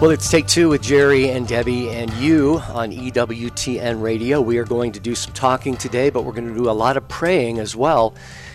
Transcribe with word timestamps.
Well, 0.00 0.12
it's 0.12 0.30
Take 0.30 0.46
Two 0.46 0.70
with 0.70 0.80
Jerry 0.80 1.28
and 1.28 1.46
Debbie 1.46 1.90
and 1.90 2.10
you 2.14 2.62
on 2.70 2.90
EWTN 2.90 4.00
Radio. 4.00 4.40
We 4.40 4.56
are 4.56 4.64
going 4.64 4.92
to 4.92 5.00
do 5.00 5.14
some 5.14 5.34
talking 5.34 5.76
today, 5.76 6.08
but 6.08 6.24
we're 6.24 6.32
going 6.32 6.48
to 6.48 6.54
do 6.54 6.70
a 6.70 6.72
lot 6.72 6.96
of 6.96 7.06
praying 7.06 7.58
as 7.58 7.76
well. 7.76 8.14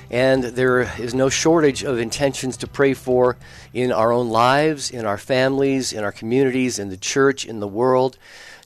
And 0.10 0.44
there 0.44 0.92
is 1.00 1.14
no 1.14 1.30
shortage 1.30 1.84
of 1.84 2.00
intentions 2.00 2.58
to 2.58 2.68
pray 2.68 2.96
for 2.96 3.38
in 3.76 3.92
our 3.92 4.12
own 4.12 4.30
lives, 4.30 4.90
in 4.90 5.06
our 5.06 5.20
families, 5.20 5.94
in 5.94 6.04
our 6.04 6.12
communities, 6.12 6.80
in 6.80 6.90
the 6.90 6.98
church, 6.98 7.46
in 7.46 7.60
the 7.60 7.68
world. 7.68 8.18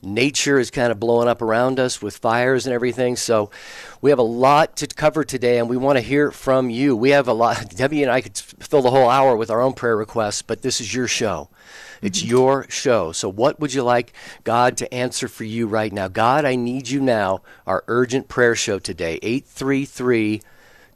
Nature 0.02 0.58
is 0.58 0.70
kind 0.70 0.90
of 0.90 0.98
blowing 0.98 1.28
up 1.28 1.42
around 1.42 1.78
us 1.78 2.00
with 2.00 2.16
fires 2.16 2.64
and 2.64 2.72
everything. 2.72 3.14
So 3.14 3.50
we 4.00 4.08
have 4.08 4.18
a 4.18 4.22
lot 4.22 4.76
to 4.76 4.86
cover 4.86 5.22
today, 5.22 5.58
and 5.58 5.68
we 5.68 5.76
want 5.76 5.98
to 5.98 6.02
hear 6.02 6.30
from 6.30 6.70
you. 6.70 6.96
We 6.96 7.10
have 7.10 7.28
a 7.28 7.34
lot. 7.34 7.68
Debbie 7.76 8.02
and 8.02 8.10
I 8.10 8.22
could 8.22 8.38
fill 8.38 8.80
the 8.80 8.90
whole 8.90 9.10
hour 9.10 9.36
with 9.36 9.50
our 9.50 9.60
own 9.60 9.74
prayer 9.74 9.98
requests, 9.98 10.40
but 10.40 10.62
this 10.62 10.80
is 10.80 10.94
your 10.94 11.06
show. 11.06 11.50
It's 12.02 12.24
your 12.24 12.66
show. 12.68 13.12
So, 13.12 13.28
what 13.28 13.60
would 13.60 13.74
you 13.74 13.82
like 13.82 14.12
God 14.44 14.76
to 14.78 14.92
answer 14.92 15.28
for 15.28 15.44
you 15.44 15.66
right 15.66 15.92
now? 15.92 16.08
God, 16.08 16.44
I 16.44 16.54
need 16.54 16.88
you 16.88 17.00
now. 17.00 17.42
Our 17.66 17.84
urgent 17.88 18.28
prayer 18.28 18.54
show 18.54 18.78
today, 18.78 19.18
833 19.22 20.42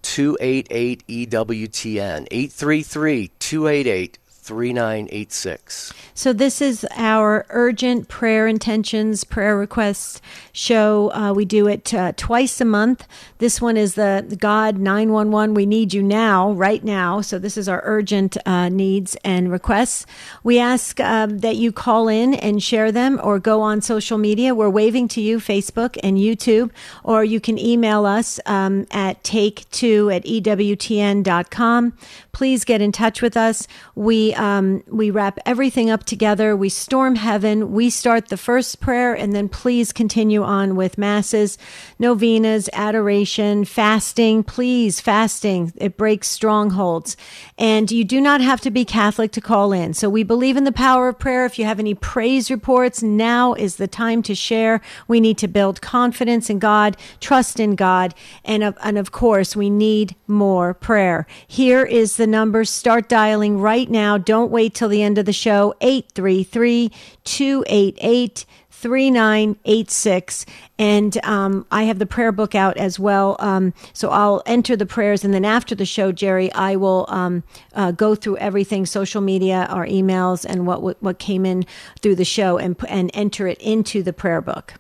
288 0.03 1.07
EWTN. 1.07 2.29
833 2.31 3.31
288 3.39 4.19
3986. 4.45 5.95
So, 6.13 6.35
this 6.35 6.61
is 6.61 6.87
our 6.95 7.47
urgent 7.49 8.09
prayer 8.09 8.47
intentions, 8.47 9.25
prayer 9.25 9.57
requests 9.57 10.21
show. 10.53 11.11
Uh, 11.13 11.33
we 11.33 11.47
do 11.47 11.67
it 11.67 11.95
uh, 11.95 12.13
twice 12.17 12.61
a 12.61 12.65
month. 12.67 13.07
This 13.39 13.61
one 13.61 13.79
is 13.79 13.95
the 13.95 14.37
God 14.39 14.77
911. 14.77 15.55
We 15.55 15.65
need 15.65 15.95
you 15.95 16.03
now, 16.03 16.53
right 16.53 16.85
now. 16.85 17.23
So, 17.23 17.39
this 17.39 17.57
is 17.57 17.71
our 17.71 17.81
urgent 17.85 18.37
uh, 18.45 18.69
needs 18.69 19.17
and 19.25 19.51
requests. 19.51 20.05
We 20.43 20.59
ask 20.59 21.01
um, 21.01 21.39
that 21.39 21.57
you 21.57 21.73
call 21.73 22.09
in 22.09 22.35
and 22.35 22.63
share 22.63 22.93
them 22.93 23.19
or 23.23 23.39
go 23.39 23.63
on 23.63 23.81
social 23.81 24.19
media. 24.19 24.55
We're 24.55 24.69
waving 24.69 25.09
to 25.09 25.23
you, 25.23 25.39
Facebook 25.39 25.97
and 26.03 26.19
YouTube, 26.19 26.71
or 27.03 27.25
you 27.25 27.41
can 27.41 27.59
email 27.59 28.05
us 28.05 28.39
um, 28.45 28.87
at 28.91 29.23
take2 29.23 30.15
at 30.15 30.25
EWTN.com. 30.25 31.97
Please 32.33 32.65
get 32.65 32.83
in 32.83 32.93
touch 32.93 33.23
with 33.23 33.37
us. 33.37 33.67
We 33.95 34.34
um, 34.35 34.83
we 34.87 35.11
wrap 35.11 35.39
everything 35.47 35.91
up 35.91 36.05
together. 36.05 36.57
We 36.57 36.69
storm 36.69 37.17
heaven. 37.17 37.73
We 37.73 37.91
start 37.91 38.29
the 38.29 38.37
first 38.37 38.81
prayer, 38.81 39.15
and 39.15 39.33
then 39.33 39.49
please 39.49 39.93
continue 39.93 40.43
on 40.43 40.77
with 40.77 40.99
masses, 40.99 41.59
novenas, 41.99 42.69
adoration, 42.73 43.65
fasting. 43.65 44.43
Please, 44.43 45.01
fasting. 45.01 45.73
It 45.77 45.97
breaks 45.97 46.29
strongholds. 46.29 47.17
And 47.59 47.91
you 47.91 48.05
do 48.05 48.21
not 48.21 48.41
have 48.41 48.61
to 48.63 48.71
be 48.71 48.85
Catholic 48.85 49.33
to 49.33 49.41
call 49.41 49.73
in. 49.73 49.95
So 49.95 50.11
we 50.11 50.23
believe 50.23 50.57
in 50.57 50.65
the 50.65 50.73
power 50.73 51.09
of 51.09 51.19
prayer. 51.19 51.45
If 51.45 51.59
you 51.59 51.65
have 51.65 51.79
any 51.79 51.95
praise 51.95 52.51
reports, 52.51 53.03
now 53.03 53.55
is 53.55 53.77
the 53.77 53.89
time 53.89 54.23
to 54.25 54.35
share. 54.35 54.81
We 55.09 55.21
need 55.21 55.39
to 55.39 55.49
build 55.49 55.81
confidence 55.81 56.51
in 56.51 56.59
God, 56.59 56.97
trust 57.21 57.61
in 57.61 57.75
God, 57.75 58.15
and 58.45 58.63
of, 58.63 58.77
and 58.83 58.99
of 58.99 59.13
course, 59.13 59.57
we 59.57 59.71
need 59.71 60.15
more 60.27 60.75
prayer. 60.75 61.27
Here 61.47 61.85
is 61.85 62.17
the 62.17 62.27
number. 62.27 62.65
Start 62.65 63.09
dialing 63.09 63.61
right 63.61 63.91
now. 63.91 64.19
Don't 64.25 64.51
wait 64.51 64.75
till 64.75 64.89
the 64.89 65.03
end 65.03 65.19
of 65.19 65.27
the 65.27 65.33
show. 65.33 65.75
833 65.81 66.91
288 67.25 68.47
3986. 68.85 70.45
And 70.79 71.25
um, 71.25 71.65
I 71.71 71.85
have 71.85 71.99
the 71.99 72.05
prayer 72.05 72.33
book 72.33 72.55
out 72.55 72.77
as 72.77 72.99
well. 72.99 73.37
Um, 73.39 73.73
so 73.95 74.11
I'll 74.11 74.43
enter 74.45 74.77
the 74.77 74.85
prayers. 74.85 75.25
And 75.25 75.33
then 75.33 75.45
after 75.45 75.75
the 75.75 75.87
show, 75.87 76.13
Jerry, 76.13 76.53
I 76.53 76.77
will 76.77 77.07
um, 77.09 77.45
uh, 77.73 77.93
go 77.93 78.15
through 78.15 78.37
everything 78.37 78.85
social 78.85 79.23
media, 79.23 79.67
our 79.71 79.87
emails, 79.87 80.45
and 80.45 80.67
what, 80.67 81.03
what 81.03 81.19
came 81.19 81.47
in 81.47 81.65
through 82.03 82.17
the 82.17 82.27
show 82.27 82.59
and, 82.59 82.77
and 82.87 83.11
enter 83.15 83.49
it 83.49 83.59
into 83.63 84.03
the 84.03 84.13
prayer 84.13 84.43
book. 84.43 84.75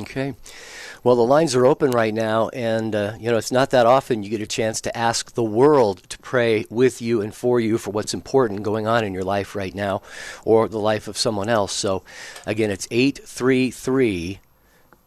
Okay. 0.00 0.34
Well, 1.02 1.16
the 1.16 1.22
lines 1.22 1.56
are 1.56 1.64
open 1.64 1.92
right 1.92 2.12
now, 2.12 2.50
and 2.50 2.94
uh, 2.94 3.14
you 3.18 3.30
know 3.30 3.38
it's 3.38 3.50
not 3.50 3.70
that 3.70 3.86
often 3.86 4.22
you 4.22 4.28
get 4.28 4.42
a 4.42 4.46
chance 4.46 4.82
to 4.82 4.94
ask 4.94 5.32
the 5.32 5.42
world 5.42 6.02
to 6.10 6.18
pray 6.18 6.66
with 6.68 7.00
you 7.00 7.22
and 7.22 7.34
for 7.34 7.58
you 7.58 7.78
for 7.78 7.90
what's 7.90 8.12
important 8.12 8.62
going 8.64 8.86
on 8.86 9.02
in 9.02 9.14
your 9.14 9.24
life 9.24 9.56
right 9.56 9.74
now, 9.74 10.02
or 10.44 10.68
the 10.68 10.78
life 10.78 11.08
of 11.08 11.16
someone 11.16 11.48
else. 11.48 11.72
So, 11.72 12.02
again, 12.44 12.70
it's 12.70 12.86
eight 12.90 13.18
three 13.24 13.70
three 13.70 14.40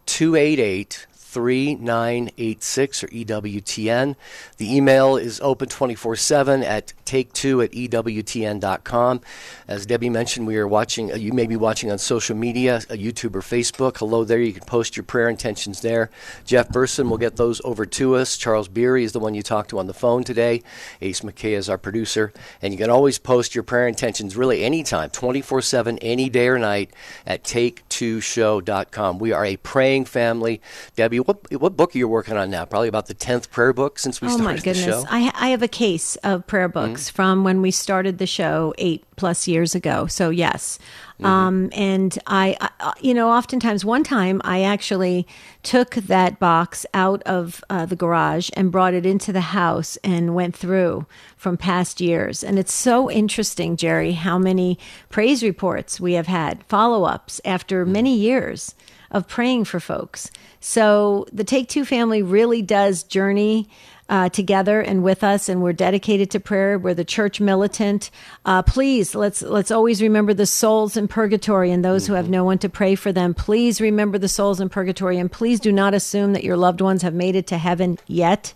two 0.07 0.35
eight 0.35 0.57
eight 0.57 1.05
3986 1.33 3.03
or 3.03 3.07
EWTN. 3.07 4.15
The 4.57 4.75
email 4.75 5.17
is 5.17 5.41
open 5.41 5.67
24 5.67 6.15
7 6.15 6.63
at 6.63 6.93
take2 7.05 7.65
at 7.65 7.71
EWTN.com. 7.71 9.21
As 9.67 9.85
Debbie 9.85 10.09
mentioned, 10.09 10.45
we 10.45 10.57
are 10.57 10.67
watching, 10.67 11.11
uh, 11.11 11.15
you 11.15 11.33
may 11.33 11.47
be 11.47 11.55
watching 11.55 11.91
on 11.91 11.97
social 11.97 12.35
media, 12.35 12.77
uh, 12.77 12.93
YouTube 12.93 13.35
or 13.35 13.41
Facebook. 13.41 13.97
Hello 13.97 14.23
there. 14.23 14.39
You 14.39 14.53
can 14.53 14.63
post 14.65 14.95
your 14.95 15.03
prayer 15.03 15.27
intentions 15.27 15.81
there. 15.81 16.11
Jeff 16.45 16.69
Burson 16.69 17.09
will 17.09 17.17
get 17.17 17.35
those 17.35 17.61
over 17.65 17.85
to 17.85 18.15
us. 18.15 18.37
Charles 18.37 18.67
Beery 18.67 19.03
is 19.03 19.11
the 19.11 19.19
one 19.19 19.33
you 19.33 19.41
talked 19.41 19.71
to 19.71 19.79
on 19.79 19.87
the 19.87 19.93
phone 19.93 20.23
today. 20.23 20.61
Ace 21.01 21.21
McKay 21.21 21.57
is 21.57 21.67
our 21.67 21.77
producer. 21.79 22.31
And 22.61 22.73
you 22.73 22.77
can 22.77 22.91
always 22.91 23.17
post 23.17 23.55
your 23.55 23.63
prayer 23.63 23.87
intentions 23.87 24.37
really 24.37 24.63
anytime, 24.63 25.09
24 25.09 25.61
7, 25.61 25.97
any 25.99 26.29
day 26.29 26.47
or 26.47 26.59
night 26.59 26.91
at 27.25 27.43
take2show.com. 27.43 29.17
We 29.17 29.31
are 29.31 29.45
a 29.45 29.57
praying 29.57 30.05
family. 30.05 30.61
Debbie, 30.95 31.22
what 31.25 31.61
what 31.61 31.75
book 31.75 31.95
are 31.95 31.97
you 31.97 32.07
working 32.07 32.37
on 32.37 32.49
now? 32.49 32.65
Probably 32.65 32.87
about 32.87 33.07
the 33.07 33.13
tenth 33.13 33.51
prayer 33.51 33.73
book 33.73 33.99
since 33.99 34.21
we 34.21 34.27
oh 34.27 34.31
started 34.31 34.45
my 34.45 34.55
goodness. 34.55 34.85
the 34.85 34.91
show. 34.91 35.05
I 35.09 35.31
I 35.35 35.47
have 35.49 35.63
a 35.63 35.67
case 35.67 36.15
of 36.17 36.45
prayer 36.47 36.67
books 36.67 37.07
mm-hmm. 37.07 37.15
from 37.15 37.43
when 37.43 37.61
we 37.61 37.71
started 37.71 38.17
the 38.17 38.27
show 38.27 38.73
eight 38.77 39.03
plus 39.15 39.47
years 39.47 39.75
ago. 39.75 40.07
So 40.07 40.29
yes, 40.29 40.79
mm-hmm. 41.15 41.25
um, 41.25 41.69
and 41.73 42.17
I, 42.27 42.57
I, 42.59 42.93
you 43.01 43.13
know, 43.13 43.29
oftentimes 43.29 43.85
one 43.85 44.03
time 44.03 44.41
I 44.43 44.63
actually 44.63 45.27
took 45.61 45.95
that 45.95 46.39
box 46.39 46.85
out 46.93 47.21
of 47.23 47.63
uh, 47.69 47.85
the 47.85 47.95
garage 47.95 48.49
and 48.53 48.71
brought 48.71 48.93
it 48.93 49.05
into 49.05 49.31
the 49.31 49.41
house 49.41 49.97
and 50.03 50.35
went 50.35 50.55
through 50.55 51.05
from 51.37 51.57
past 51.57 52.01
years. 52.01 52.43
And 52.43 52.57
it's 52.57 52.73
so 52.73 53.09
interesting, 53.09 53.77
Jerry, 53.77 54.13
how 54.13 54.37
many 54.37 54.79
praise 55.09 55.43
reports 55.43 55.99
we 55.99 56.13
have 56.13 56.27
had, 56.27 56.63
follow 56.65 57.03
ups 57.05 57.39
after 57.45 57.83
mm-hmm. 57.83 57.93
many 57.93 58.15
years 58.15 58.75
of 59.13 59.27
praying 59.27 59.65
for 59.65 59.79
folks. 59.79 60.29
So 60.59 61.25
the 61.31 61.43
Take 61.43 61.69
Two 61.69 61.85
family 61.85 62.21
really 62.21 62.61
does 62.61 63.03
journey 63.03 63.69
uh, 64.09 64.29
together 64.29 64.81
and 64.81 65.03
with 65.03 65.23
us, 65.23 65.47
and 65.47 65.61
we're 65.61 65.73
dedicated 65.73 66.29
to 66.31 66.39
prayer. 66.39 66.77
We're 66.77 66.93
the 66.93 67.05
church 67.05 67.39
militant. 67.39 68.11
Uh, 68.45 68.61
please 68.61 69.15
let's 69.15 69.41
let's 69.41 69.71
always 69.71 70.01
remember 70.01 70.33
the 70.33 70.45
souls 70.45 70.97
in 70.97 71.07
purgatory 71.07 71.71
and 71.71 71.83
those 71.83 72.03
mm-hmm. 72.03 72.11
who 72.11 72.15
have 72.17 72.25
mm-hmm. 72.25 72.33
no 72.33 72.43
one 72.43 72.57
to 72.59 72.69
pray 72.69 72.95
for 72.95 73.11
them. 73.11 73.33
Please 73.33 73.79
remember 73.79 74.17
the 74.17 74.27
souls 74.27 74.59
in 74.59 74.69
purgatory, 74.69 75.17
and 75.17 75.31
please 75.31 75.59
do 75.59 75.71
not 75.71 75.93
assume 75.93 76.33
that 76.33 76.43
your 76.43 76.57
loved 76.57 76.81
ones 76.81 77.01
have 77.01 77.13
made 77.13 77.35
it 77.35 77.47
to 77.47 77.57
heaven 77.57 77.97
yet 78.07 78.53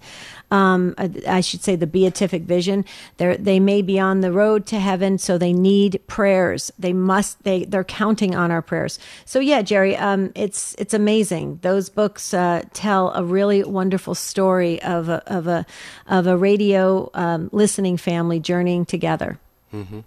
um, 0.52 0.96
I 1.28 1.41
should 1.41 1.62
say, 1.62 1.75
the 1.75 1.88
beatific 1.88 2.44
vision. 2.44 2.85
They 3.18 3.38
they 3.38 3.59
may 3.59 3.81
be 3.81 4.00
on 4.00 4.22
the 4.22 4.31
road 4.31 4.66
to 4.68 4.80
heaven, 4.80 5.18
so 5.18 5.38
they 5.38 5.53
need 5.53 6.02
prayers. 6.08 6.72
They 6.80 6.94
must. 6.94 7.44
They 7.44 7.66
they're 7.66 7.84
counting 7.84 8.35
on 8.35 8.52
our 8.52 8.62
prayers. 8.62 9.00
So 9.25 9.40
yeah, 9.40 9.62
Jerry, 9.62 9.96
um, 9.97 10.31
it's 10.35 10.75
it's 10.75 10.94
amazing. 10.94 11.59
Those 11.62 11.90
books 11.90 12.34
uh, 12.34 12.63
tell 12.74 13.12
a 13.12 13.24
really 13.24 13.63
wonderful 13.63 14.16
story 14.16 14.81
of 14.81 15.09
a 15.09 15.24
of 15.28 15.47
a 15.47 15.66
of 16.08 16.28
a 16.28 16.38
radio 16.38 17.09
um, 17.14 17.50
listening 17.52 17.97
family 17.97 18.40
journeying 18.40 18.85
together. 18.85 19.40
Mm-hmm. 19.74 20.00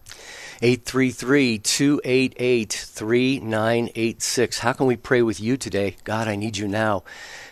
833 0.63 1.59
288 1.59 2.73
3986. 2.73 4.59
How 4.59 4.73
can 4.73 4.87
we 4.87 4.97
pray 4.97 5.23
with 5.23 5.41
you 5.41 5.57
today? 5.57 5.97
God, 6.05 6.29
I 6.29 6.37
need 6.37 6.59
you 6.59 6.69
now. 6.69 7.03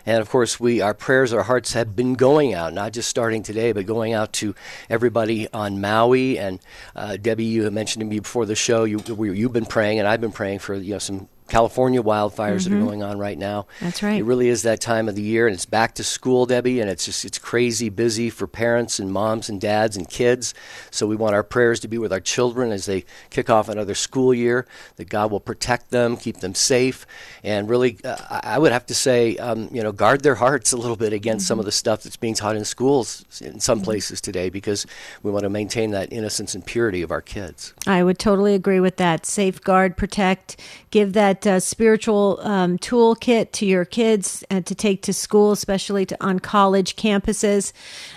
And 0.09 0.23
of 0.23 0.31
course, 0.31 0.59
we 0.59 0.81
our 0.81 0.95
prayers, 0.95 1.35
our 1.35 1.43
hearts 1.43 1.75
have 1.75 1.95
been 1.95 2.15
going 2.15 2.55
out, 2.55 2.73
not 2.73 2.95
just 2.95 3.11
starting 3.11 3.43
today, 3.43 3.73
but 3.73 3.85
going 3.85 4.15
out 4.15 4.33
to 4.35 4.55
everybody 4.89 5.53
on 5.53 5.83
Maui. 5.83 6.39
And 6.39 6.61
uh, 6.97 7.19
Debbie, 7.19 7.45
you 7.45 7.71
mentioned 7.71 8.01
to 8.01 8.07
me 8.07 8.19
before 8.19 8.47
the 8.47 8.55
show, 8.55 8.85
you, 8.85 9.03
you've 9.07 9.53
been 9.53 9.67
praying, 9.67 9.99
and 9.99 10.09
I've 10.09 10.23
been 10.23 10.33
praying 10.33 10.61
for 10.61 10.75
you 10.77 10.95
know 10.95 10.99
some 10.99 11.29
California 11.49 12.03
wildfires 12.03 12.37
mm-hmm. 12.37 12.57
that 12.57 12.73
are 12.73 12.77
mm-hmm. 12.77 12.85
going 12.85 13.03
on 13.03 13.19
right 13.19 13.39
now. 13.39 13.67
That's 13.81 14.03
right. 14.03 14.21
It 14.21 14.25
really 14.25 14.49
is 14.49 14.63
that 14.63 14.81
time 14.81 15.09
of 15.09 15.15
the 15.15 15.23
year, 15.23 15.47
and 15.47 15.55
it's 15.55 15.67
back 15.67 15.95
to 15.95 16.05
school, 16.05 16.47
Debbie, 16.47 16.81
and 16.81 16.91
it's 16.91 17.05
just 17.05 17.25
it's 17.25 17.39
crazy 17.39 17.89
busy 17.89 18.31
for 18.31 18.47
parents 18.47 18.99
and 18.99 19.11
moms 19.11 19.49
and 19.49 19.61
dads 19.61 19.97
and 19.97 20.09
kids. 20.09 20.55
So 20.91 21.07
we 21.07 21.17
want 21.17 21.35
our 21.35 21.43
prayers 21.43 21.81
to 21.81 21.89
be 21.89 21.99
with 21.99 22.13
our 22.13 22.21
children 22.21 22.71
as 22.71 22.87
they 22.87 23.05
kick 23.31 23.51
off 23.51 23.69
another 23.69 23.95
school 23.95 24.33
year. 24.33 24.67
That 24.97 25.09
God 25.09 25.31
will 25.31 25.41
protect 25.41 25.91
them, 25.91 26.17
keep 26.17 26.39
them 26.39 26.55
safe, 26.55 27.07
and 27.43 27.69
really, 27.69 27.99
uh, 28.05 28.17
I 28.31 28.59
would 28.59 28.73
have 28.73 28.87
to 28.87 28.95
say, 28.95 29.37
um, 29.37 29.69
you 29.73 29.83
know, 29.83 29.93
guard 29.93 30.23
their 30.23 30.37
hearts 30.37 30.73
a 30.73 30.77
little 30.77 30.97
bit 30.97 31.13
against 31.13 31.45
mm-hmm. 31.45 31.49
some 31.49 31.59
of 31.59 31.65
the 31.65 31.73
stuff 31.73 32.03
that's 32.03 32.17
being 32.17 32.35
taught 32.35 32.57
in 32.57 32.65
schools 32.65 33.25
in 33.41 33.61
some 33.61 33.79
mm-hmm. 33.79 33.85
places 33.85 34.21
today, 34.21 34.49
because 34.51 34.87
we 35.23 35.31
want 35.31 35.45
to 35.45 35.51
maintain 35.51 35.91
that 35.93 36.13
innocence 36.13 36.55
and 36.55 36.65
purity 36.67 37.03
of 37.03 37.11
our 37.11 37.23
kids. 37.23 37.73
I 37.87 38.03
would 38.03 38.19
totally 38.19 38.55
agree 38.55 38.81
with 38.81 38.97
that. 38.99 39.25
Safeguard, 39.25 39.97
protect, 39.97 40.61
give 40.91 41.13
that 41.15 41.38
that 41.43 41.57
uh, 41.57 41.61
spiritual 41.61 42.41
um, 42.43 42.79
toolkit 42.79 43.53
to 43.53 43.67
your 43.67 43.85
kids 43.85 44.45
and 44.51 44.65
to 44.67 44.75
take 44.75 45.03
to 45.03 45.13
school, 45.13 45.53
especially 45.53 46.07
to, 46.07 46.17
on 46.25 46.39
college 46.39 46.97
campuses, 46.97 47.73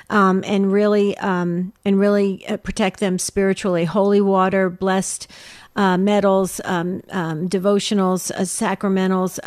um, 0.09 0.43
and 0.45 0.71
really 0.71 1.17
um, 1.17 1.73
and 1.85 1.99
really 1.99 2.45
uh, 2.47 2.57
protect 2.57 2.99
them 2.99 3.19
spiritually. 3.19 3.85
Holy 3.85 4.21
water, 4.21 4.69
blessed 4.69 5.27
uh, 5.75 5.97
medals, 5.97 6.61
um, 6.65 7.01
um, 7.09 7.47
devotionals, 7.47 8.31
uh, 8.31 8.41
sacramentals. 8.41 9.39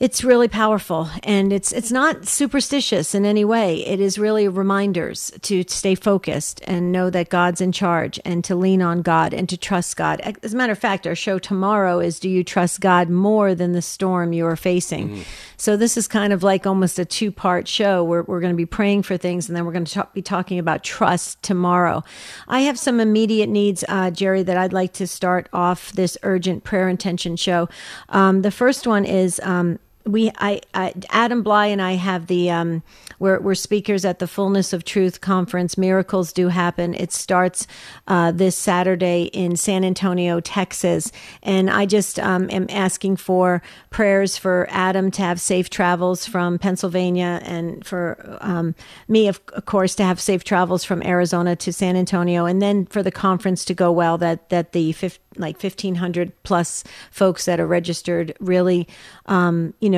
It's 0.00 0.22
really 0.22 0.46
powerful 0.46 1.10
and 1.24 1.52
it's 1.52 1.72
it's 1.72 1.90
not 1.90 2.28
superstitious 2.28 3.16
in 3.16 3.26
any 3.26 3.44
way. 3.44 3.84
It 3.84 3.98
is 3.98 4.16
really 4.16 4.46
reminders 4.46 5.32
to 5.42 5.64
stay 5.66 5.96
focused 5.96 6.60
and 6.68 6.92
know 6.92 7.10
that 7.10 7.30
God's 7.30 7.60
in 7.60 7.72
charge 7.72 8.20
and 8.24 8.44
to 8.44 8.54
lean 8.54 8.80
on 8.80 9.02
God 9.02 9.34
and 9.34 9.48
to 9.48 9.56
trust 9.56 9.96
God. 9.96 10.20
As 10.44 10.54
a 10.54 10.56
matter 10.56 10.72
of 10.72 10.78
fact, 10.78 11.04
our 11.04 11.16
show 11.16 11.40
tomorrow 11.40 11.98
is 11.98 12.20
do 12.20 12.28
you 12.28 12.44
trust 12.44 12.80
God 12.80 13.10
more 13.10 13.56
than 13.56 13.72
the 13.72 13.82
storm 13.82 14.32
you 14.32 14.46
are 14.46 14.54
facing? 14.54 15.08
Mm. 15.08 15.24
So 15.56 15.76
this 15.76 15.96
is 15.96 16.06
kind 16.06 16.32
of 16.32 16.44
like 16.44 16.64
almost 16.64 17.00
a 17.00 17.04
two-part 17.04 17.66
show 17.66 18.04
where 18.04 18.22
we're 18.22 18.40
going 18.40 18.52
to 18.52 18.56
be 18.56 18.66
praying 18.66 19.02
for 19.02 19.16
things 19.16 19.48
and 19.48 19.56
then 19.56 19.64
we're 19.64 19.72
going 19.72 19.84
to 19.84 19.92
talk, 19.92 20.14
be 20.14 20.22
talking 20.22 20.60
about 20.60 20.84
trust 20.84 21.42
tomorrow. 21.42 22.04
I 22.46 22.60
have 22.60 22.78
some 22.78 23.00
immediate 23.00 23.48
needs, 23.48 23.84
uh, 23.88 24.12
Jerry, 24.12 24.44
that 24.44 24.56
I'd 24.56 24.72
like 24.72 24.92
to 24.92 25.08
start 25.08 25.48
off 25.52 25.90
this 25.90 26.16
urgent 26.22 26.62
prayer 26.62 26.88
intention 26.88 27.34
show. 27.34 27.68
Um, 28.10 28.42
the 28.42 28.52
first 28.52 28.86
one 28.86 29.04
is 29.04 29.40
um, 29.42 29.80
we 30.08 30.30
I, 30.38 30.60
I, 30.72 30.94
Adam 31.10 31.44
Blai 31.44 31.68
and 31.68 31.82
I 31.82 31.92
have 31.92 32.26
the 32.26 32.50
um, 32.50 32.82
we're, 33.18 33.40
we're 33.40 33.54
speakers 33.54 34.04
at 34.04 34.20
the 34.20 34.26
Fullness 34.26 34.72
of 34.72 34.84
Truth 34.84 35.20
conference. 35.20 35.76
Miracles 35.76 36.32
do 36.32 36.48
happen. 36.48 36.94
It 36.94 37.12
starts 37.12 37.66
uh, 38.06 38.32
this 38.32 38.56
Saturday 38.56 39.24
in 39.32 39.56
San 39.56 39.84
Antonio, 39.84 40.40
Texas, 40.40 41.12
and 41.42 41.68
I 41.68 41.84
just 41.84 42.18
um, 42.18 42.48
am 42.50 42.66
asking 42.70 43.16
for 43.16 43.60
prayers 43.90 44.38
for 44.38 44.66
Adam 44.70 45.10
to 45.12 45.22
have 45.22 45.40
safe 45.40 45.68
travels 45.68 46.26
from 46.26 46.58
Pennsylvania, 46.58 47.40
and 47.44 47.84
for 47.84 48.38
um, 48.40 48.74
me, 49.08 49.28
of, 49.28 49.40
of, 49.52 49.66
course, 49.66 49.94
to 49.96 50.04
have 50.04 50.20
safe 50.20 50.44
travels 50.44 50.84
from 50.84 51.02
Arizona 51.02 51.54
to 51.56 51.72
San 51.72 51.96
Antonio, 51.96 52.46
and 52.46 52.62
then 52.62 52.86
for 52.86 53.02
the 53.02 53.10
conference 53.10 53.64
to 53.66 53.74
go 53.74 53.92
well. 53.92 54.16
That 54.16 54.48
that 54.48 54.72
the 54.72 54.94
like 55.36 55.62
1500 55.62 56.32
plus 56.42 56.82
folks 57.10 57.44
that 57.44 57.60
are 57.60 57.66
registered 57.66 58.36
really 58.40 58.88
um, 59.26 59.74
you 59.80 59.90
know 59.90 59.97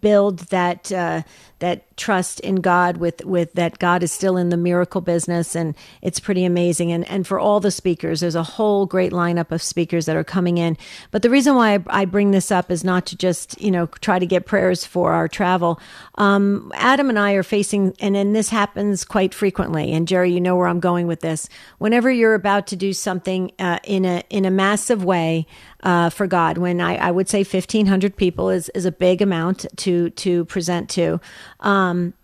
build 0.00 0.40
that 0.50 0.90
uh, 0.92 1.22
that 1.60 1.96
trust 1.96 2.40
in 2.40 2.56
God 2.56 2.96
with 2.96 3.24
with 3.24 3.52
that 3.52 3.78
God 3.78 4.02
is 4.02 4.10
still 4.10 4.36
in 4.36 4.48
the 4.48 4.56
miracle 4.56 5.00
business 5.00 5.54
and 5.54 5.74
it's 6.02 6.18
pretty 6.18 6.44
amazing. 6.44 6.90
And 6.90 7.08
and 7.08 7.26
for 7.26 7.38
all 7.38 7.60
the 7.60 7.70
speakers 7.70 8.20
there's 8.20 8.34
a 8.34 8.42
whole 8.42 8.86
great 8.86 9.12
lineup 9.12 9.50
of 9.50 9.62
speakers 9.62 10.06
that 10.06 10.16
are 10.16 10.24
coming 10.24 10.58
in. 10.58 10.76
But 11.10 11.22
the 11.22 11.30
reason 11.30 11.54
why 11.54 11.74
I, 11.74 11.84
I 11.88 12.04
bring 12.06 12.30
this 12.30 12.50
up 12.50 12.70
is 12.70 12.82
not 12.82 13.06
to 13.06 13.16
just 13.16 13.60
you 13.60 13.70
know 13.70 13.86
try 14.00 14.18
to 14.18 14.26
get 14.26 14.46
prayers 14.46 14.84
for 14.84 15.12
our 15.12 15.28
travel. 15.28 15.78
Um, 16.16 16.72
Adam 16.74 17.08
and 17.10 17.18
I 17.18 17.32
are 17.32 17.42
facing 17.42 17.94
and 18.00 18.16
and 18.16 18.34
this 18.34 18.48
happens 18.48 19.04
quite 19.04 19.34
frequently. 19.34 19.92
And 19.92 20.08
Jerry 20.08 20.32
you 20.32 20.40
know 20.40 20.56
where 20.56 20.68
I'm 20.68 20.80
going 20.80 21.06
with 21.06 21.20
this. 21.20 21.48
Whenever 21.78 22.10
you're 22.10 22.34
about 22.34 22.66
to 22.68 22.76
do 22.76 22.92
something 22.92 23.52
uh, 23.58 23.78
in 23.84 24.04
a 24.04 24.22
in 24.30 24.44
a 24.44 24.50
massive 24.50 25.04
way 25.04 25.46
uh, 25.82 26.10
for 26.10 26.26
God. 26.26 26.58
When 26.58 26.80
I, 26.80 26.96
I 26.96 27.10
would 27.10 27.28
say 27.28 27.44
fifteen 27.44 27.86
hundred 27.86 28.16
people 28.16 28.50
is 28.50 28.68
is 28.70 28.84
a 28.84 28.92
big 28.92 29.22
amount 29.22 29.66
to 29.78 30.10
to 30.10 30.44
present 30.46 30.88
to. 30.90 31.20
Um, 31.60 32.14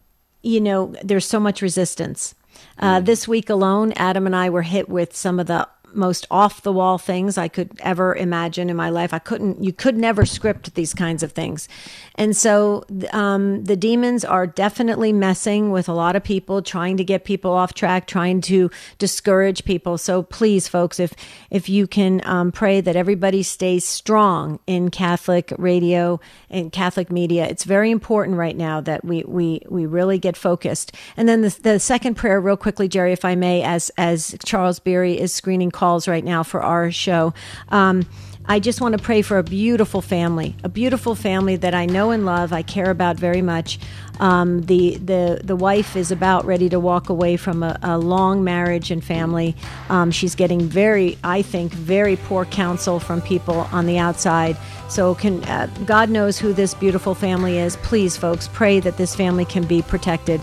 you 0.42 0.60
know, 0.60 0.94
there's 1.02 1.26
so 1.26 1.40
much 1.40 1.62
resistance. 1.62 2.34
Uh, 2.78 3.00
this 3.00 3.28
week 3.28 3.50
alone, 3.50 3.92
Adam 3.92 4.26
and 4.26 4.36
I 4.36 4.50
were 4.50 4.62
hit 4.62 4.88
with 4.88 5.14
some 5.16 5.40
of 5.40 5.46
the 5.46 5.68
most 5.92 6.26
off 6.30 6.62
the 6.62 6.72
wall 6.72 6.98
things 6.98 7.38
I 7.38 7.48
could 7.48 7.70
ever 7.80 8.14
imagine 8.14 8.68
in 8.68 8.76
my 8.76 8.90
life. 8.90 9.14
I 9.14 9.18
couldn't, 9.18 9.62
you 9.62 9.72
could 9.72 9.96
never 9.96 10.26
script 10.26 10.74
these 10.74 10.92
kinds 10.94 11.22
of 11.22 11.32
things. 11.32 11.68
And 12.16 12.36
so 12.36 12.84
um, 13.12 13.64
the 13.64 13.76
demons 13.76 14.24
are 14.24 14.46
definitely 14.46 15.12
messing 15.12 15.70
with 15.70 15.88
a 15.88 15.92
lot 15.92 16.16
of 16.16 16.24
people, 16.24 16.62
trying 16.62 16.96
to 16.96 17.04
get 17.04 17.24
people 17.24 17.52
off 17.52 17.74
track, 17.74 18.06
trying 18.06 18.40
to 18.42 18.70
discourage 18.98 19.64
people. 19.64 19.98
So 19.98 20.22
please, 20.22 20.68
folks, 20.68 21.00
if, 21.00 21.14
if 21.50 21.68
you 21.68 21.86
can 21.86 22.20
um, 22.24 22.52
pray 22.52 22.80
that 22.80 22.96
everybody 22.96 23.42
stays 23.42 23.84
strong 23.84 24.58
in 24.66 24.90
Catholic 24.90 25.52
radio 25.58 26.20
and 26.50 26.72
Catholic 26.72 27.10
media, 27.10 27.46
it's 27.46 27.64
very 27.64 27.90
important 27.90 28.36
right 28.36 28.56
now 28.56 28.80
that 28.80 29.04
we, 29.04 29.24
we, 29.24 29.60
we 29.68 29.86
really 29.86 30.18
get 30.18 30.36
focused. 30.36 30.92
And 31.16 31.28
then 31.28 31.42
the, 31.42 31.58
the 31.62 31.80
second 31.80 32.14
prayer, 32.14 32.40
real 32.40 32.56
quickly, 32.56 32.88
Jerry, 32.88 33.12
if 33.12 33.24
I 33.24 33.34
may, 33.34 33.62
as, 33.62 33.90
as 33.96 34.36
Charles 34.44 34.78
Beery 34.78 35.18
is 35.18 35.32
screening 35.32 35.70
calls 35.76 36.08
right 36.08 36.24
now 36.24 36.42
for 36.42 36.62
our 36.62 36.90
show. 36.90 37.34
Um, 37.68 38.06
I 38.48 38.60
just 38.60 38.80
want 38.80 38.96
to 38.96 39.02
pray 39.02 39.22
for 39.22 39.38
a 39.38 39.42
beautiful 39.42 40.00
family, 40.00 40.54
a 40.62 40.68
beautiful 40.68 41.16
family 41.16 41.56
that 41.56 41.74
I 41.74 41.84
know 41.86 42.12
and 42.12 42.24
love, 42.24 42.52
I 42.52 42.62
care 42.62 42.90
about 42.90 43.16
very 43.16 43.42
much. 43.42 43.78
Um, 44.20 44.62
the 44.62 44.96
the 44.96 45.40
the 45.44 45.56
wife 45.56 45.96
is 45.96 46.12
about 46.12 46.46
ready 46.46 46.68
to 46.68 46.78
walk 46.80 47.08
away 47.10 47.36
from 47.36 47.62
a, 47.62 47.76
a 47.82 47.98
long 47.98 48.44
marriage 48.44 48.90
and 48.90 49.04
family. 49.04 49.54
Um, 49.88 50.10
she's 50.10 50.34
getting 50.36 50.60
very, 50.60 51.18
I 51.24 51.42
think, 51.42 51.72
very 51.72 52.16
poor 52.16 52.44
counsel 52.44 53.00
from 53.00 53.20
people 53.20 53.68
on 53.72 53.86
the 53.86 53.98
outside. 53.98 54.56
So 54.88 55.14
can 55.16 55.42
uh, 55.44 55.66
God 55.84 56.08
knows 56.08 56.38
who 56.38 56.52
this 56.52 56.72
beautiful 56.72 57.14
family 57.14 57.58
is. 57.58 57.76
Please, 57.78 58.16
folks, 58.16 58.48
pray 58.48 58.80
that 58.80 58.96
this 58.96 59.14
family 59.14 59.44
can 59.44 59.66
be 59.66 59.82
protected. 59.82 60.40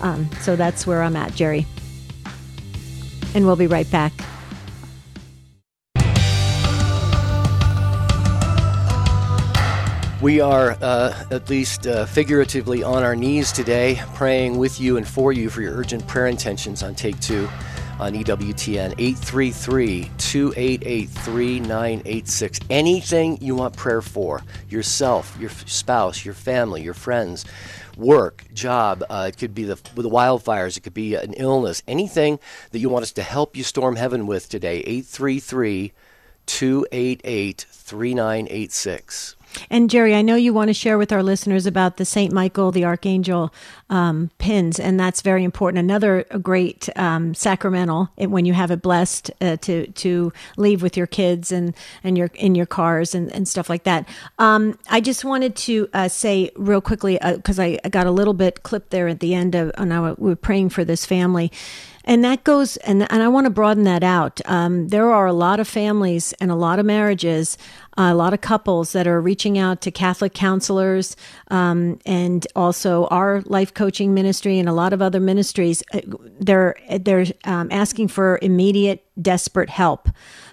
Um, 0.00 0.28
so 0.40 0.56
that's 0.56 0.86
where 0.86 1.02
I'm 1.02 1.16
at, 1.16 1.34
Jerry. 1.34 1.66
And 3.34 3.46
we'll 3.46 3.56
be 3.56 3.68
right 3.68 3.90
back. 3.90 4.12
We 10.24 10.40
are, 10.40 10.78
uh, 10.80 11.26
at 11.30 11.50
least 11.50 11.86
uh, 11.86 12.06
figuratively, 12.06 12.82
on 12.82 13.02
our 13.02 13.14
knees 13.14 13.52
today, 13.52 14.00
praying 14.14 14.56
with 14.56 14.80
you 14.80 14.96
and 14.96 15.06
for 15.06 15.34
you 15.34 15.50
for 15.50 15.60
your 15.60 15.74
urgent 15.74 16.08
prayer 16.08 16.28
intentions 16.28 16.82
on 16.82 16.94
Take 16.94 17.20
Two 17.20 17.46
on 18.00 18.14
EWTN 18.14 18.94
833 18.96 20.10
288 20.16 21.10
3986. 21.10 22.60
Anything 22.70 23.38
you 23.42 23.54
want 23.54 23.76
prayer 23.76 24.00
for 24.00 24.40
yourself, 24.70 25.36
your 25.38 25.50
spouse, 25.50 26.24
your 26.24 26.32
family, 26.32 26.80
your 26.80 26.94
friends, 26.94 27.44
work, 27.98 28.46
job, 28.54 29.04
uh, 29.10 29.26
it 29.28 29.36
could 29.36 29.54
be 29.54 29.64
the, 29.64 29.74
the 29.94 30.08
wildfires, 30.08 30.78
it 30.78 30.80
could 30.80 30.94
be 30.94 31.16
an 31.16 31.34
illness, 31.34 31.82
anything 31.86 32.38
that 32.70 32.78
you 32.78 32.88
want 32.88 33.02
us 33.02 33.12
to 33.12 33.22
help 33.22 33.58
you 33.58 33.62
storm 33.62 33.96
heaven 33.96 34.26
with 34.26 34.48
today, 34.48 34.78
833 34.86 35.92
288 36.46 37.66
3986. 37.68 39.36
And 39.70 39.90
Jerry, 39.90 40.14
I 40.14 40.22
know 40.22 40.36
you 40.36 40.52
want 40.52 40.68
to 40.68 40.74
share 40.74 40.98
with 40.98 41.12
our 41.12 41.22
listeners 41.22 41.66
about 41.66 41.96
the 41.96 42.04
Saint 42.04 42.32
Michael 42.32 42.70
the 42.70 42.84
Archangel 42.84 43.52
um, 43.90 44.30
pins, 44.38 44.78
and 44.80 44.98
that's 44.98 45.22
very 45.22 45.44
important. 45.44 45.78
Another 45.78 46.24
great 46.42 46.88
um, 46.96 47.34
sacramental 47.34 48.08
when 48.16 48.44
you 48.44 48.52
have 48.52 48.70
it 48.70 48.82
blessed 48.82 49.30
uh, 49.40 49.56
to 49.58 49.86
to 49.88 50.32
leave 50.56 50.82
with 50.82 50.96
your 50.96 51.06
kids 51.06 51.52
and 51.52 51.74
and 52.02 52.18
your 52.18 52.30
in 52.34 52.54
your 52.54 52.66
cars 52.66 53.14
and, 53.14 53.32
and 53.32 53.46
stuff 53.46 53.68
like 53.68 53.84
that. 53.84 54.08
Um, 54.38 54.78
I 54.90 55.00
just 55.00 55.24
wanted 55.24 55.56
to 55.56 55.88
uh, 55.92 56.08
say 56.08 56.50
real 56.56 56.80
quickly 56.80 57.18
because 57.22 57.58
uh, 57.58 57.64
I, 57.64 57.78
I, 57.84 57.88
got 57.88 58.06
a 58.06 58.10
little 58.10 58.34
bit 58.34 58.62
clipped 58.62 58.90
there 58.90 59.08
at 59.08 59.20
the 59.20 59.34
end 59.34 59.54
of, 59.54 59.70
and 59.76 59.92
I, 59.92 60.12
we 60.12 60.30
were 60.30 60.36
praying 60.36 60.70
for 60.70 60.84
this 60.84 61.06
family. 61.06 61.52
And 62.04 62.22
that 62.24 62.44
goes, 62.44 62.76
and, 62.78 63.10
and 63.10 63.22
I 63.22 63.28
want 63.28 63.46
to 63.46 63.50
broaden 63.50 63.84
that 63.84 64.02
out. 64.02 64.40
Um, 64.44 64.88
there 64.88 65.10
are 65.10 65.26
a 65.26 65.32
lot 65.32 65.58
of 65.58 65.66
families 65.66 66.34
and 66.34 66.50
a 66.50 66.54
lot 66.54 66.78
of 66.78 66.84
marriages, 66.84 67.56
uh, 67.96 68.10
a 68.12 68.14
lot 68.14 68.34
of 68.34 68.42
couples 68.42 68.92
that 68.92 69.06
are 69.06 69.20
reaching 69.20 69.56
out 69.56 69.80
to 69.82 69.90
Catholic 69.90 70.34
counselors 70.34 71.16
um, 71.50 71.98
and 72.04 72.46
also 72.54 73.06
our 73.06 73.40
life 73.46 73.72
coaching 73.72 74.12
ministry 74.12 74.58
and 74.58 74.68
a 74.68 74.72
lot 74.72 74.92
of 74.92 75.00
other 75.00 75.20
ministries. 75.20 75.82
Uh, 75.92 76.00
they're 76.40 76.76
they're 77.00 77.26
um, 77.44 77.68
asking 77.70 78.08
for 78.08 78.38
immediate, 78.42 79.06
desperate 79.20 79.70
help. 79.70 80.08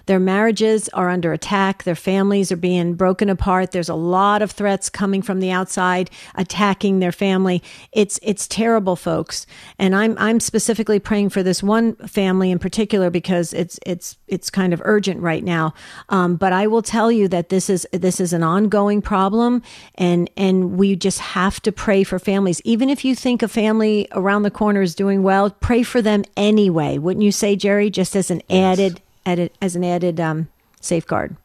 Their 0.06 0.20
marriages 0.20 0.88
are 0.90 1.08
under 1.08 1.32
attack. 1.32 1.84
Their 1.84 1.94
families 1.94 2.50
are 2.50 2.56
being 2.56 2.94
broken 2.94 3.28
apart. 3.28 3.72
There's 3.72 3.88
a 3.88 3.94
lot 3.94 4.42
of 4.42 4.50
threats 4.50 4.88
coming 4.88 5.22
from 5.22 5.40
the 5.40 5.50
outside 5.50 6.10
attacking 6.34 6.98
their 6.98 7.12
family. 7.12 7.62
It's 7.92 8.18
it's 8.22 8.46
terrible, 8.48 8.96
folks. 8.96 9.46
And 9.78 9.94
I'm 9.94 10.16
I'm 10.18 10.40
specifically 10.40 10.98
praying 10.98 11.30
for 11.30 11.42
this 11.42 11.62
one 11.62 11.94
family 11.96 12.50
in 12.50 12.58
particular 12.58 13.10
because 13.10 13.52
it's 13.52 13.78
it's 13.84 14.16
it's 14.28 14.50
kind 14.50 14.72
of 14.72 14.80
urgent 14.84 15.20
right 15.20 15.44
now. 15.44 15.74
Um, 16.08 16.36
but 16.36 16.52
I 16.52 16.66
will 16.66 16.82
tell 16.82 17.12
you 17.12 17.28
that 17.28 17.48
this 17.50 17.68
is 17.68 17.86
this 17.92 18.20
is 18.20 18.32
an 18.32 18.42
ongoing 18.42 19.02
problem, 19.02 19.62
and 19.96 20.30
and 20.36 20.78
we 20.78 20.96
just 20.96 21.18
have 21.18 21.60
to 21.62 21.72
pray 21.72 22.04
for 22.04 22.18
families. 22.18 22.60
Even 22.64 22.88
if 22.88 23.04
you 23.04 23.14
think 23.14 23.42
a 23.42 23.48
family 23.48 24.08
around 24.12 24.42
the 24.42 24.50
corner 24.50 24.82
is 24.82 24.94
doing 24.94 25.22
well, 25.22 25.50
pray 25.50 25.82
for 25.82 26.00
them 26.00 26.24
anyway. 26.36 26.98
Wouldn't 26.98 27.24
you 27.24 27.32
say, 27.32 27.56
Jerry? 27.56 27.90
Just 27.90 28.16
as 28.16 28.30
an 28.30 28.42
yes. 28.48 28.78
added 28.78 29.01
added 29.24 29.52
as 29.60 29.76
an 29.76 29.84
added 29.84 30.20
um, 30.20 30.48
safeguard. 30.80 31.36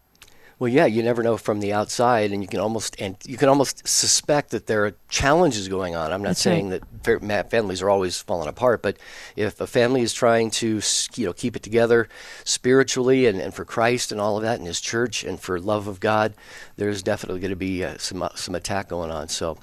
Well, 0.60 0.69
yeah, 0.69 0.88
you 0.88 1.03
never 1.03 1.22
know 1.22 1.38
from 1.38 1.60
the 1.60 1.72
outside, 1.72 2.31
and 2.31 2.41
you 2.41 2.48
can 2.48 2.60
almost 2.60 3.00
and 3.00 3.15
you 3.27 3.38
can 3.38 3.48
almost 3.48 3.88
suspect 3.88 4.50
that 4.50 4.65
there 4.65 4.88
are 4.88 4.96
challenges 5.07 5.67
going 5.67 5.96
on. 5.96 6.12
I'm 6.12 6.24
not 6.24 6.29
That's 6.29 6.41
saying 6.41 6.72
right. 6.72 6.81
that 7.03 7.51
families 7.51 7.84
are 7.84 7.91
always 7.91 8.19
falling 8.19 8.48
apart, 8.48 8.81
but 8.81 8.98
if 9.36 9.62
a 9.62 9.67
family 9.67 10.01
is 10.01 10.13
trying 10.13 10.50
to 10.51 10.81
you 11.15 11.27
know 11.27 11.34
keep 11.34 11.55
it 11.55 11.62
together 11.62 12.10
spiritually 12.43 13.27
and, 13.27 13.39
and 13.39 13.53
for 13.53 13.65
Christ 13.65 14.12
and 14.12 14.19
all 14.19 14.36
of 14.38 14.41
that 14.43 14.60
in 14.60 14.65
His 14.65 14.81
church 14.81 15.24
and 15.24 15.39
for 15.39 15.60
love 15.60 15.88
of 15.88 16.00
God, 16.00 16.34
there's 16.75 17.03
definitely 17.03 17.39
going 17.39 17.51
to 17.51 17.55
be 17.55 17.84
uh, 17.84 18.00
some 18.00 18.24
uh, 18.24 18.29
some 18.34 18.55
attack 18.55 18.89
going 18.89 19.12
on. 19.12 19.29
So. 19.29 19.57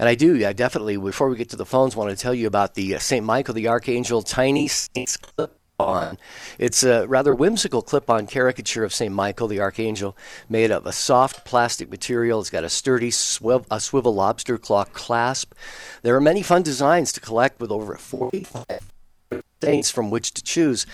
And 0.00 0.08
I 0.08 0.14
do, 0.14 0.36
yeah, 0.36 0.52
definitely. 0.52 0.96
Before 0.96 1.28
we 1.28 1.36
get 1.36 1.48
to 1.48 1.56
the 1.56 1.66
phones, 1.66 1.96
want 1.96 2.08
to 2.08 2.16
tell 2.16 2.32
you 2.32 2.46
about 2.46 2.74
the 2.74 2.94
uh, 2.94 2.98
St. 3.00 3.26
Michael 3.26 3.54
the 3.54 3.66
Archangel 3.66 4.22
Tiny 4.22 4.68
Saints 4.68 5.16
Clip 5.16 5.57
on. 5.78 6.18
It's 6.58 6.82
a 6.82 7.06
rather 7.06 7.34
whimsical 7.34 7.82
clip 7.82 8.10
on 8.10 8.26
caricature 8.26 8.82
of 8.82 8.92
St. 8.92 9.14
Michael 9.14 9.46
the 9.46 9.60
Archangel 9.60 10.16
made 10.48 10.72
of 10.72 10.86
a 10.86 10.92
soft 10.92 11.44
plastic 11.44 11.88
material. 11.88 12.40
It's 12.40 12.50
got 12.50 12.64
a 12.64 12.68
sturdy 12.68 13.12
swivel, 13.12 13.66
a 13.70 13.78
swivel 13.78 14.14
lobster 14.14 14.58
claw 14.58 14.84
clasp. 14.84 15.54
There 16.02 16.16
are 16.16 16.20
many 16.20 16.42
fun 16.42 16.62
designs 16.62 17.12
to 17.12 17.20
collect 17.20 17.60
with 17.60 17.70
over 17.70 17.94
45 17.94 18.64
saints 19.62 19.90
from 19.90 20.10
which 20.10 20.34
to 20.34 20.42
choose. 20.42 20.86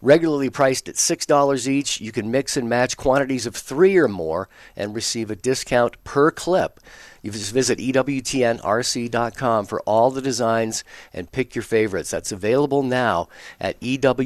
Regularly 0.00 0.50
priced 0.50 0.88
at 0.88 0.94
$6 0.94 1.66
each, 1.66 2.00
you 2.00 2.12
can 2.12 2.30
mix 2.30 2.56
and 2.56 2.68
match 2.68 2.96
quantities 2.96 3.46
of 3.46 3.56
three 3.56 3.96
or 3.96 4.08
more 4.08 4.48
and 4.76 4.94
receive 4.94 5.30
a 5.30 5.36
discount 5.36 6.02
per 6.04 6.30
clip. 6.30 6.78
You 7.34 7.40
just 7.40 7.52
visit 7.52 7.78
EWTNRC.com 7.78 9.66
for 9.66 9.80
all 9.80 10.10
the 10.10 10.22
designs 10.22 10.84
and 11.12 11.30
pick 11.30 11.54
your 11.54 11.62
favorites. 11.62 12.10
That's 12.10 12.32
available 12.32 12.82
now 12.82 13.28
at 13.60 13.80
EWTNRC.com. 13.80 14.16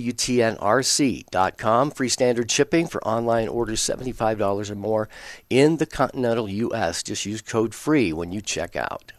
Free 1.91 2.09
standard 2.09 2.51
shipping 2.51 2.87
for 2.87 3.07
online 3.07 3.49
orders 3.49 3.81
$75 3.81 4.71
or 4.71 4.75
more 4.75 5.09
in 5.51 5.77
the 5.79 5.87
continental 5.87 6.49
U.S. 6.49 7.03
Just 7.03 7.27
use 7.27 7.43
code 7.43 7.75
FREE 7.75 8.13
when 8.13 8.33
you 8.33 8.41
check 8.41 8.77
out. 8.77 9.13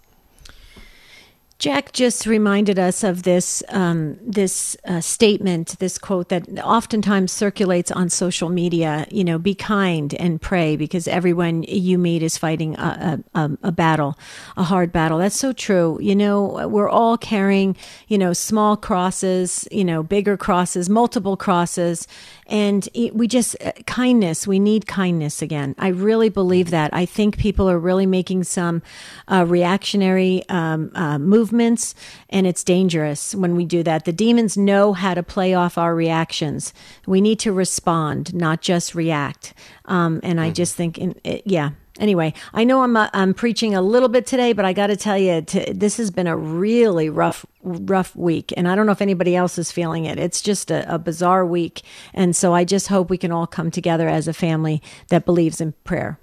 Jack 1.59 1.93
just 1.93 2.25
reminded 2.25 2.77
us 2.77 3.03
of 3.03 3.23
this 3.23 3.63
um, 3.69 4.17
this 4.21 4.75
uh, 4.85 4.99
statement, 4.99 5.79
this 5.79 5.97
quote 5.97 6.29
that 6.29 6.47
oftentimes 6.59 7.31
circulates 7.31 7.89
on 7.91 8.09
social 8.09 8.49
media. 8.49 9.07
You 9.11 9.23
know, 9.23 9.39
be 9.39 9.55
kind 9.55 10.13
and 10.15 10.41
pray 10.41 10.75
because 10.75 11.07
everyone 11.07 11.63
you 11.63 11.97
meet 11.97 12.21
is 12.21 12.37
fighting 12.37 12.75
a, 12.75 13.23
a, 13.33 13.51
a 13.63 13.71
battle, 13.71 14.17
a 14.57 14.63
hard 14.63 14.91
battle. 14.91 15.19
That's 15.19 15.37
so 15.37 15.53
true. 15.53 15.97
You 16.01 16.15
know, 16.15 16.67
we're 16.67 16.89
all 16.89 17.17
carrying 17.17 17.77
you 18.07 18.17
know 18.17 18.33
small 18.33 18.75
crosses, 18.75 19.67
you 19.71 19.85
know, 19.85 20.03
bigger 20.03 20.35
crosses, 20.35 20.89
multiple 20.89 21.37
crosses, 21.37 22.07
and 22.47 22.89
we 23.13 23.27
just 23.27 23.55
uh, 23.63 23.71
kindness. 23.85 24.45
We 24.45 24.59
need 24.59 24.85
kindness 24.85 25.41
again. 25.41 25.75
I 25.77 25.89
really 25.89 26.29
believe 26.29 26.71
that. 26.71 26.93
I 26.93 27.05
think 27.05 27.37
people 27.37 27.69
are 27.69 27.79
really 27.79 28.05
making 28.05 28.43
some 28.43 28.81
uh, 29.29 29.45
reactionary 29.47 30.43
um, 30.49 30.91
uh, 30.95 31.17
movements 31.43 31.93
and 32.29 32.47
it's 32.47 32.63
dangerous 32.63 33.35
when 33.35 33.55
we 33.57 33.65
do 33.65 33.83
that. 33.83 34.05
The 34.05 34.13
demons 34.13 34.55
know 34.55 34.93
how 34.93 35.13
to 35.13 35.21
play 35.21 35.53
off 35.53 35.77
our 35.77 35.93
reactions. 35.93 36.73
We 37.05 37.19
need 37.19 37.39
to 37.39 37.51
respond, 37.51 38.33
not 38.33 38.61
just 38.61 38.95
react. 38.95 39.53
Um, 39.85 40.21
and 40.23 40.39
I 40.39 40.51
just 40.51 40.75
think, 40.75 40.97
in, 40.97 41.19
it, 41.25 41.41
yeah. 41.45 41.71
Anyway, 41.99 42.33
I 42.53 42.63
know 42.63 42.81
I'm 42.81 42.97
uh, 42.97 43.09
I'm 43.13 43.35
preaching 43.35 43.75
a 43.75 43.81
little 43.81 44.09
bit 44.09 44.25
today, 44.25 44.53
but 44.53 44.65
I 44.65 44.73
got 44.73 44.87
to 44.87 44.95
tell 44.95 45.17
you, 45.17 45.41
this 45.41 45.97
has 45.97 46.09
been 46.09 46.25
a 46.25 46.35
really 46.35 47.07
rough 47.07 47.45
rough 47.61 48.15
week, 48.15 48.51
and 48.57 48.67
I 48.67 48.73
don't 48.73 48.87
know 48.87 48.93
if 48.93 49.01
anybody 49.01 49.35
else 49.35 49.59
is 49.59 49.71
feeling 49.71 50.05
it. 50.05 50.17
It's 50.17 50.41
just 50.41 50.71
a, 50.71 50.91
a 50.91 50.97
bizarre 50.97 51.45
week, 51.45 51.83
and 52.11 52.35
so 52.35 52.55
I 52.55 52.63
just 52.63 52.87
hope 52.87 53.11
we 53.11 53.19
can 53.19 53.31
all 53.31 53.45
come 53.45 53.69
together 53.69 54.09
as 54.09 54.27
a 54.27 54.33
family 54.33 54.81
that 55.09 55.23
believes 55.23 55.61
in 55.61 55.73
prayer. 55.83 56.17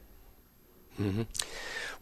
Mm-hmm. 1.00 1.22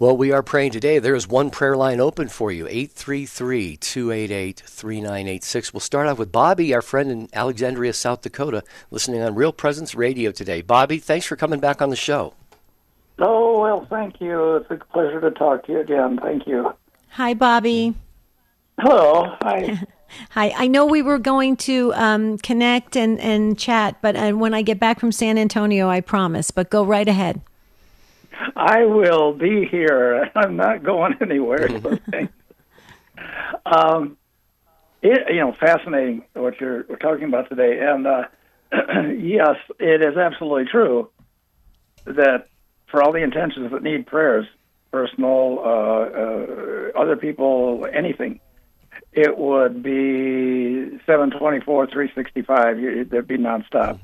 Well, 0.01 0.17
we 0.17 0.31
are 0.31 0.45
praying 0.45 0.71
today. 0.71 1.01
There 1.01 1.17
is 1.17 1.27
one 1.27 1.51
prayer 1.51 1.77
line 1.77 1.99
open 1.99 2.29
for 2.29 2.53
you 2.53 2.69
833 2.69 3.79
288 3.79 4.63
3986. 4.65 5.75
We'll 5.75 5.81
start 5.81 6.07
off 6.07 6.19
with 6.19 6.31
Bobby, 6.31 6.73
our 6.73 6.83
friend 6.83 7.11
in 7.11 7.29
Alexandria, 7.33 7.93
South 7.93 8.21
Dakota, 8.21 8.63
listening 8.93 9.23
on 9.23 9.35
Real 9.35 9.53
Presence 9.53 9.97
Radio 9.97 10.31
today. 10.31 10.63
Bobby, 10.63 10.99
thanks 10.99 11.27
for 11.27 11.35
coming 11.35 11.59
back 11.59 11.83
on 11.83 11.91
the 11.91 11.97
show. 11.97 12.35
Oh, 13.19 13.61
well, 13.61 13.89
thank 13.91 14.21
you. 14.21 14.59
It's 14.59 14.71
a 14.71 14.77
pleasure 14.77 15.21
to 15.21 15.33
talk 15.33 15.67
to 15.67 15.73
you 15.73 15.81
again. 15.81 16.21
Thank 16.23 16.47
you. 16.47 16.73
Hi, 17.09 17.35
Bobby. 17.35 17.97
Hello. 18.79 19.35
Hi. 19.43 19.81
Hi. 20.31 20.55
I 20.57 20.69
know 20.69 20.87
we 20.87 21.03
were 21.03 21.19
going 21.19 21.57
to 21.57 21.93
um, 21.95 22.39
connect 22.39 22.97
and, 22.97 23.19
and 23.19 23.59
chat, 23.59 23.97
but 24.01 24.15
uh, 24.15 24.31
when 24.31 24.55
I 24.55 24.63
get 24.63 24.79
back 24.79 25.01
from 25.01 25.11
San 25.11 25.39
Antonio, 25.39 25.89
I 25.89 26.03
promise. 26.03 26.53
But 26.53 26.71
go 26.71 26.85
right 26.85 27.09
ahead. 27.09 27.41
I 28.57 28.85
will 28.85 29.33
be 29.33 29.67
here. 29.67 30.31
I'm 30.35 30.57
not 30.57 30.83
going 30.83 31.15
anywhere. 31.21 31.69
um, 33.67 34.17
it, 35.03 35.33
you 35.33 35.41
know, 35.41 35.53
fascinating 35.53 36.25
what 36.35 36.61
you're 36.61 36.85
we're 36.89 36.97
talking 36.97 37.25
about 37.25 37.49
today, 37.49 37.79
and 37.81 38.07
uh, 38.07 38.25
yes, 38.73 39.57
it 39.79 40.03
is 40.03 40.17
absolutely 40.17 40.67
true 40.71 41.11
that 42.05 42.49
for 42.91 43.03
all 43.03 43.13
the 43.13 43.23
intentions 43.23 43.71
that 43.71 43.83
need 43.83 44.07
prayers, 44.07 44.47
personal, 44.91 45.59
uh, 45.61 45.69
uh, 45.69 47.01
other 47.01 47.17
people, 47.17 47.87
anything, 47.93 48.41
it 49.13 49.37
would 49.37 49.83
be 49.83 50.99
724, 51.07 51.87
365. 51.87 53.11
There'd 53.11 53.29
be 53.29 53.37
nonstop. 53.37 54.01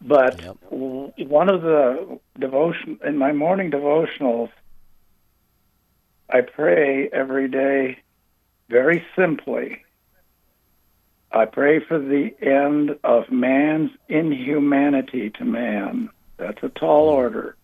But 0.00 0.40
yep. 0.42 0.56
one 0.70 1.50
of 1.50 1.62
the 1.62 2.18
devotion 2.38 2.98
in 3.04 3.18
my 3.18 3.32
morning 3.32 3.70
devotionals, 3.70 4.50
I 6.28 6.40
pray 6.40 7.08
every 7.12 7.48
day 7.48 7.98
very 8.68 9.04
simply. 9.16 9.82
I 11.32 11.44
pray 11.44 11.80
for 11.80 11.98
the 11.98 12.30
end 12.40 12.98
of 13.04 13.30
man's 13.30 13.90
inhumanity 14.08 15.30
to 15.30 15.44
man. 15.44 16.08
That's 16.38 16.62
a 16.62 16.68
tall 16.68 17.08
mm. 17.08 17.16
order. 17.16 17.56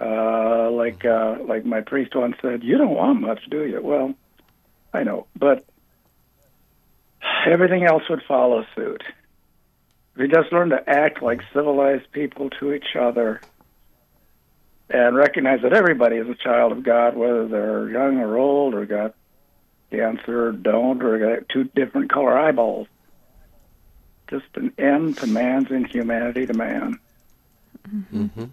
Uh, 0.00 0.70
like 0.70 1.04
uh, 1.04 1.36
like 1.46 1.64
my 1.64 1.80
priest 1.80 2.16
once 2.16 2.36
said, 2.42 2.64
"You 2.64 2.78
don't 2.78 2.94
want 2.94 3.20
much, 3.20 3.38
do 3.48 3.64
you?" 3.64 3.80
Well, 3.80 4.14
I 4.92 5.04
know, 5.04 5.26
but 5.36 5.64
everything 7.46 7.84
else 7.84 8.02
would 8.10 8.22
follow 8.26 8.64
suit. 8.74 9.04
We 10.16 10.28
just 10.28 10.52
learn 10.52 10.70
to 10.70 10.88
act 10.88 11.22
like 11.22 11.40
civilized 11.52 12.10
people 12.12 12.50
to 12.60 12.72
each 12.72 12.96
other 12.98 13.40
and 14.88 15.16
recognize 15.16 15.62
that 15.62 15.72
everybody 15.72 16.16
is 16.16 16.28
a 16.28 16.34
child 16.34 16.72
of 16.72 16.82
God, 16.82 17.16
whether 17.16 17.48
they're 17.48 17.90
young 17.90 18.18
or 18.18 18.36
old 18.36 18.74
or 18.74 18.86
got 18.86 19.14
cancer 19.90 20.48
or 20.48 20.52
don't 20.52 21.02
or 21.02 21.18
got 21.18 21.48
two 21.48 21.64
different 21.64 22.12
color 22.12 22.36
eyeballs. 22.36 22.86
Just 24.28 24.46
an 24.54 24.72
end 24.78 25.18
to 25.18 25.26
man's 25.26 25.70
inhumanity 25.70 26.46
to 26.46 26.54
man. 26.54 26.98
Mm-hmm. 27.88 28.44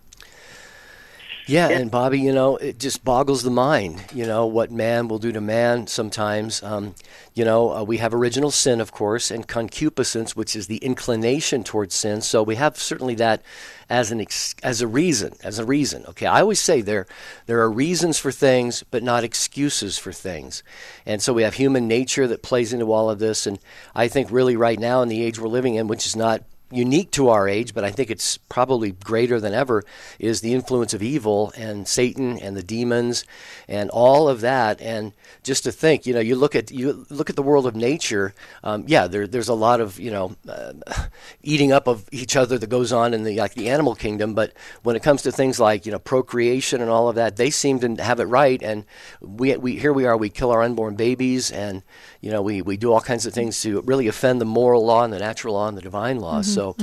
Yeah, 1.48 1.70
and 1.70 1.90
Bobby, 1.92 2.20
you 2.20 2.32
know, 2.32 2.58
it 2.58 2.80
just 2.80 3.04
boggles 3.04 3.44
the 3.44 3.50
mind, 3.50 4.04
you 4.14 4.26
know, 4.26 4.46
what 4.46 4.72
man 4.72 5.08
will 5.08 5.18
do 5.18 5.32
to 5.32 5.42
man 5.42 5.88
sometimes. 5.88 6.62
Um, 6.64 6.96
you 7.34 7.44
know, 7.44 7.74
uh, 7.74 7.84
we 7.84 7.98
have 7.98 8.14
original 8.14 8.52
sin, 8.52 8.80
of 8.80 8.92
course, 8.92 9.32
and 9.32 9.48
concupiscence, 9.48 10.36
which 10.36 10.56
is 10.56 10.68
the 10.68 10.78
inclination 10.78 11.64
towards 11.64 11.96
sin. 11.96 12.22
So 12.22 12.44
we 12.44 12.56
have 12.56 12.78
certainly 12.78 13.16
that 13.16 13.42
as 13.90 14.12
an 14.12 14.22
ex- 14.22 14.56
as 14.64 14.82
a 14.82 14.88
reason, 14.88 15.34
as 15.44 15.60
a 15.60 15.66
reason. 15.66 16.06
Okay, 16.10 16.26
I 16.26 16.42
always 16.42 16.62
say 16.62 16.82
there 16.82 17.08
there 17.48 17.60
are 17.62 17.72
reasons 17.72 18.18
for 18.20 18.32
things, 18.32 18.84
but 18.90 19.04
not 19.04 19.24
excuses 19.24 19.98
for 19.98 20.14
things. 20.14 20.64
And 21.06 21.22
so 21.22 21.34
we 21.34 21.44
have 21.44 21.56
human 21.56 21.88
nature 21.88 22.28
that 22.28 22.44
plays 22.44 22.72
into 22.72 22.92
all 22.92 23.10
of 23.10 23.20
this. 23.20 23.48
And 23.48 23.60
I 23.96 24.08
think 24.08 24.32
really 24.32 24.56
right 24.56 24.80
now 24.80 25.02
in 25.02 25.10
the 25.10 25.24
age 25.24 25.40
we're 25.40 25.48
living 25.48 25.76
in, 25.76 25.88
which 25.88 26.06
is 26.06 26.16
not 26.16 26.44
unique 26.72 27.12
to 27.12 27.30
our 27.30 27.48
age, 27.48 27.74
but 27.74 27.84
I 27.84 27.92
think 27.92 28.10
it's 28.10 28.38
probably 28.38 28.92
greater 28.92 29.40
than 29.40 29.54
ever, 29.54 29.84
is 30.20 30.42
the 30.42 30.54
influence 30.54 30.94
of 30.94 31.04
evil 31.04 31.51
and 31.58 31.88
Satan 31.88 32.38
and 32.40 32.56
the 32.56 32.63
demons 32.63 33.25
and 33.68 33.90
all 33.90 34.28
of 34.28 34.42
that. 34.42 34.82
And 34.82 35.13
just 35.44 35.63
to 35.63 35.72
think, 35.72 36.06
you 36.06 36.13
know, 36.13 36.20
you 36.20 36.36
look 36.36 36.56
at 36.56 36.72
you 36.72 37.06
look 37.10 37.30
at 37.30 37.36
the 37.36 37.44
world 37.44 37.66
of 37.66 37.75
nature. 37.75 38.34
Um, 38.63 38.86
yeah, 38.88 39.08
there, 39.08 39.28
there's 39.28 39.50
a 39.50 39.54
lot 39.54 39.82
of 39.82 40.00
you 40.00 40.12
know 40.12 40.36
uh, 40.48 40.74
eating 41.44 41.72
up 41.72 41.88
of 41.88 42.08
each 42.12 42.36
other 42.36 42.58
that 42.58 42.70
goes 42.70 42.92
on 42.94 43.13
in 43.13 43.24
the 43.24 43.38
like 43.38 43.54
the 43.54 43.70
animal 43.70 43.96
kingdom. 43.96 44.34
But 44.34 44.54
when 44.84 44.96
it 44.96 45.04
comes 45.04 45.22
to 45.24 45.32
things 45.32 45.60
like 45.60 45.86
you 45.86 45.92
know 45.92 46.00
procreation 46.00 46.82
and 46.82 46.90
all 46.90 47.10
of 47.10 47.16
that, 47.16 47.36
they 47.36 47.50
seem 47.50 47.80
to 47.80 48.04
have 48.04 48.20
it 48.20 48.25
right. 48.25 48.62
And 48.62 48.86
we, 49.20 49.56
we 49.58 49.78
here 49.78 49.94
we 49.94 50.06
are, 50.06 50.18
we 50.18 50.30
kill 50.30 50.51
our 50.51 50.62
unborn 50.62 50.96
babies, 50.96 51.51
and 51.51 51.84
you 52.22 52.32
know 52.32 52.42
we, 52.42 52.62
we 52.62 52.78
do 52.78 52.92
all 52.94 53.01
kinds 53.01 53.25
of 53.25 53.34
things 53.34 53.62
to 53.62 53.82
really 53.82 54.08
offend 54.08 54.40
the 54.40 54.46
moral 54.46 54.86
law 54.86 55.04
and 55.04 55.13
the 55.13 55.20
natural 55.20 55.56
law 55.56 55.68
and 55.68 55.78
the 55.78 55.82
divine 55.82 56.20
law. 56.20 56.40
Mm-hmm. 56.40 56.51
So 56.51 56.61
So 56.62 56.75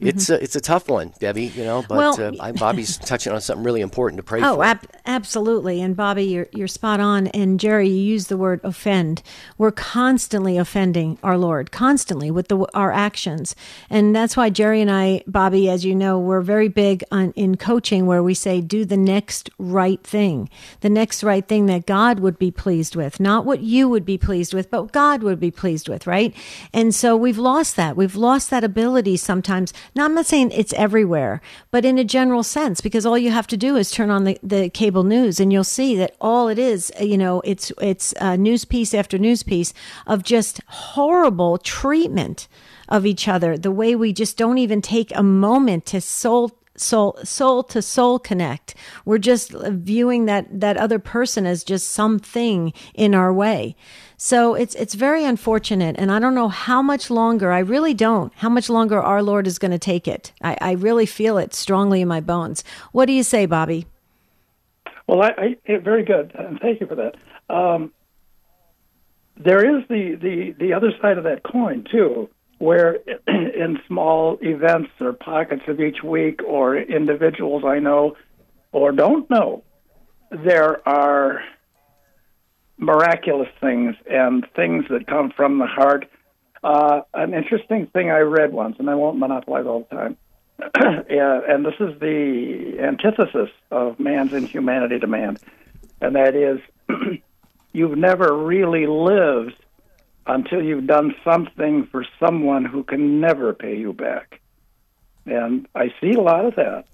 it's 0.00 0.30
a, 0.30 0.42
it's 0.42 0.54
a 0.56 0.60
tough 0.60 0.88
one, 0.88 1.12
Debbie. 1.18 1.46
You 1.46 1.64
know, 1.64 1.84
but 1.88 1.98
Well- 1.98 2.20
uh, 2.20 2.32
I, 2.40 2.52
Bobby's 2.52 2.96
touching 3.10 3.32
on 3.32 3.40
something 3.40 3.64
really 3.64 3.80
important 3.80 4.18
to 4.18 4.22
pray 4.22 4.40
Oh, 4.42 4.56
for. 4.56 4.64
ab- 4.64 4.86
absolutely. 5.06 5.80
And 5.82 5.96
Bobby, 5.96 6.24
you're, 6.24 6.46
you're 6.52 6.68
spot 6.68 7.00
on. 7.00 7.26
And 7.28 7.58
Jerry, 7.58 7.88
you 7.88 7.96
use 8.02 8.28
the 8.28 8.36
word 8.36 8.60
offend. 8.62 9.22
We're 9.58 9.72
constantly 9.72 10.56
offending 10.58 11.18
our 11.22 11.36
Lord, 11.36 11.72
constantly 11.72 12.30
with 12.30 12.48
the, 12.48 12.58
our 12.74 12.92
actions. 12.92 13.56
And 13.90 14.14
that's 14.14 14.36
why 14.36 14.50
Jerry 14.50 14.80
and 14.80 14.90
I, 14.90 15.22
Bobby, 15.26 15.68
as 15.68 15.84
you 15.84 15.94
know, 15.94 16.18
we're 16.18 16.40
very 16.40 16.68
big 16.68 17.02
on 17.10 17.32
in 17.32 17.56
coaching 17.56 18.06
where 18.06 18.22
we 18.22 18.34
say, 18.34 18.60
do 18.60 18.84
the 18.84 18.96
next 18.96 19.50
right 19.58 20.02
thing, 20.04 20.48
the 20.80 20.90
next 20.90 21.24
right 21.24 21.46
thing 21.46 21.66
that 21.66 21.86
God 21.86 22.20
would 22.20 22.38
be 22.38 22.50
pleased 22.50 22.94
with, 22.96 23.18
not 23.18 23.44
what 23.44 23.60
you 23.60 23.88
would 23.88 24.04
be 24.04 24.18
pleased 24.18 24.54
with, 24.54 24.70
but 24.70 24.92
God 24.92 25.22
would 25.22 25.40
be 25.40 25.50
pleased 25.50 25.88
with, 25.88 26.06
right? 26.06 26.34
And 26.72 26.94
so 26.94 27.16
we've 27.16 27.38
lost 27.38 27.76
that. 27.76 27.96
We've 27.96 28.14
lost 28.16 28.50
that 28.50 28.62
ability 28.64 29.16
sometimes. 29.24 29.72
Now, 29.94 30.04
I'm 30.04 30.14
not 30.14 30.26
saying 30.26 30.52
it's 30.52 30.72
everywhere, 30.74 31.40
but 31.70 31.84
in 31.84 31.98
a 31.98 32.04
general 32.04 32.42
sense, 32.42 32.80
because 32.80 33.06
all 33.06 33.18
you 33.18 33.30
have 33.30 33.46
to 33.48 33.56
do 33.56 33.76
is 33.76 33.90
turn 33.90 34.10
on 34.10 34.24
the, 34.24 34.38
the 34.42 34.70
cable 34.70 35.04
news 35.04 35.40
and 35.40 35.52
you'll 35.52 35.64
see 35.64 35.96
that 35.96 36.14
all 36.20 36.48
it 36.48 36.58
is, 36.58 36.92
you 37.00 37.18
know, 37.18 37.40
it's, 37.44 37.72
it's 37.80 38.14
uh, 38.20 38.36
news 38.36 38.64
piece 38.64 38.94
after 38.94 39.18
news 39.18 39.42
piece 39.42 39.72
of 40.06 40.22
just 40.22 40.60
horrible 40.66 41.58
treatment 41.58 42.48
of 42.88 43.06
each 43.06 43.26
other. 43.26 43.56
The 43.56 43.70
way 43.70 43.96
we 43.96 44.12
just 44.12 44.36
don't 44.36 44.58
even 44.58 44.82
take 44.82 45.14
a 45.14 45.22
moment 45.22 45.86
to 45.86 46.00
soul 46.00 46.52
soul 46.76 47.16
soul 47.22 47.62
to 47.62 47.80
soul 47.80 48.18
connect 48.18 48.74
we're 49.04 49.16
just 49.16 49.52
viewing 49.52 50.24
that 50.24 50.46
that 50.50 50.76
other 50.76 50.98
person 50.98 51.46
as 51.46 51.62
just 51.62 51.88
something 51.88 52.72
in 52.94 53.14
our 53.14 53.32
way 53.32 53.76
so 54.24 54.54
it's 54.54 54.74
it's 54.76 54.94
very 54.94 55.24
unfortunate 55.24 55.96
and 55.98 56.10
i 56.10 56.18
don't 56.18 56.34
know 56.34 56.48
how 56.48 56.80
much 56.80 57.10
longer 57.10 57.52
i 57.52 57.58
really 57.58 57.92
don't 57.92 58.32
how 58.36 58.48
much 58.48 58.70
longer 58.70 58.98
our 58.98 59.22
lord 59.22 59.46
is 59.46 59.58
going 59.58 59.70
to 59.70 59.78
take 59.78 60.08
it. 60.08 60.32
I, 60.42 60.56
I 60.60 60.72
really 60.72 61.06
feel 61.06 61.38
it 61.38 61.54
strongly 61.54 62.00
in 62.00 62.08
my 62.08 62.20
bones. 62.20 62.64
What 62.92 63.06
do 63.06 63.12
you 63.12 63.22
say 63.22 63.46
bobby? 63.46 63.86
Well, 65.06 65.22
I, 65.22 65.56
I 65.68 65.76
very 65.78 66.04
good, 66.04 66.32
and 66.34 66.58
thank 66.60 66.80
you 66.80 66.86
for 66.86 66.94
that. 66.94 67.16
Um, 67.54 67.92
there 69.36 69.78
is 69.78 69.86
the, 69.88 70.16
the, 70.20 70.54
the 70.58 70.72
other 70.72 70.92
side 71.02 71.18
of 71.18 71.24
that 71.24 71.42
coin 71.42 71.84
too, 71.90 72.30
where 72.58 72.94
in 73.28 73.78
small 73.86 74.38
events 74.40 74.90
or 75.00 75.12
pockets 75.12 75.62
of 75.68 75.80
each 75.80 76.02
week, 76.02 76.40
or 76.46 76.76
individuals 76.76 77.64
I 77.66 77.78
know 77.80 78.16
or 78.72 78.92
don't 78.92 79.28
know, 79.28 79.62
there 80.30 80.86
are 80.88 81.42
miraculous 82.78 83.48
things 83.60 83.94
and 84.10 84.46
things 84.54 84.84
that 84.90 85.06
come 85.06 85.30
from 85.30 85.58
the 85.58 85.66
heart. 85.66 86.08
Uh, 86.62 87.02
an 87.12 87.34
interesting 87.34 87.86
thing 87.88 88.10
I 88.10 88.20
read 88.20 88.52
once, 88.52 88.76
and 88.78 88.88
I 88.88 88.94
won't 88.94 89.18
monopolize 89.18 89.66
all 89.66 89.86
the 89.88 89.96
time. 89.96 90.16
yeah, 91.10 91.40
and 91.48 91.64
this 91.64 91.74
is 91.80 91.98
the 92.00 92.76
antithesis 92.80 93.50
of 93.70 93.98
man's 93.98 94.32
inhumanity 94.32 94.98
to 95.00 95.06
man, 95.06 95.36
and 96.00 96.14
that 96.14 96.34
is 96.34 96.60
you've 97.72 97.98
never 97.98 98.34
really 98.36 98.86
lived 98.86 99.56
until 100.26 100.62
you've 100.62 100.86
done 100.86 101.14
something 101.22 101.86
for 101.90 102.04
someone 102.18 102.64
who 102.64 102.82
can 102.82 103.20
never 103.20 103.52
pay 103.52 103.76
you 103.76 103.92
back. 103.92 104.40
And 105.26 105.66
I 105.74 105.92
see 106.00 106.12
a 106.12 106.20
lot 106.20 106.46
of 106.46 106.56
that. 106.56 106.84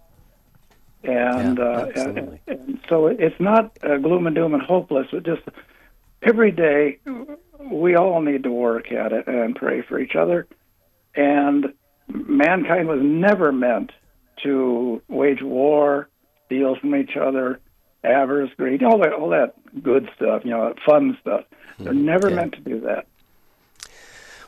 And, 1.02 1.58
Yeah, 1.58 1.64
uh, 1.64 1.92
and, 1.96 2.38
and 2.46 2.80
so 2.88 3.06
it's 3.06 3.38
not 3.40 3.78
uh, 3.82 3.96
gloom 3.98 4.26
and 4.26 4.34
doom 4.34 4.54
and 4.54 4.62
hopeless. 4.62 5.06
It 5.12 5.24
just 5.24 5.42
every 6.22 6.50
day 6.50 6.98
we 7.58 7.96
all 7.96 8.20
need 8.20 8.42
to 8.44 8.50
work 8.50 8.92
at 8.92 9.12
it 9.12 9.26
and 9.26 9.54
pray 9.54 9.82
for 9.82 9.98
each 9.98 10.14
other. 10.14 10.46
And 11.14 11.74
mankind 12.08 12.88
was 12.88 13.00
never 13.02 13.52
meant 13.52 13.92
to 14.42 15.02
wage 15.08 15.42
war, 15.42 16.08
steal 16.46 16.76
from 16.76 16.94
each 16.94 17.16
other, 17.16 17.60
avarice, 18.04 18.50
greed, 18.56 18.82
all 18.82 18.98
that, 18.98 19.12
all 19.12 19.30
that 19.30 19.54
good 19.82 20.08
stuff, 20.16 20.42
you 20.44 20.50
know, 20.50 20.74
fun 20.86 21.16
stuff. 21.20 21.44
They're 21.78 21.92
hmm. 21.92 22.04
never 22.04 22.30
yeah. 22.30 22.36
meant 22.36 22.52
to 22.54 22.60
do 22.60 22.80
that. 22.80 23.06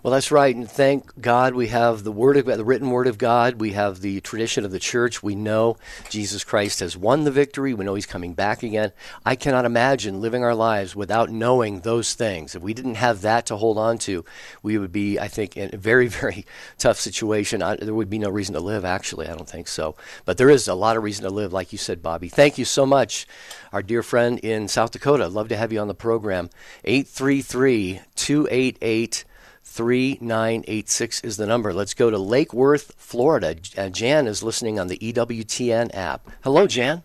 Well, 0.02 0.10
that's 0.10 0.32
right. 0.32 0.54
And 0.54 0.68
thank 0.68 1.20
God 1.20 1.54
we 1.54 1.68
have 1.68 2.02
the 2.02 2.10
word 2.10 2.36
of 2.36 2.46
the 2.46 2.64
written 2.64 2.90
word 2.90 3.06
of 3.06 3.18
God. 3.18 3.60
We 3.60 3.74
have 3.74 4.00
the 4.00 4.20
tradition 4.20 4.64
of 4.64 4.72
the 4.72 4.80
church. 4.80 5.22
We 5.22 5.36
know 5.36 5.76
Jesus 6.10 6.42
Christ 6.42 6.80
has 6.80 6.96
won 6.96 7.22
the 7.22 7.30
victory. 7.30 7.72
We 7.72 7.84
know 7.84 7.94
he's 7.94 8.04
coming 8.04 8.34
back 8.34 8.64
again. 8.64 8.90
I 9.24 9.36
cannot 9.36 9.64
imagine 9.64 10.20
living 10.20 10.42
our 10.42 10.56
lives 10.56 10.96
without 10.96 11.30
knowing 11.30 11.80
those 11.80 12.14
things. 12.14 12.56
If 12.56 12.62
we 12.62 12.74
didn't 12.74 12.96
have 12.96 13.20
that 13.20 13.46
to 13.46 13.56
hold 13.56 13.78
on 13.78 13.96
to, 13.98 14.24
we 14.60 14.76
would 14.76 14.90
be, 14.90 15.20
I 15.20 15.28
think, 15.28 15.56
in 15.56 15.72
a 15.72 15.78
very, 15.78 16.08
very 16.08 16.46
tough 16.78 16.98
situation. 16.98 17.62
I, 17.62 17.76
there 17.76 17.94
would 17.94 18.10
be 18.10 18.18
no 18.18 18.30
reason 18.30 18.54
to 18.54 18.60
live, 18.60 18.84
actually. 18.84 19.28
I 19.28 19.36
don't 19.36 19.48
think 19.48 19.68
so. 19.68 19.94
But 20.24 20.36
there 20.36 20.50
is 20.50 20.66
a 20.66 20.74
lot 20.74 20.96
of 20.96 21.04
reason 21.04 21.22
to 21.26 21.30
live, 21.30 21.52
like 21.52 21.70
you 21.70 21.78
said, 21.78 22.02
Bobby. 22.02 22.28
Thank 22.28 22.58
you 22.58 22.64
so 22.64 22.84
much, 22.84 23.24
our 23.72 23.84
dear 23.84 24.02
friend 24.02 24.40
in 24.40 24.66
South 24.66 24.90
Dakota. 24.90 25.28
Love 25.28 25.46
to 25.50 25.56
have 25.56 25.72
you 25.72 25.78
on 25.78 25.86
the 25.86 25.94
program. 25.94 26.50
833 26.82 28.00
288 28.16 29.24
3986 29.72 31.22
is 31.22 31.38
the 31.38 31.46
number. 31.46 31.72
Let's 31.72 31.94
go 31.94 32.10
to 32.10 32.18
Lake 32.18 32.52
Worth, 32.52 32.92
Florida. 32.98 33.56
Uh, 33.76 33.88
Jan 33.88 34.26
is 34.26 34.42
listening 34.42 34.78
on 34.78 34.88
the 34.88 34.98
EWTN 34.98 35.94
app. 35.94 36.28
Hello, 36.44 36.66
Jan. 36.66 37.02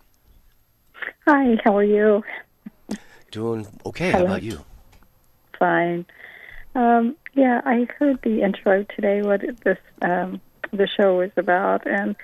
Hi, 1.26 1.56
how 1.64 1.78
are 1.78 1.82
you? 1.82 2.22
Doing 3.30 3.66
okay. 3.86 4.10
How 4.10 4.22
about 4.22 4.42
you? 4.42 4.66
Fine. 5.58 6.04
Um, 6.74 7.16
yeah, 7.32 7.62
I 7.64 7.88
heard 7.98 8.20
the 8.22 8.42
intro 8.42 8.84
today. 8.94 9.22
What 9.22 9.40
this 9.64 9.78
um, 10.02 10.38
the 10.70 10.86
show 10.86 11.16
was 11.16 11.30
about, 11.38 11.86
and 11.86 12.16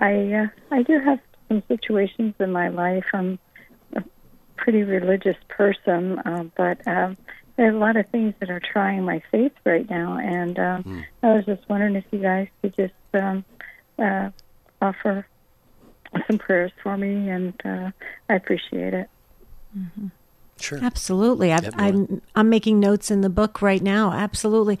I 0.00 0.32
uh, 0.32 0.46
I 0.72 0.82
do 0.82 0.98
have 0.98 1.20
some 1.46 1.62
situations 1.68 2.34
in 2.40 2.50
my 2.50 2.68
life. 2.68 3.04
I'm 3.12 3.38
a 3.94 4.02
pretty 4.56 4.82
religious 4.82 5.36
person, 5.48 6.18
uh, 6.18 6.44
but 6.56 6.84
um, 6.88 7.16
there 7.56 7.66
are 7.66 7.76
a 7.76 7.78
lot 7.78 7.96
of 7.96 8.08
things 8.08 8.34
that 8.40 8.50
are 8.50 8.60
trying 8.60 9.04
my 9.04 9.22
faith 9.30 9.52
right 9.64 9.88
now, 9.88 10.18
and 10.18 10.58
um, 10.58 11.04
I 11.22 11.34
was 11.34 11.44
just 11.44 11.68
wondering 11.68 11.96
if 11.96 12.04
you 12.10 12.18
guys 12.18 12.48
could 12.62 12.74
just 12.76 12.94
um, 13.14 13.44
uh, 13.98 14.30
offer 14.82 15.26
some 16.26 16.38
prayers 16.38 16.72
for 16.82 16.96
me, 16.96 17.28
and 17.28 17.54
uh, 17.64 17.90
I 18.28 18.34
appreciate 18.34 18.94
it. 18.94 19.08
Sure. 20.60 20.78
Absolutely. 20.82 21.52
I've, 21.52 21.74
I'm 21.76 22.22
I'm 22.34 22.48
making 22.48 22.80
notes 22.80 23.10
in 23.10 23.20
the 23.20 23.28
book 23.28 23.60
right 23.60 23.82
now. 23.82 24.12
Absolutely. 24.12 24.78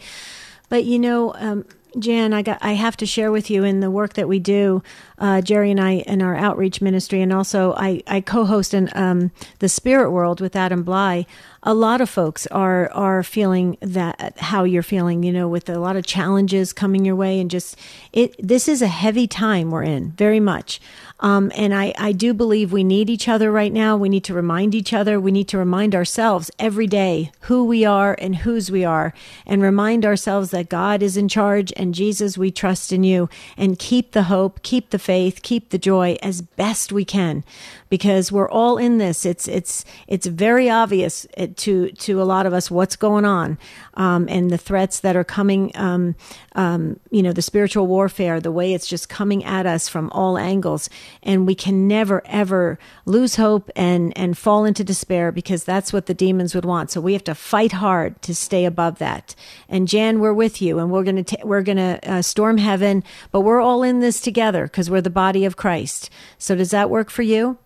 But 0.68 0.84
you 0.84 0.98
know, 0.98 1.34
um, 1.34 1.64
Jan, 1.98 2.32
I 2.32 2.42
got 2.42 2.58
I 2.60 2.72
have 2.72 2.96
to 2.98 3.06
share 3.06 3.32
with 3.32 3.50
you 3.50 3.64
in 3.64 3.80
the 3.80 3.90
work 3.90 4.14
that 4.14 4.28
we 4.28 4.38
do, 4.38 4.82
uh, 5.18 5.40
Jerry 5.40 5.70
and 5.70 5.80
I 5.80 5.96
in 6.06 6.22
our 6.22 6.36
outreach 6.36 6.80
ministry, 6.80 7.22
and 7.22 7.32
also 7.32 7.74
I 7.74 8.02
I 8.06 8.20
co-host 8.20 8.74
in 8.74 8.90
um, 8.94 9.30
the 9.58 9.68
Spirit 9.68 10.10
World 10.10 10.40
with 10.40 10.56
Adam 10.56 10.84
Blai. 10.84 11.26
A 11.62 11.72
lot 11.72 12.00
of 12.00 12.10
folks 12.10 12.46
are 12.48 12.90
are 12.92 13.22
feeling 13.22 13.78
that 13.80 14.38
how 14.38 14.64
you're 14.64 14.82
feeling, 14.82 15.22
you 15.22 15.32
know, 15.32 15.48
with 15.48 15.68
a 15.68 15.78
lot 15.78 15.96
of 15.96 16.04
challenges 16.04 16.72
coming 16.72 17.04
your 17.04 17.16
way, 17.16 17.40
and 17.40 17.50
just 17.50 17.76
it. 18.12 18.34
This 18.38 18.68
is 18.68 18.82
a 18.82 18.86
heavy 18.86 19.26
time 19.26 19.70
we're 19.70 19.82
in, 19.82 20.12
very 20.12 20.40
much. 20.40 20.80
Um, 21.20 21.52
and 21.56 21.72
I, 21.72 21.94
I 21.96 22.12
do 22.12 22.34
believe 22.34 22.70
we 22.72 22.84
need 22.84 23.08
each 23.08 23.28
other 23.28 23.50
right 23.50 23.72
now. 23.72 23.96
We 23.96 24.10
need 24.10 24.24
to 24.24 24.34
remind 24.34 24.74
each 24.74 24.92
other. 24.92 25.18
We 25.18 25.32
need 25.32 25.48
to 25.48 25.58
remind 25.58 25.94
ourselves 25.94 26.50
every 26.58 26.86
day 26.86 27.30
who 27.42 27.64
we 27.64 27.84
are 27.84 28.14
and 28.18 28.36
whose 28.36 28.70
we 28.70 28.84
are, 28.84 29.14
and 29.46 29.62
remind 29.62 30.04
ourselves 30.04 30.50
that 30.50 30.68
God 30.68 31.02
is 31.02 31.16
in 31.16 31.28
charge 31.28 31.72
and 31.76 31.94
Jesus, 31.94 32.36
we 32.36 32.50
trust 32.50 32.92
in 32.92 33.04
you. 33.04 33.30
And 33.56 33.78
keep 33.78 34.12
the 34.12 34.24
hope, 34.24 34.62
keep 34.62 34.90
the 34.90 34.98
faith, 35.04 35.42
keep 35.42 35.70
the 35.70 35.78
joy 35.78 36.16
as 36.22 36.40
best 36.40 36.90
we 36.90 37.04
can, 37.04 37.44
because 37.90 38.32
we're 38.32 38.50
all 38.50 38.78
in 38.78 38.98
this. 38.98 39.26
It's 39.26 39.46
it's 39.46 39.84
it's 40.08 40.26
very 40.26 40.70
obvious 40.70 41.26
uh, 41.36 41.48
to 41.56 41.90
to 41.90 42.22
a 42.22 42.24
lot 42.24 42.46
of 42.46 42.52
us 42.52 42.70
what's 42.70 42.96
going 42.96 43.24
on, 43.24 43.58
um, 43.94 44.26
and 44.28 44.50
the 44.50 44.58
threats 44.58 45.00
that 45.00 45.14
are 45.14 45.24
coming. 45.24 45.70
Um, 45.74 46.16
um, 46.56 47.00
you 47.10 47.22
know, 47.22 47.32
the 47.32 47.42
spiritual 47.42 47.86
warfare, 47.86 48.40
the 48.40 48.52
way 48.52 48.72
it's 48.72 48.86
just 48.86 49.08
coming 49.08 49.44
at 49.44 49.66
us 49.66 49.88
from 49.88 50.08
all 50.10 50.38
angles, 50.38 50.88
and 51.22 51.46
we 51.46 51.54
can 51.54 51.86
never 51.86 52.22
ever 52.26 52.78
lose 53.04 53.36
hope 53.36 53.70
and 53.76 54.16
and 54.16 54.38
fall 54.38 54.64
into 54.64 54.82
despair 54.84 55.30
because 55.30 55.64
that's 55.64 55.92
what 55.92 56.06
the 56.06 56.14
demons 56.14 56.54
would 56.54 56.64
want. 56.64 56.90
So 56.90 57.00
we 57.00 57.12
have 57.12 57.24
to 57.24 57.34
fight 57.34 57.72
hard 57.72 58.22
to 58.22 58.34
stay 58.34 58.64
above 58.64 58.98
that. 58.98 59.34
And 59.68 59.88
Jan, 59.88 60.20
we're 60.20 60.32
with 60.32 60.62
you, 60.62 60.78
and 60.78 60.90
we're 60.90 61.04
gonna 61.04 61.24
we're 61.44 61.62
gonna 61.62 61.98
uh, 62.04 62.22
storm 62.22 62.58
heaven, 62.58 63.04
but 63.30 63.40
we're 63.40 63.60
all 63.60 63.82
in 63.82 64.00
this 64.00 64.20
together 64.20 64.64
because 64.64 64.90
we're 64.94 65.00
the 65.00 65.10
body 65.10 65.44
of 65.44 65.56
Christ. 65.56 66.08
So 66.38 66.54
does 66.54 66.70
that 66.70 66.88
work 66.88 67.10
for 67.10 67.22
you? 67.22 67.58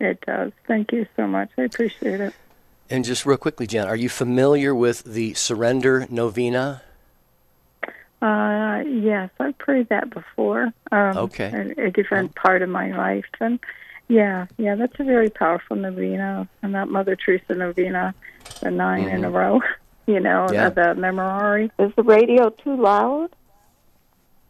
It 0.00 0.20
does. 0.26 0.52
Thank 0.68 0.92
you 0.92 1.04
so 1.16 1.26
much. 1.26 1.50
I 1.58 1.62
appreciate 1.62 2.20
it. 2.20 2.32
And 2.88 3.04
just 3.04 3.26
real 3.26 3.36
quickly, 3.38 3.66
Jan, 3.66 3.88
are 3.88 3.96
you 3.96 4.08
familiar 4.08 4.72
with 4.74 5.02
the 5.04 5.34
Surrender 5.34 6.06
Novena? 6.10 6.82
Uh, 8.22 8.82
yes, 8.86 9.30
I've 9.40 9.58
prayed 9.58 9.88
that 9.88 10.10
before. 10.10 10.72
Um, 10.92 11.16
Okay. 11.16 11.48
in 11.52 11.74
A 11.78 11.90
different 11.90 12.34
part 12.36 12.62
of 12.62 12.68
my 12.68 12.96
life, 12.96 13.24
and 13.40 13.58
yeah, 14.08 14.46
yeah, 14.56 14.76
that's 14.76 14.98
a 15.00 15.04
very 15.04 15.28
powerful 15.30 15.76
novena, 15.76 16.48
and 16.62 16.74
that 16.74 16.88
Mother 16.88 17.16
Teresa 17.16 17.54
novena, 17.54 18.14
the 18.60 18.70
9 18.70 19.08
in 19.08 19.24
a 19.24 19.30
row. 19.30 19.60
You 20.06 20.20
know, 20.20 20.44
Mm-hmm. 20.44 20.54
Yeah. 20.54 20.68
the 20.68 21.00
memorare. 21.00 21.70
Is 21.78 21.90
the 21.96 22.02
radio 22.02 22.50
too 22.50 22.76
loud? 22.76 23.30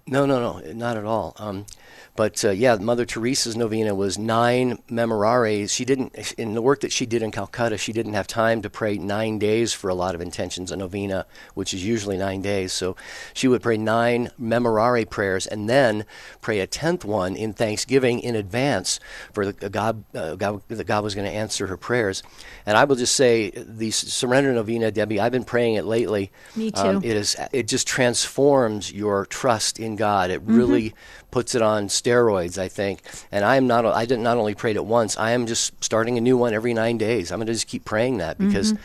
No, 0.07 0.27
no, 0.27 0.39
no, 0.39 0.73
not 0.73 0.97
at 0.99 1.05
all. 1.05 1.35
Um, 1.39 1.65
but 2.17 2.45
uh, 2.45 2.51
yeah, 2.51 2.77
Mother 2.77 3.05
Teresa's 3.05 3.57
novena 3.57 3.93
was 3.93 4.17
nine 4.19 4.79
memorares. 4.89 5.71
She 5.71 5.85
didn't, 5.85 6.35
in 6.35 6.55
the 6.55 6.63
work 6.63 6.81
that 6.83 6.93
she 6.93 7.07
did 7.07 7.23
in 7.23 7.33
Calcutta, 7.33 7.77
she 7.77 7.93
didn't 7.93 8.13
have 8.13 8.29
time 8.29 8.63
to 8.63 8.71
pray 8.71 8.99
nine 8.99 9.39
days 9.41 9.73
for 9.73 9.89
a 9.89 9.95
lot 9.95 10.15
of 10.15 10.21
intentions. 10.21 10.71
A 10.71 10.77
novena, 10.77 11.27
which 11.55 11.75
is 11.75 11.85
usually 11.85 12.17
nine 12.17 12.41
days, 12.41 12.73
so 12.73 12.95
she 13.33 13.49
would 13.49 13.63
pray 13.63 13.77
nine 13.77 14.31
memorare 14.41 15.09
prayers 15.09 15.47
and 15.47 15.69
then 15.69 16.05
pray 16.41 16.61
a 16.61 16.69
tenth 16.69 17.05
one 17.05 17.35
in 17.35 17.53
thanksgiving 17.53 18.21
in 18.21 18.37
advance 18.37 19.01
for 19.33 19.51
the, 19.51 19.71
God, 19.71 20.05
uh, 20.15 20.37
God 20.37 20.63
that 20.69 20.87
God 20.87 21.03
was 21.03 21.17
going 21.17 21.27
to 21.27 21.35
answer 21.35 21.67
her 21.67 21.77
prayers. 21.77 22.23
And 22.65 22.77
I 22.77 22.85
will 22.85 22.97
just 22.97 23.17
say, 23.17 23.51
the 23.51 23.91
Surrender 23.91 24.53
Novena, 24.53 24.93
Debbie, 24.93 25.19
I've 25.19 25.33
been 25.33 25.45
praying 25.45 25.75
it 25.75 25.85
lately. 25.85 26.31
Me 26.55 26.71
too. 26.71 26.81
Um, 26.81 26.97
it 26.99 27.17
is. 27.17 27.37
It 27.53 27.67
just 27.67 27.89
transforms 27.89 28.93
your 28.93 29.27
trust 29.27 29.81
in 29.81 29.94
God. 29.97 30.31
It 30.31 30.43
mm-hmm. 30.43 30.57
really 30.57 30.95
puts 31.31 31.55
it 31.55 31.63
on 31.63 31.89
steroids, 31.89 32.59
I 32.59 32.69
think. 32.69 33.03
And 33.33 33.45
I 33.45 33.57
am 33.57 33.67
not. 33.67 33.87
I 33.87 34.05
did 34.07 34.19
not 34.19 34.35
not 34.35 34.41
only 34.41 34.55
prayed 34.55 34.77
it 34.77 34.85
once. 34.85 35.17
I 35.17 35.31
am 35.31 35.47
just 35.47 35.83
starting 35.83 36.19
a 36.19 36.21
new 36.21 36.37
one 36.37 36.55
every 36.55 36.75
nine 36.75 36.99
days. 36.99 37.31
I'm 37.31 37.39
going 37.39 37.47
to 37.47 37.53
just 37.53 37.69
keep 37.69 37.85
praying 37.85 38.19
that 38.19 38.39
because. 38.39 38.73
Mm-hmm 38.73 38.83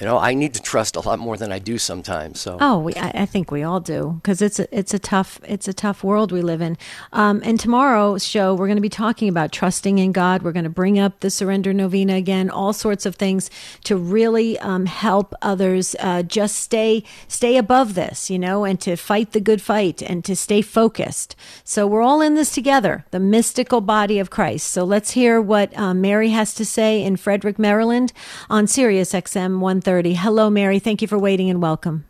you 0.00 0.06
know 0.06 0.18
i 0.18 0.34
need 0.34 0.54
to 0.54 0.62
trust 0.62 0.96
a 0.96 1.00
lot 1.00 1.18
more 1.18 1.36
than 1.36 1.52
i 1.52 1.58
do 1.58 1.78
sometimes 1.78 2.40
so. 2.40 2.56
Oh 2.60 2.78
we, 2.78 2.94
I, 2.94 3.10
I 3.14 3.26
think 3.26 3.50
we 3.50 3.62
all 3.62 3.80
do 3.80 4.18
because 4.22 4.40
it's 4.40 4.58
a, 4.58 4.76
it's 4.76 4.94
a 4.94 4.98
tough 4.98 5.40
it's 5.44 5.68
a 5.68 5.74
tough 5.74 6.02
world 6.02 6.32
we 6.32 6.40
live 6.40 6.60
in. 6.60 6.78
Um, 7.12 7.42
and 7.44 7.60
tomorrow's 7.60 8.24
show 8.24 8.54
we're 8.54 8.66
going 8.66 8.76
to 8.76 8.82
be 8.82 8.88
talking 8.88 9.28
about 9.28 9.52
trusting 9.52 9.98
in 9.98 10.12
god. 10.12 10.42
We're 10.42 10.52
going 10.52 10.64
to 10.64 10.70
bring 10.70 10.98
up 10.98 11.20
the 11.20 11.30
surrender 11.30 11.72
novena 11.74 12.14
again 12.14 12.48
all 12.48 12.72
sorts 12.72 13.04
of 13.04 13.16
things 13.16 13.50
to 13.84 13.96
really 13.96 14.58
um, 14.60 14.86
help 14.86 15.34
others 15.42 15.94
uh, 16.00 16.22
just 16.22 16.56
stay 16.56 17.04
stay 17.28 17.56
above 17.56 17.94
this 17.94 18.30
you 18.30 18.38
know 18.38 18.64
and 18.64 18.80
to 18.80 18.96
fight 18.96 19.32
the 19.32 19.40
good 19.40 19.60
fight 19.60 20.02
and 20.02 20.24
to 20.24 20.34
stay 20.34 20.62
focused. 20.62 21.36
So 21.64 21.86
we're 21.86 22.02
all 22.02 22.22
in 22.22 22.34
this 22.34 22.52
together 22.52 23.04
the 23.10 23.20
mystical 23.20 23.80
body 23.80 24.18
of 24.18 24.30
christ. 24.30 24.68
So 24.68 24.84
let's 24.84 25.10
hear 25.10 25.40
what 25.40 25.76
uh, 25.76 25.92
mary 25.92 26.30
has 26.30 26.54
to 26.54 26.64
say 26.64 27.02
in 27.02 27.16
frederick 27.16 27.58
maryland 27.58 28.12
on 28.48 28.66
sirius 28.66 29.12
xm 29.12 29.58
130 29.58 29.89
Hello, 30.14 30.50
Mary. 30.50 30.78
Thank 30.78 31.02
you 31.02 31.08
for 31.08 31.18
waiting 31.18 31.50
and 31.50 31.60
welcome. 31.60 32.04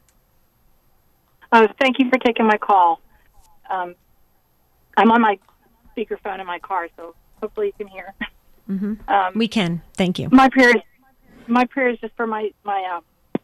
Oh, 1.52 1.66
thank 1.80 1.98
you 1.98 2.10
for 2.10 2.18
taking 2.18 2.46
my 2.46 2.58
call. 2.58 3.00
Um, 3.70 3.94
I'm 4.96 5.10
on 5.10 5.22
my 5.22 5.38
speakerphone 5.96 6.40
in 6.40 6.46
my 6.46 6.58
car, 6.58 6.88
so 6.96 7.14
hopefully 7.40 7.68
you 7.68 7.72
can 7.72 7.88
hear. 7.88 8.14
Mm-hmm. 8.68 9.10
Um, 9.10 9.32
we 9.34 9.48
can. 9.48 9.82
Thank 9.94 10.18
you. 10.18 10.28
My 10.30 10.48
prayer 10.50 10.70
is 10.70 10.82
my 11.48 11.64
prayer 11.64 11.88
is 11.88 11.98
just 12.00 12.14
for 12.16 12.26
my 12.26 12.50
my 12.64 13.00
uh, 13.36 13.40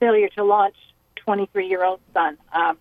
failure 0.00 0.28
to 0.36 0.44
launch 0.44 0.74
23 1.16 1.68
year 1.68 1.84
old 1.84 2.00
son. 2.12 2.36
Um, 2.52 2.76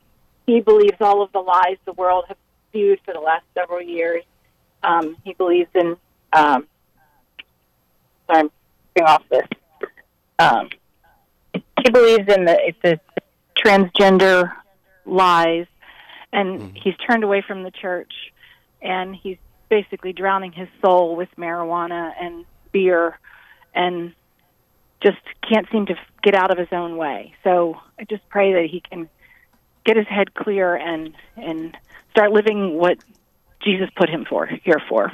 he 0.47 0.59
believes 0.59 0.97
all 0.99 1.21
of 1.21 1.31
the 1.33 1.39
lies 1.39 1.77
the 1.85 1.93
world 1.93 2.25
has 2.27 2.37
spewed 2.69 2.99
for 3.05 3.13
the 3.13 3.19
last 3.19 3.45
several 3.53 3.81
years. 3.81 4.23
Um, 4.83 5.17
he 5.23 5.33
believes 5.33 5.69
in. 5.75 5.97
sorry, 6.33 6.65
I'm 8.29 8.49
off 9.05 9.23
this 9.29 9.45
um, 10.39 10.69
he 11.53 11.89
believes 11.91 12.27
in 12.27 12.45
the 12.45 12.73
the 12.83 12.99
transgender 13.57 14.51
lies, 15.05 15.65
and 16.31 16.59
mm-hmm. 16.59 16.75
he's 16.75 16.95
turned 17.07 17.23
away 17.23 17.43
from 17.45 17.63
the 17.63 17.71
church, 17.71 18.13
and 18.81 19.15
he's 19.15 19.37
basically 19.69 20.13
drowning 20.13 20.51
his 20.51 20.67
soul 20.81 21.15
with 21.15 21.29
marijuana 21.37 22.13
and 22.19 22.45
beer, 22.71 23.19
and 23.73 24.13
just 25.01 25.17
can't 25.47 25.67
seem 25.71 25.85
to 25.87 25.95
get 26.23 26.35
out 26.35 26.51
of 26.51 26.57
his 26.57 26.69
own 26.71 26.97
way. 26.97 27.33
So 27.43 27.79
I 27.99 28.03
just 28.05 28.27
pray 28.29 28.53
that 28.53 28.65
he 28.69 28.81
can 28.81 29.09
get 29.85 29.95
his 29.97 30.07
head 30.07 30.33
clear 30.33 30.75
and 30.75 31.13
and 31.35 31.77
start 32.11 32.31
living 32.31 32.77
what 32.77 32.97
Jesus 33.63 33.89
put 33.95 34.09
him 34.09 34.25
for 34.25 34.45
here 34.45 34.81
for. 34.89 35.11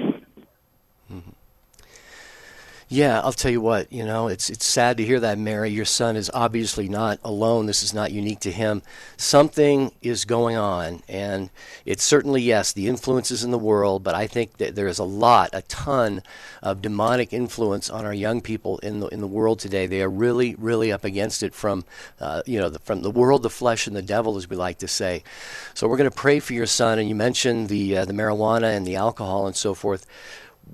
Yeah, 2.93 3.21
I'll 3.21 3.33
tell 3.33 3.49
you 3.49 3.59
what, 3.59 3.91
you 3.91 4.05
know, 4.05 4.27
it's 4.27 4.51
it's 4.51 4.67
sad 4.67 4.97
to 4.97 5.03
hear 5.03 5.19
that, 5.19 5.39
Mary. 5.39 5.71
Your 5.71 5.83
son 5.83 6.15
is 6.15 6.29
obviously 6.31 6.87
not 6.87 7.17
alone. 7.23 7.65
This 7.65 7.81
is 7.81 7.91
not 7.91 8.11
unique 8.11 8.41
to 8.41 8.51
him. 8.51 8.83
Something 9.17 9.93
is 10.03 10.25
going 10.25 10.57
on, 10.57 11.01
and 11.09 11.49
it's 11.87 12.03
certainly 12.03 12.43
yes, 12.43 12.71
the 12.71 12.87
influences 12.87 13.43
in 13.43 13.49
the 13.49 13.57
world, 13.57 14.03
but 14.03 14.13
I 14.13 14.27
think 14.27 14.57
that 14.57 14.75
there 14.75 14.85
is 14.85 14.99
a 14.99 15.03
lot, 15.05 15.49
a 15.53 15.63
ton 15.63 16.21
of 16.61 16.83
demonic 16.83 17.33
influence 17.33 17.89
on 17.89 18.05
our 18.05 18.13
young 18.13 18.41
people 18.41 18.77
in 18.77 18.99
the 18.99 19.07
in 19.07 19.21
the 19.21 19.27
world 19.27 19.57
today. 19.57 19.87
They 19.87 20.03
are 20.03 20.09
really, 20.09 20.53
really 20.53 20.91
up 20.91 21.03
against 21.03 21.41
it 21.41 21.55
from, 21.55 21.85
uh, 22.19 22.43
you 22.45 22.59
know, 22.59 22.69
the, 22.69 22.77
from 22.77 23.01
the 23.01 23.09
world, 23.09 23.41
the 23.41 23.49
flesh, 23.49 23.87
and 23.87 23.95
the 23.95 24.03
devil, 24.03 24.37
as 24.37 24.47
we 24.47 24.55
like 24.55 24.77
to 24.77 24.87
say. 24.87 25.23
So 25.73 25.87
we're 25.87 25.97
going 25.97 26.11
to 26.11 26.15
pray 26.15 26.39
for 26.39 26.53
your 26.53 26.67
son, 26.67 26.99
and 26.99 27.09
you 27.09 27.15
mentioned 27.15 27.69
the 27.69 27.97
uh, 27.97 28.05
the 28.05 28.13
marijuana 28.13 28.77
and 28.77 28.85
the 28.85 28.97
alcohol 28.97 29.47
and 29.47 29.55
so 29.55 29.73
forth 29.73 30.05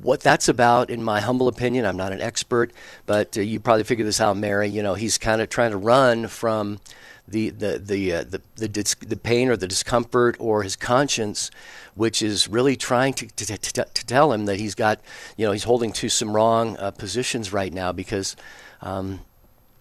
what 0.02 0.21
that's 0.21 0.47
about, 0.47 0.89
in 0.89 1.04
my 1.04 1.19
humble 1.19 1.47
opinion, 1.47 1.86
I'm 1.86 1.97
not 1.97 2.12
an 2.12 2.21
expert, 2.21 2.71
but 3.06 3.38
uh, 3.38 3.41
you 3.41 3.60
probably 3.60 3.84
figure 3.84 4.06
this 4.06 4.21
out, 4.21 4.38
Mary. 4.38 4.69
You 4.69 4.84
know, 4.84 4.93
he's 4.93 5.17
kind 5.17 5.41
of 5.41 5.49
trying 5.49 5.71
to 5.71 5.78
run 5.78 6.28
from 6.28 6.80
the 7.28 7.49
the 7.49 7.80
the 7.80 8.13
uh, 8.13 8.23
the, 8.23 8.41
the, 8.56 8.67
dis- 8.67 8.95
the, 8.95 9.17
pain 9.17 9.49
or 9.49 9.58
the 9.58 9.67
discomfort 9.67 10.36
or 10.39 10.63
his 10.63 10.75
conscience, 10.75 11.52
which 11.95 12.21
is 12.21 12.47
really 12.47 12.75
trying 12.75 13.13
to, 13.13 13.28
to, 13.28 13.58
to, 13.58 13.86
to, 13.86 14.06
tell 14.06 14.34
him 14.34 14.45
that 14.45 14.60
he's 14.60 14.75
got, 14.75 14.99
you 15.38 15.45
know, 15.45 15.52
he's 15.52 15.65
holding 15.65 15.91
to 15.93 16.10
some 16.10 16.36
wrong 16.36 16.78
uh, 16.78 16.91
positions 16.91 17.54
right 17.54 17.73
now 17.73 17.91
because. 17.91 18.36
Um, 18.82 19.21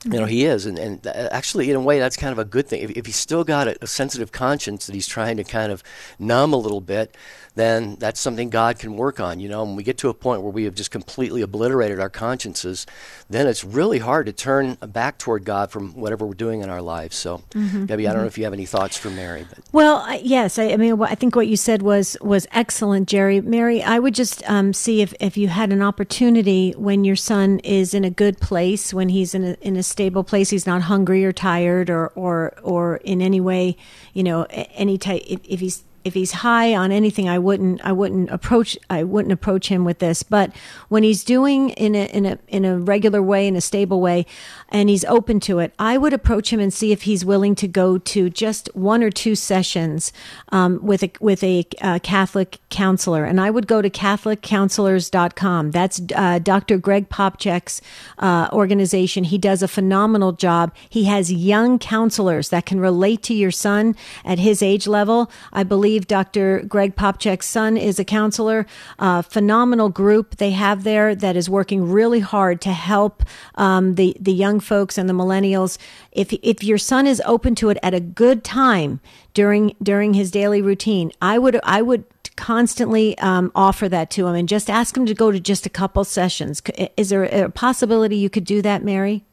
you 0.05 0.13
know 0.13 0.27
he 0.27 0.45
is 0.45 0.65
and, 0.65 0.79
and 0.79 1.05
actually 1.09 1.69
in 1.71 1.75
a 1.75 1.81
way 1.81 1.99
that's 1.99 2.17
kind 2.17 2.31
of 2.31 2.39
a 2.39 2.45
good 2.45 2.69
thing 2.69 2.83
if, 2.83 2.91
if 2.91 3.07
he's 3.07 3.17
still 3.17 3.43
got 3.43 3.67
a, 3.67 3.77
a 3.83 3.87
sensitive 3.89 4.31
conscience 4.31 4.87
that 4.87 4.95
he's 4.95 5.09
trying 5.09 5.37
to 5.37 5.43
kind 5.43 5.73
of 5.73 5.83
numb 6.21 6.53
a 6.53 6.57
little 6.57 6.81
bit 6.81 7.17
then 7.59 7.97
that's 7.97 8.21
something 8.21 8.51
God 8.51 8.79
can 8.79 8.97
work 8.97 9.21
on. 9.21 9.41
You 9.41 9.49
know, 9.49 9.65
when 9.65 9.77
we 9.77 9.83
get 9.83 9.99
to 9.99 10.09
a 10.09 10.15
point 10.15 10.43
where 10.43 10.53
we 10.53 10.65
have 10.65 10.75
just 10.75 10.91
completely 10.91 11.43
obliterated 11.43 11.99
our 11.99 12.11
consciences, 12.11 12.87
then 13.29 13.47
it's 13.47 13.65
really 13.65 13.99
hard 13.99 14.27
to 14.27 14.33
turn 14.33 14.75
back 14.75 15.19
toward 15.19 15.45
God 15.45 15.71
from 15.71 15.95
whatever 15.95 16.27
we're 16.27 16.35
doing 16.35 16.61
in 16.63 16.71
our 16.71 16.83
lives. 16.83 17.17
So, 17.17 17.39
mm-hmm, 17.51 17.87
Debbie. 17.87 18.07
I 18.07 18.11
don't 18.11 18.19
know 18.19 18.21
mm-hmm. 18.21 18.29
if 18.29 18.39
you 18.39 18.45
have 18.45 18.53
any 18.53 18.67
thoughts 18.67 18.97
for 18.97 19.11
Mary. 19.11 19.47
But. 19.49 19.65
Well, 19.73 20.19
yes, 20.23 20.59
I, 20.59 20.71
I, 20.71 20.77
mean, 20.77 21.01
I 21.03 21.15
think 21.15 21.35
what 21.35 21.49
you 21.49 21.57
said 21.57 21.83
was 21.83 22.17
was 22.21 22.47
excellent, 22.53 23.09
Jerry. 23.09 23.41
Mary, 23.41 23.83
I 23.83 23.99
would 23.99 24.15
just 24.15 24.49
um, 24.49 24.73
see 24.73 25.03
if 25.03 25.13
if 25.21 25.37
you 25.37 25.49
had 25.49 25.73
an 25.73 25.83
opportunity 25.83 26.73
when 26.77 27.05
your 27.05 27.17
son 27.17 27.59
is 27.61 27.95
in 27.95 28.05
a 28.05 28.11
good 28.11 28.41
place, 28.41 28.95
when 28.95 29.09
he's 29.09 29.35
in 29.35 29.45
a 29.45 29.53
in 29.61 29.77
a 29.77 29.83
stable 29.83 30.23
place, 30.23 30.51
he's 30.51 30.67
not 30.67 30.83
hungry 30.83 31.25
or 31.25 31.33
tired 31.33 31.91
or 31.91 32.09
or 32.09 32.55
or 32.63 32.97
in 32.99 33.21
any 33.21 33.41
way, 33.41 33.77
you 34.13 34.23
know, 34.23 34.45
any 34.45 34.99
type. 34.99 35.23
If, 35.27 35.41
if 35.45 35.61
he's 35.61 35.85
if 36.09 36.15
he's 36.15 36.33
high 36.33 36.75
on 36.75 36.91
anything, 36.91 37.29
I 37.29 37.39
wouldn't 37.39 37.81
I 37.85 37.93
wouldn't 37.93 38.31
approach 38.31 38.77
I 38.91 39.05
wouldn't 39.05 39.33
approach 39.33 39.69
him 39.69 39.85
with 39.85 40.01
this. 40.01 40.25
But 40.25 40.51
when 40.89 41.05
he's 41.05 41.23
doing 41.23 41.71
in 41.71 41.95
a 41.95 42.07
in 42.07 42.27
a 42.27 42.39
in 42.49 42.65
a 42.65 42.77
regular 42.79 43.23
way, 43.23 43.47
in 43.47 43.55
a 43.55 43.61
stable 43.61 44.01
way, 44.01 44.27
and 44.71 44.89
he's 44.89 45.05
open 45.07 45.41
to 45.41 45.59
it, 45.59 45.73
I 45.79 45.97
would 45.97 46.13
approach 46.13 46.53
him 46.53 46.61
and 46.61 46.73
see 46.73 46.93
if 46.93 47.03
he's 47.03 47.25
willing 47.25 47.55
to 47.57 47.69
go 47.69 47.99
to 47.99 48.31
just 48.31 48.69
one 48.75 49.03
or 49.03 49.11
two 49.11 49.35
sessions 49.35 50.13
um, 50.53 50.79
with 50.83 51.03
a 51.03 51.11
with 51.21 51.43
a 51.43 51.67
uh, 51.81 51.99
Catholic 52.03 52.59
counselor. 52.71 53.25
And 53.25 53.41
I 53.41 53.51
would 53.51 53.67
go 53.67 53.81
to 53.83 53.91
CatholicCounselors.com. 53.91 55.71
That's 55.71 56.01
uh, 56.15 56.39
Dr. 56.39 56.79
Greg 56.79 57.09
Popcak's 57.09 57.81
uh, 58.19 58.49
organization. 58.53 59.25
He 59.25 59.39
does 59.39 59.63
a 59.63 59.69
phenomenal 59.69 60.33
job. 60.33 60.75
He 60.89 61.05
has 61.05 61.33
young 61.33 61.79
counselors 61.79 62.51
that 62.51 62.67
can 62.67 62.81
relate 62.81 63.23
to 63.25 63.35
your 63.35 63.51
son 63.51 63.97
at 64.25 64.39
his 64.39 64.63
age 64.63 64.87
level. 64.87 65.31
I 65.53 65.65
believe 65.65 66.07
Dr. 66.07 66.63
Greg 66.63 66.95
Popcak's 66.97 67.47
son 67.47 67.77
is 67.77 67.99
a 67.99 68.05
counselor. 68.05 68.67
Uh, 68.99 69.23
phenomenal 69.23 69.89
group 69.89 70.37
they 70.37 70.51
have 70.51 70.85
there 70.85 71.15
that 71.15 71.37
is 71.37 71.49
working 71.49 71.91
really 71.91 72.21
hard 72.21 72.61
to 72.61 72.73
help 72.73 73.25
um, 73.55 73.95
the 73.95 74.17
the 74.21 74.33
young 74.33 74.58
folks 74.61 74.99
and 74.99 75.09
the 75.09 75.15
millennials. 75.15 75.79
If 76.13 76.33
if 76.43 76.63
your 76.63 76.79
son 76.79 77.07
is 77.07 77.23
open 77.25 77.55
to 77.57 77.71
it 77.71 77.79
at 77.83 77.95
a 77.95 78.01
good 78.01 78.45
time 78.45 79.01
during 79.35 79.75
during 79.83 80.15
his 80.15 80.31
daily 80.31 80.63
routine, 80.63 81.13
I 81.21 81.39
would 81.39 81.61
I 81.63 81.83
would 81.83 82.05
constantly 82.37 83.19
um, 83.19 83.51
offer 83.55 83.89
that 83.89 84.11
to 84.11 84.27
him 84.29 84.35
and 84.37 84.49
just 84.49 84.71
ask 84.71 84.97
him 84.97 85.05
to 85.07 85.15
go 85.15 85.33
to 85.33 85.41
just 85.41 85.67
a 85.67 85.69
couple 85.69 86.05
sessions. 86.05 86.63
Is 86.97 87.11
there 87.11 87.25
a 87.25 87.51
possibility 87.51 88.17
you 88.17 88.31
could 88.31 88.45
do 88.45 88.63
that, 88.63 88.85
Mary? 88.85 89.25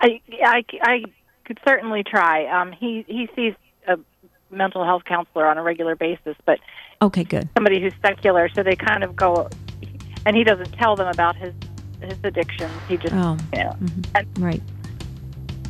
I 0.00 0.20
I, 0.44 0.64
I 0.82 1.04
could 1.44 1.58
certainly 1.66 2.02
try. 2.04 2.46
Um, 2.46 2.72
he 2.72 3.04
he 3.08 3.28
sees 3.34 3.54
a 3.88 3.98
mental 4.50 4.84
health 4.84 5.04
counselor 5.04 5.46
on 5.46 5.58
a 5.58 5.62
regular 5.62 5.96
basis, 5.96 6.36
but 6.44 6.60
okay, 7.00 7.24
good. 7.24 7.48
Somebody 7.56 7.80
who's 7.80 7.94
secular, 8.04 8.48
so 8.54 8.62
they 8.62 8.76
kind 8.76 9.02
of 9.02 9.16
go, 9.16 9.48
and 10.26 10.36
he 10.36 10.44
doesn't 10.44 10.72
tell 10.72 10.96
them 10.96 11.08
about 11.08 11.36
his 11.36 11.54
his 12.04 12.18
addictions. 12.22 12.72
He 12.88 12.96
just, 12.96 13.14
oh, 13.14 13.36
you 13.52 13.64
know, 13.64 13.76
mm-hmm. 13.80 14.44
right, 14.44 14.62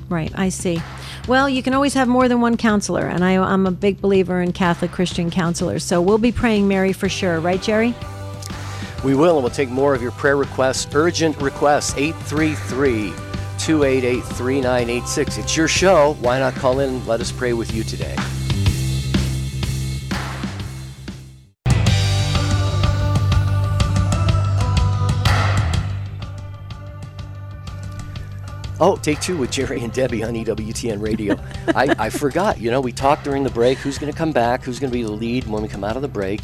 right. 0.09 0.33
I 0.39 0.49
see. 0.49 0.81
Well, 1.27 1.49
you 1.49 1.63
can 1.63 1.75
always 1.75 1.95
have 1.95 2.09
more 2.09 2.29
than 2.29 2.41
one 2.41 2.57
counselor, 2.57 3.07
and 3.07 3.25
I, 3.25 3.37
I'm 3.37 3.67
a 3.67 3.71
big 3.71 4.01
believer 4.01 4.43
in 4.43 4.53
Catholic 4.53 4.93
Christian 4.93 5.31
counselors. 5.31 5.83
So 5.83 6.03
we'll 6.03 6.19
be 6.19 6.33
praying 6.33 6.69
Mary 6.69 6.93
for 6.93 7.09
sure, 7.09 7.41
right, 7.41 7.63
Jerry? 7.63 7.95
We 9.03 9.15
will, 9.15 9.37
and 9.37 9.43
we'll 9.43 9.53
take 9.53 9.71
more 9.71 9.95
of 9.95 10.03
your 10.03 10.13
prayer 10.13 10.37
requests, 10.37 10.87
urgent 10.95 11.41
requests, 11.41 11.95
833 11.97 13.11
288 13.59 14.21
3986. 14.21 15.39
It's 15.39 15.57
your 15.57 15.69
show. 15.69 16.15
Why 16.21 16.39
not 16.39 16.55
call 16.55 16.81
in 16.81 16.91
and 16.91 17.07
let 17.07 17.21
us 17.21 17.33
pray 17.33 17.53
with 17.53 17.75
you 17.75 17.85
today? 17.85 18.17
Oh, 28.81 28.97
take 28.97 29.21
two 29.21 29.37
with 29.37 29.53
Jerry 29.53 29.83
and 29.85 29.93
Debbie 29.93 30.25
on 30.25 30.35
EWTN 30.35 31.01
Radio. 31.01 31.39
I, 31.69 31.95
I 31.97 32.11
forgot. 32.11 32.61
You 32.61 32.73
know, 32.73 32.81
we 32.81 32.91
talked 32.91 33.23
during 33.23 33.45
the 33.45 33.51
break. 33.51 33.79
Who's 33.79 33.99
going 33.99 34.13
to 34.13 34.19
come 34.19 34.33
back? 34.33 34.65
Who's 34.65 34.81
going 34.81 34.91
to 34.91 34.97
be 34.97 35.05
the 35.05 35.13
lead 35.13 35.47
when 35.47 35.63
we 35.63 35.69
come 35.69 35.85
out 35.85 35.95
of 35.95 36.03
the 36.03 36.09
break? 36.09 36.43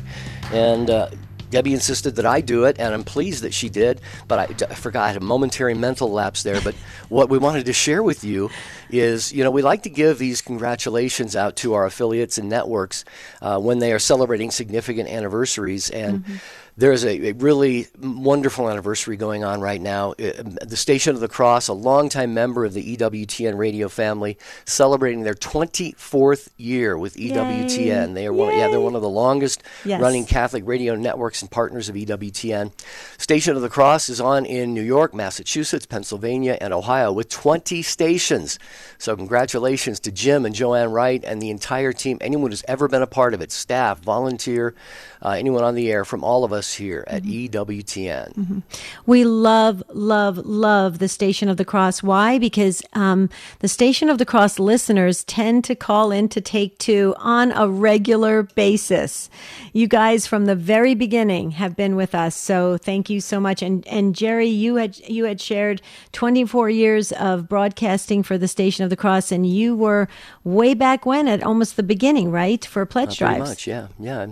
And 0.52 0.88
uh, 0.88 1.08
Debbie 1.50 1.74
insisted 1.74 2.14
that 2.16 2.26
I 2.26 2.40
do 2.40 2.66
it, 2.66 2.78
and 2.78 2.94
I'm 2.94 3.02
pleased 3.02 3.42
that 3.42 3.52
she 3.52 3.68
did. 3.68 4.00
But 4.28 4.38
I, 4.38 4.70
I 4.70 4.74
forgot. 4.74 5.02
I 5.02 5.08
had 5.08 5.16
a 5.16 5.24
momentary 5.24 5.74
mental 5.74 6.08
lapse 6.08 6.44
there. 6.44 6.60
But 6.60 6.76
what 7.08 7.30
we 7.30 7.38
wanted 7.38 7.66
to 7.66 7.72
share 7.72 8.02
with 8.02 8.22
you 8.22 8.48
is, 8.90 9.32
you 9.32 9.42
know, 9.42 9.50
we 9.50 9.62
like 9.62 9.82
to 9.82 9.90
give 9.90 10.18
these 10.18 10.40
congratulations 10.40 11.34
out 11.34 11.56
to 11.56 11.74
our 11.74 11.84
affiliates 11.84 12.38
and 12.38 12.48
networks 12.48 13.04
uh, 13.42 13.58
when 13.58 13.80
they 13.80 13.92
are 13.92 13.98
celebrating 13.98 14.52
significant 14.52 15.08
anniversaries. 15.08 15.90
And 15.90 16.24
mm-hmm 16.24 16.36
there's 16.80 17.04
a, 17.04 17.28
a, 17.28 17.32
really 17.32 17.86
wonderful 18.00 18.70
anniversary 18.70 19.18
going 19.18 19.44
on 19.44 19.60
right 19.60 19.80
now. 19.80 20.12
Uh, 20.12 20.42
the 20.62 20.78
Station 20.78 21.14
of 21.14 21.20
the 21.20 21.28
Cross, 21.28 21.68
a 21.68 21.74
longtime 21.74 22.32
member 22.32 22.64
of 22.64 22.72
the 22.72 22.96
EWTN 22.96 23.58
radio 23.58 23.86
family, 23.88 24.38
celebrating 24.64 25.22
their 25.22 25.34
24th 25.34 26.48
year 26.56 26.96
with 26.96 27.16
EWTN. 27.16 28.08
Yay. 28.08 28.14
They 28.14 28.26
are 28.26 28.32
one, 28.32 28.56
yeah, 28.56 28.68
they're 28.68 28.80
one 28.80 28.94
of 28.94 29.02
the 29.02 29.10
longest 29.10 29.62
yes. 29.84 30.00
running 30.00 30.24
Catholic 30.24 30.66
radio 30.66 30.96
networks 30.96 31.42
and 31.42 31.50
partners 31.50 31.90
of 31.90 31.96
EWTN. 31.96 32.72
Station 33.18 33.56
of 33.56 33.62
the 33.62 33.68
Cross 33.68 34.08
is 34.08 34.20
on 34.20 34.46
in 34.46 34.72
New 34.72 34.82
York, 34.82 35.12
Massachusetts, 35.12 35.84
Pennsylvania, 35.84 36.56
and 36.62 36.72
Ohio 36.72 37.12
with 37.12 37.28
20 37.28 37.82
stations. 37.82 38.58
So 38.96 39.14
congratulations 39.14 40.00
to 40.00 40.10
Jim 40.10 40.46
and 40.46 40.54
Joanne 40.54 40.92
Wright 40.92 41.22
and 41.24 41.42
the 41.42 41.50
entire 41.50 41.92
team. 41.92 42.16
Anyone 42.22 42.50
who's 42.50 42.64
ever 42.66 42.88
been 42.88 43.02
a 43.02 43.06
part 43.06 43.34
of 43.34 43.42
it, 43.42 43.52
staff, 43.52 44.00
volunteer, 44.00 44.74
uh, 45.20 45.30
anyone 45.30 45.62
on 45.62 45.74
the 45.74 45.92
air, 45.92 46.06
from 46.06 46.24
all 46.24 46.42
of 46.42 46.54
us 46.54 46.69
here 46.74 47.04
at 47.06 47.22
mm-hmm. 47.22 47.56
EWTN. 47.56 48.34
Mm-hmm. 48.34 48.58
We 49.06 49.24
love, 49.24 49.82
love, 49.88 50.38
love 50.38 50.98
the 50.98 51.08
Station 51.08 51.48
of 51.48 51.56
the 51.56 51.64
Cross. 51.64 52.02
Why? 52.02 52.38
Because 52.38 52.82
um, 52.92 53.28
the 53.60 53.68
Station 53.68 54.08
of 54.08 54.18
the 54.18 54.26
Cross 54.26 54.58
listeners 54.58 55.24
tend 55.24 55.64
to 55.64 55.74
call 55.74 56.12
in 56.12 56.28
to 56.30 56.40
take 56.40 56.78
two 56.78 57.14
on 57.18 57.52
a 57.52 57.68
regular 57.68 58.42
basis. 58.42 59.30
You 59.72 59.86
guys 59.86 60.26
from 60.26 60.46
the 60.46 60.56
very 60.56 60.94
beginning 60.94 61.52
have 61.52 61.76
been 61.76 61.96
with 61.96 62.14
us, 62.14 62.36
so 62.36 62.76
thank 62.76 63.10
you 63.10 63.20
so 63.20 63.40
much. 63.40 63.62
And 63.62 63.86
and 63.86 64.14
Jerry, 64.14 64.48
you 64.48 64.76
had 64.76 64.98
you 65.08 65.24
had 65.24 65.40
shared 65.40 65.82
24 66.12 66.70
years 66.70 67.12
of 67.12 67.48
broadcasting 67.48 68.22
for 68.22 68.38
the 68.38 68.48
Station 68.48 68.84
of 68.84 68.90
the 68.90 68.96
Cross, 68.96 69.32
and 69.32 69.46
you 69.46 69.76
were 69.76 70.08
way 70.44 70.74
back 70.74 71.06
when 71.06 71.28
at 71.28 71.42
almost 71.42 71.76
the 71.76 71.82
beginning, 71.82 72.30
right, 72.30 72.64
for 72.64 72.84
pledge 72.86 73.20
uh, 73.20 73.26
drives. 73.26 73.48
Much, 73.48 73.66
yeah, 73.66 73.88
yeah. 73.98 74.26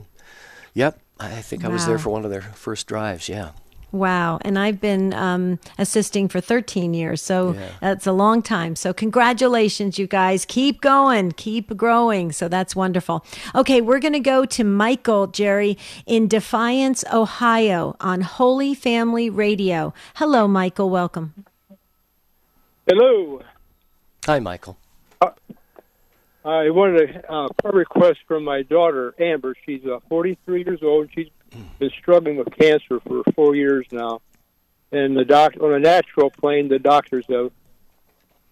Yep, 0.74 1.00
I 1.20 1.42
think 1.42 1.62
wow. 1.62 1.70
I 1.70 1.72
was 1.72 1.86
there 1.86 1.98
for 1.98 2.10
one 2.10 2.24
of 2.24 2.30
their 2.30 2.42
first 2.42 2.86
drives. 2.86 3.28
Yeah. 3.28 3.50
Wow. 3.90 4.38
And 4.42 4.58
I've 4.58 4.80
been 4.80 5.14
um, 5.14 5.58
assisting 5.78 6.28
for 6.28 6.40
13 6.40 6.92
years. 6.92 7.22
So 7.22 7.52
yeah. 7.52 7.68
that's 7.80 8.06
a 8.06 8.12
long 8.12 8.42
time. 8.42 8.76
So 8.76 8.92
congratulations, 8.92 9.98
you 9.98 10.06
guys. 10.06 10.44
Keep 10.44 10.82
going, 10.82 11.32
keep 11.32 11.74
growing. 11.76 12.30
So 12.32 12.48
that's 12.48 12.76
wonderful. 12.76 13.24
Okay, 13.54 13.80
we're 13.80 14.00
going 14.00 14.12
to 14.12 14.20
go 14.20 14.44
to 14.44 14.64
Michael, 14.64 15.26
Jerry, 15.26 15.78
in 16.06 16.28
Defiance, 16.28 17.02
Ohio 17.12 17.96
on 18.00 18.20
Holy 18.20 18.74
Family 18.74 19.30
Radio. 19.30 19.94
Hello, 20.16 20.46
Michael. 20.46 20.90
Welcome. 20.90 21.46
Hello. 22.86 23.42
Hi, 24.26 24.38
Michael. 24.38 24.77
Uh, 26.48 26.62
I 26.62 26.70
wanted 26.70 27.22
a 27.28 27.30
uh, 27.30 27.48
request 27.62 28.20
from 28.26 28.42
my 28.42 28.62
daughter 28.62 29.14
Amber. 29.18 29.54
She's 29.66 29.84
uh, 29.84 29.98
43 30.08 30.64
years 30.64 30.82
old. 30.82 31.10
She's 31.14 31.28
been 31.78 31.90
struggling 32.00 32.38
with 32.38 32.48
cancer 32.58 33.00
for 33.00 33.22
four 33.34 33.54
years 33.54 33.84
now, 33.92 34.22
and 34.90 35.14
the 35.14 35.26
doc 35.26 35.56
on 35.60 35.74
a 35.74 35.78
natural 35.78 36.30
plane, 36.30 36.68
the 36.68 36.78
doctors 36.78 37.26
have 37.28 37.52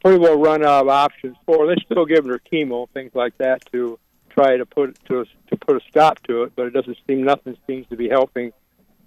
pretty 0.04 0.18
well 0.18 0.38
run 0.38 0.62
out 0.62 0.82
of 0.82 0.88
options 0.88 1.38
for. 1.46 1.66
They're 1.66 1.76
still 1.90 2.04
giving 2.04 2.30
her 2.30 2.38
chemo 2.52 2.86
things 2.90 3.12
like 3.14 3.38
that 3.38 3.64
to 3.72 3.98
try 4.28 4.58
to 4.58 4.66
put 4.66 5.02
to 5.06 5.24
to 5.48 5.56
put 5.56 5.76
a 5.76 5.80
stop 5.88 6.22
to 6.24 6.42
it, 6.42 6.52
but 6.54 6.66
it 6.66 6.74
doesn't 6.74 6.98
seem 7.06 7.24
nothing 7.24 7.56
seems 7.66 7.86
to 7.86 7.96
be 7.96 8.10
helping 8.10 8.52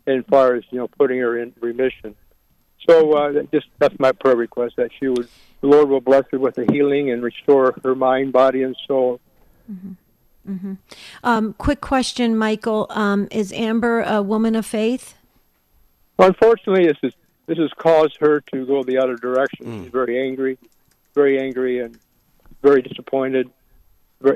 as 0.08 0.23
far 0.32 0.56
as 0.56 0.63
you 0.71 0.80
know 0.80 0.88
putting 0.88 1.19
her 1.19 1.38
in 1.38 1.54
remission. 1.62 2.15
So 2.87 3.13
uh, 3.13 3.43
just 3.51 3.67
that's 3.77 3.97
my 3.99 4.11
prayer 4.11 4.35
request 4.35 4.75
that 4.77 4.91
she 4.99 5.07
would 5.07 5.27
the 5.61 5.67
Lord 5.67 5.89
will 5.89 6.01
bless 6.01 6.23
her 6.31 6.39
with 6.39 6.57
a 6.57 6.71
healing 6.71 7.11
and 7.11 7.21
restore 7.21 7.75
her 7.83 7.95
mind, 7.95 8.31
body, 8.31 8.63
and 8.63 8.75
soul. 8.87 9.19
Mm-hmm. 9.69 9.91
Mm-hmm. 10.49 10.73
Um, 11.23 11.53
quick 11.53 11.81
question, 11.81 12.37
Michael: 12.37 12.87
um, 12.89 13.27
Is 13.31 13.51
Amber 13.51 14.01
a 14.01 14.21
woman 14.21 14.55
of 14.55 14.65
faith? 14.65 15.15
Unfortunately, 16.17 16.87
this 16.87 16.97
is 17.03 17.13
this 17.45 17.57
has 17.57 17.71
caused 17.77 18.17
her 18.19 18.41
to 18.53 18.65
go 18.65 18.83
the 18.83 18.97
other 18.97 19.15
direction. 19.15 19.65
Mm. 19.65 19.83
She's 19.83 19.91
very 19.91 20.19
angry, 20.19 20.57
very 21.13 21.39
angry, 21.39 21.79
and 21.79 21.97
very 22.61 22.81
disappointed, 22.81 23.49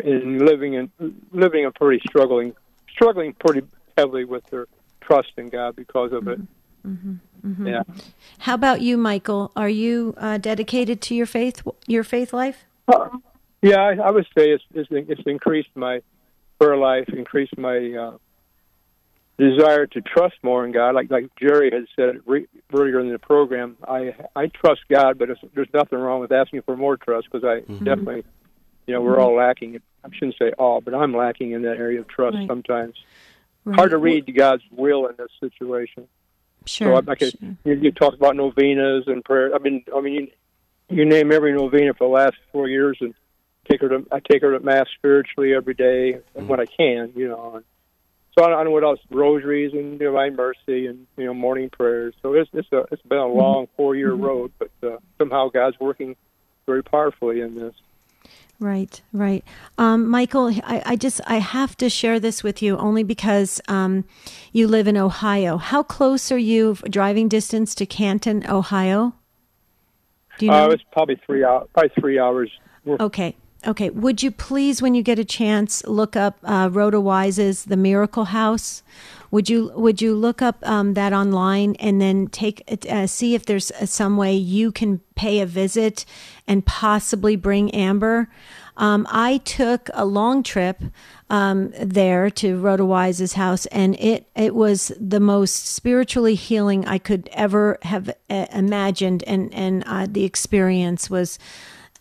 in 0.04 0.40
living 0.46 0.76
and 0.76 0.90
living 1.32 1.66
a 1.66 1.72
pretty 1.72 2.02
struggling, 2.08 2.54
struggling 2.92 3.34
pretty 3.34 3.62
heavily 3.98 4.26
with 4.26 4.44
her 4.52 4.68
trust 5.02 5.32
in 5.38 5.50
God 5.50 5.76
because 5.76 6.12
of 6.12 6.28
it. 6.28 6.40
Mm-hmm. 6.86 7.14
Mm-hmm. 7.46 7.68
Yeah. 7.68 7.84
How 8.40 8.54
about 8.56 8.82
you, 8.82 8.98
Michael? 8.98 9.52
Are 9.56 9.70
you 9.70 10.14
uh, 10.18 10.38
dedicated 10.38 11.02
to 11.04 11.16
your 11.16 11.26
faith, 11.26 11.62
your 11.88 12.04
faith 12.04 12.34
life? 12.34 12.66
Uh, 12.88 13.10
yeah, 13.62 13.82
I, 13.82 13.96
I, 13.96 14.12
would 14.12 14.26
say 14.38 14.52
it's, 14.52 14.64
it's, 14.74 14.90
it's 14.92 15.22
increased 15.26 15.70
my 15.76 16.02
prayer 16.60 16.78
life, 16.78 17.10
increased 17.10 17.58
my 17.58 17.78
uh, 17.94 18.18
desire 19.38 19.88
to 19.88 20.02
trust 20.02 20.36
more 20.44 20.66
in 20.66 20.72
God. 20.72 20.96
Like 20.96 21.10
like 21.10 21.30
Jerry 21.36 21.72
had 21.72 21.86
said 21.96 22.22
re- 22.26 22.48
earlier 22.74 23.00
in 23.00 23.12
the 23.12 23.20
program, 23.20 23.78
I 23.88 24.16
I 24.36 24.48
trust 24.48 24.82
God, 24.90 25.18
but 25.18 25.30
there's 25.54 25.70
nothing 25.74 26.00
wrong 26.00 26.20
with 26.22 26.32
asking 26.32 26.62
for 26.64 26.78
more 26.78 26.98
trust 26.98 27.28
because 27.32 27.44
I 27.46 27.62
mm-hmm. 27.62 27.84
definitely, 27.84 28.24
you 28.88 28.94
know, 28.94 29.02
we're 29.02 29.20
all 29.20 29.36
lacking. 29.36 29.80
I 30.04 30.10
shouldn't 30.12 30.36
say 30.38 30.52
all, 30.58 30.82
but 30.82 30.94
I'm 30.94 31.16
lacking 31.16 31.52
in 31.52 31.64
that 31.64 31.78
area 31.78 32.00
of 32.00 32.08
trust 32.08 32.36
right. 32.36 32.48
sometimes. 32.48 32.96
Right. 33.66 33.76
Hard 33.78 33.92
to 33.92 33.98
read 33.98 34.34
God's 34.36 34.64
will 34.72 35.08
in 35.08 35.16
this 35.18 35.32
situation. 35.40 36.08
Sure. 36.66 36.96
So 36.96 37.04
I, 37.08 37.12
I 37.12 37.16
could, 37.16 37.38
sure. 37.40 37.56
You, 37.64 37.74
you 37.74 37.92
talked 37.92 38.16
about 38.16 38.36
novenas 38.36 39.06
and 39.08 39.24
prayer. 39.24 39.54
I 39.54 39.60
mean, 39.60 39.84
I 39.96 40.02
mean, 40.02 40.14
you, 40.14 40.28
you 40.90 41.06
name 41.06 41.32
every 41.32 41.54
novena 41.54 41.94
for 41.94 42.08
the 42.08 42.14
last 42.14 42.36
four 42.52 42.68
years, 42.68 42.98
and 43.02 43.14
take 43.70 43.82
her 43.82 43.90
to 43.90 44.06
I 44.12 44.20
take 44.20 44.42
her 44.42 44.58
to 44.58 44.64
mass 44.64 44.88
spiritually 44.98 45.54
every 45.54 45.74
day 45.74 46.20
mm-hmm. 46.36 46.48
when 46.48 46.60
I 46.60 46.66
can. 46.66 47.12
You 47.16 47.30
know, 47.30 47.56
and 47.56 47.66
so 48.38 48.44
I, 48.44 48.50
don't 48.50 48.66
know 48.66 48.72
what 48.72 48.84
else 48.84 49.00
rosaries 49.10 49.74
and 49.74 50.00
divine 50.00 50.36
mercy 50.36 50.88
and 50.88 51.06
you 51.18 51.26
know 51.26 51.34
morning 51.34 51.70
prayers. 51.70 52.16
So 52.22 52.34
it's 52.34 52.50
it's 52.54 52.72
a 52.72 52.86
it's 52.92 53.02
been 53.04 53.20
a 53.20 53.28
long 53.28 53.68
four 53.76 53.96
year 53.96 54.12
mm-hmm. 54.12 54.24
road, 54.24 54.52
but 54.58 54.72
uh, 54.84 54.98
somehow 55.18 55.50
God's 55.50 55.80
working 55.80 56.16
very 56.66 56.84
powerfully 56.84 57.42
in 57.42 57.56
this. 57.56 57.74
Right, 58.60 59.02
right. 59.12 59.44
Um, 59.78 60.08
Michael, 60.08 60.48
I, 60.64 60.82
I, 60.86 60.96
just 60.96 61.20
I 61.28 61.38
have 61.38 61.76
to 61.78 61.90
share 61.90 62.20
this 62.20 62.44
with 62.44 62.62
you 62.62 62.78
only 62.78 63.04
because 63.04 63.60
um, 63.68 64.06
you 64.54 64.68
live 64.68 64.88
in 64.88 64.96
Ohio. 64.96 65.58
How 65.58 65.84
close 65.84 66.32
are 66.32 66.38
you 66.38 66.76
driving 66.90 67.28
distance 67.28 67.76
to 67.76 67.86
Canton, 67.86 68.50
Ohio? 68.50 69.16
Do 70.38 70.46
you 70.46 70.52
know? 70.52 70.70
Uh, 70.70 70.70
it's 70.70 70.84
probably 70.92 71.20
three 71.26 71.44
hours. 71.44 71.68
Probably 71.74 71.92
three 72.00 72.20
hours. 72.20 72.52
Okay. 72.88 73.36
Okay. 73.66 73.90
Would 73.90 74.22
you 74.22 74.30
please, 74.32 74.82
when 74.82 74.94
you 74.94 75.02
get 75.02 75.20
a 75.20 75.26
chance, 75.26 75.86
look 75.86 76.16
up 76.16 76.38
uh, 76.44 76.70
Rhoda 76.72 77.00
Wise's 77.00 77.66
The 77.66 77.78
Miracle 77.78 78.26
House? 78.26 78.84
Would 79.32 79.50
you 79.50 79.72
Would 79.76 80.02
you 80.02 80.14
look 80.16 80.42
up 80.42 80.58
um, 80.62 80.94
that 80.94 81.12
online 81.12 81.76
and 81.80 82.00
then 82.00 82.28
take 82.28 82.64
uh, 82.88 83.08
see 83.08 83.34
if 83.34 83.46
there's 83.46 83.72
uh, 83.72 83.86
some 83.86 84.16
way 84.16 84.36
you 84.36 84.72
can 84.72 85.00
pay 85.16 85.40
a 85.40 85.46
visit 85.46 86.06
and 86.48 86.64
possibly 86.66 87.36
bring 87.36 87.74
Amber? 87.74 88.30
Um, 88.78 89.08
I 89.10 89.38
took 89.38 89.90
a 89.94 90.06
long 90.06 90.44
trip 90.44 90.82
um, 91.30 91.74
there 91.80 92.30
to 92.32 92.60
Rhoda 92.60 92.86
Wise's 92.86 93.34
house, 93.34 93.66
and 93.68 93.96
it 93.96 94.28
it 94.36 94.54
was 94.54 94.92
the 95.00 95.20
most 95.20 95.68
spiritually 95.68 96.36
healing 96.36 96.86
I 96.86 97.00
could 97.00 97.28
ever 97.34 97.80
have 97.84 98.10
uh, 98.30 98.46
imagined, 98.54 99.24
and 99.24 99.52
and 99.54 99.84
uh, 99.88 100.06
the 100.08 100.26
experience 100.26 101.10
was 101.10 101.40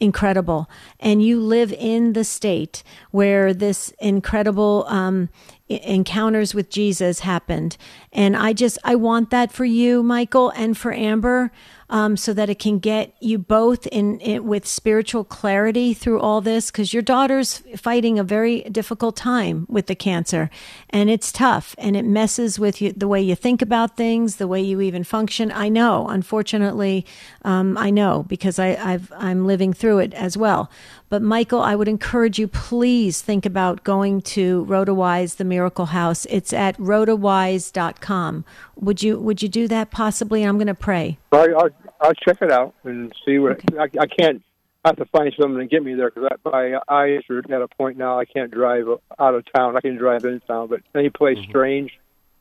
incredible. 0.03 0.69
And 0.99 1.23
you 1.23 1.41
live 1.41 1.73
in 1.73 2.13
the 2.13 2.25
state 2.25 2.83
where 3.13 3.55
this 3.55 3.91
incredible 4.01 4.85
um, 4.89 5.29
encounters 5.69 6.55
with 6.55 6.69
Jesus 6.71 7.21
happened. 7.21 7.77
And 8.13 8.37
I 8.37 8.53
just, 8.53 8.79
I 8.83 8.97
want 8.97 9.31
that 9.31 9.53
for 9.53 9.65
you, 9.65 10.03
Michael, 10.03 10.51
and 10.51 10.77
for 10.77 10.93
Amber 10.93 11.53
um, 11.93 12.17
so 12.17 12.33
that 12.33 12.49
it 12.49 12.59
can 12.59 12.79
get 12.79 13.15
you 13.21 13.39
both 13.39 13.87
in, 13.89 14.19
in 14.21 14.45
with 14.45 14.67
spiritual 14.67 15.25
clarity 15.25 15.93
through 15.93 16.19
all 16.19 16.41
this 16.41 16.71
because 16.71 16.95
your 16.95 17.03
daughter's 17.03 17.59
fighting 17.77 18.19
a 18.19 18.25
very 18.25 18.63
difficult 18.63 19.15
time 19.15 19.67
with 19.69 19.89
the 19.89 19.95
cancer 19.95 20.49
and 20.89 21.11
it's 21.11 21.31
tough 21.31 21.75
and 21.77 21.95
it 21.95 22.07
messes 22.07 22.59
with 22.59 22.81
you 22.81 22.93
the 22.95 23.07
way 23.07 23.21
you 23.21 23.35
think 23.35 23.61
about 23.61 23.95
things 23.95 24.37
the 24.37 24.49
way 24.49 24.61
you 24.61 24.81
even 24.81 25.05
function 25.05 25.53
i 25.53 25.69
know 25.69 26.09
unfortunately 26.09 27.05
um, 27.45 27.77
i 27.77 27.91
know 27.91 28.25
because 28.27 28.59
I, 28.59 28.75
I've, 28.75 29.13
i'm 29.19 29.47
living 29.47 29.75
through 29.75 29.99
it 29.99 30.15
as 30.15 30.35
well 30.35 30.71
but 31.13 31.21
Michael, 31.21 31.61
I 31.61 31.75
would 31.75 31.89
encourage 31.89 32.39
you, 32.39 32.49
please 32.49 33.21
think 33.21 33.45
about 33.45 33.85
going 33.85 34.23
to 34.23 34.65
RhodaWise, 34.65 35.37
the 35.37 35.45
Miracle 35.45 35.85
House. 35.85 36.27
It's 36.31 36.55
at 36.55 36.75
rhodawise.com. 36.79 38.47
Would 38.77 39.03
you 39.03 39.21
would 39.21 39.43
you 39.43 39.49
do 39.51 39.69
that 39.69 39.91
possibly? 39.91 40.43
I'm 40.43 40.57
going 40.57 40.69
to 40.69 40.75
pray. 40.75 41.19
I, 41.31 41.69
I'll 42.03 42.15
check 42.15 42.43
it 42.43 42.51
out 42.51 42.75
and 42.85 43.13
see 43.25 43.39
what 43.39 43.61
I, 43.79 43.85
I 43.99 44.07
can't. 44.07 44.43
I 44.85 44.89
have 44.89 44.97
to 44.97 45.05
find 45.07 45.33
someone 45.41 45.61
to 45.61 45.67
get 45.67 45.85
me 45.85 45.95
there 45.95 46.11
because 46.11 46.29
my 46.45 46.79
eyes 46.89 47.21
are 47.31 47.39
at 47.39 47.51
a 47.63 47.69
point 47.69 47.97
now. 47.99 48.19
I 48.19 48.25
can't 48.25 48.51
drive 48.51 48.87
out 49.19 49.35
of 49.35 49.45
town. 49.55 49.77
I 49.77 49.81
can 49.81 49.97
drive 49.97 50.25
in 50.25 50.41
town, 50.41 50.67
but 50.69 50.81
any 50.95 51.09
place 51.09 51.39
Mm-hmm. 51.39 51.51
strange, 51.51 51.93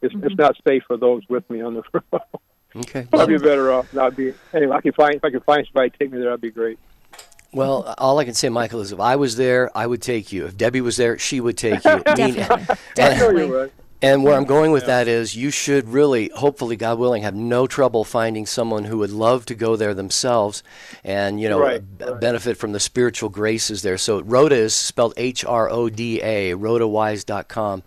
it's 0.02 0.16
it's 0.24 0.36
not 0.36 0.56
safe 0.68 0.84
for 0.88 0.98
those 0.98 1.22
with 1.30 1.48
me 1.52 1.62
on 1.62 1.76
the 1.76 1.84
road. 1.94 2.22
Okay. 2.76 3.06
I'd 3.14 3.28
be 3.28 3.38
better 3.38 3.72
off 3.72 3.94
not 3.94 4.16
be. 4.16 4.34
Anyway, 4.54 4.76
I 4.76 4.82
can 4.82 4.94
find 4.94 5.16
if 5.16 5.24
I 5.24 5.30
can 5.30 5.42
find 5.42 5.68
somebody 5.68 5.92
to 5.92 5.98
take 5.98 6.12
me 6.12 6.18
there. 6.18 6.30
That'd 6.30 6.42
be 6.42 6.50
great. 6.52 6.80
Well, 7.54 7.94
all 7.98 8.18
I 8.18 8.24
can 8.24 8.34
say, 8.34 8.48
Michael, 8.48 8.80
is 8.80 8.94
if 8.94 9.00
I 9.02 9.18
was 9.18 9.36
there, 9.36 9.70
I 9.78 9.86
would 9.86 10.02
take 10.02 10.32
you. 10.32 10.46
If 10.46 10.56
Debbie 10.58 10.80
was 10.80 10.96
there, 10.96 11.20
she 11.20 11.42
would 11.42 11.58
take 11.58 11.84
you. 11.84 11.92
I 12.06 12.16
mean, 12.16 12.34
Definitely. 12.36 12.44
I 12.48 12.68
know 12.68 12.78
Definitely. 12.96 13.72
And 14.04 14.24
where 14.24 14.36
I'm 14.36 14.46
going 14.46 14.72
with 14.72 14.88
that 14.88 15.08
is 15.08 15.36
you 15.36 15.52
should 15.52 15.88
really, 15.90 16.32
hopefully, 16.36 16.76
God 16.76 16.98
willing, 16.98 17.22
have 17.22 17.36
no 17.36 17.68
trouble 17.68 18.04
finding 18.04 18.48
someone 18.48 18.86
who 18.86 18.98
would 18.98 19.12
love 19.12 19.46
to 19.46 19.54
go 19.56 19.76
there 19.76 19.94
themselves 19.94 20.64
and, 21.04 21.40
you 21.40 21.48
know, 21.48 21.60
Right, 21.60 21.98
b- 22.00 22.06
right. 22.06 22.20
benefit 22.20 22.58
from 22.58 22.72
the 22.72 22.80
spiritual 22.80 23.30
graces 23.30 23.84
there. 23.84 24.00
So 24.00 24.22
Rhoda 24.22 24.56
is 24.56 24.74
spelled 24.74 25.14
H 25.18 25.46
R 25.46 25.70
O 25.70 25.88
D 25.90 26.20
A, 26.22 26.54
rhodawise.com. 26.56 27.84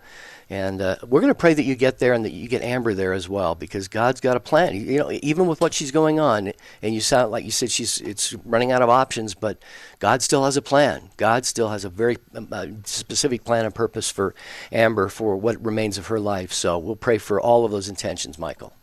And 0.49 0.79
uh, 0.81 0.97
we're 1.07 1.21
going 1.21 1.33
to 1.33 1.37
pray 1.37 1.55
that 1.55 1.63
you 1.63 1.75
get 1.75 1.97
there 1.97 2.13
and 2.13 2.23
that 2.23 2.31
you 2.31 2.47
get 2.47 2.61
Amber 2.61 2.93
there 2.93 3.13
as 3.13 3.27
well 3.27 3.55
because 3.55 3.87
God's 3.87 4.21
got 4.21 4.37
a 4.37 4.39
plan. 4.39 4.75
You 4.75 4.99
know, 4.99 5.11
even 5.11 5.47
with 5.47 5.59
what 5.59 5.73
she's 5.73 5.91
going 5.91 6.19
on, 6.19 6.53
and 6.81 6.93
you 6.93 7.01
sound 7.01 7.31
like 7.31 7.45
you 7.45 7.51
said 7.51 7.71
she's 7.71 7.99
it's 8.01 8.33
running 8.45 8.71
out 8.71 8.83
of 8.83 8.89
options, 8.89 9.33
but 9.33 9.57
God 9.99 10.21
still 10.21 10.45
has 10.45 10.55
a 10.55 10.61
plan. 10.61 11.09
God 11.17 11.45
still 11.45 11.69
has 11.69 11.83
a 11.83 11.89
very 11.89 12.17
um, 12.35 12.47
uh, 12.51 12.67
specific 12.83 13.43
plan 13.43 13.65
and 13.65 13.73
purpose 13.73 14.11
for 14.11 14.35
Amber 14.71 15.09
for 15.09 15.35
what 15.35 15.63
remains 15.63 15.97
of 15.97 16.07
her 16.07 16.19
life. 16.19 16.53
So 16.53 16.77
we'll 16.77 16.95
pray 16.95 17.17
for 17.17 17.41
all 17.41 17.65
of 17.65 17.71
those 17.71 17.89
intentions, 17.89 18.37
Michael. 18.37 18.73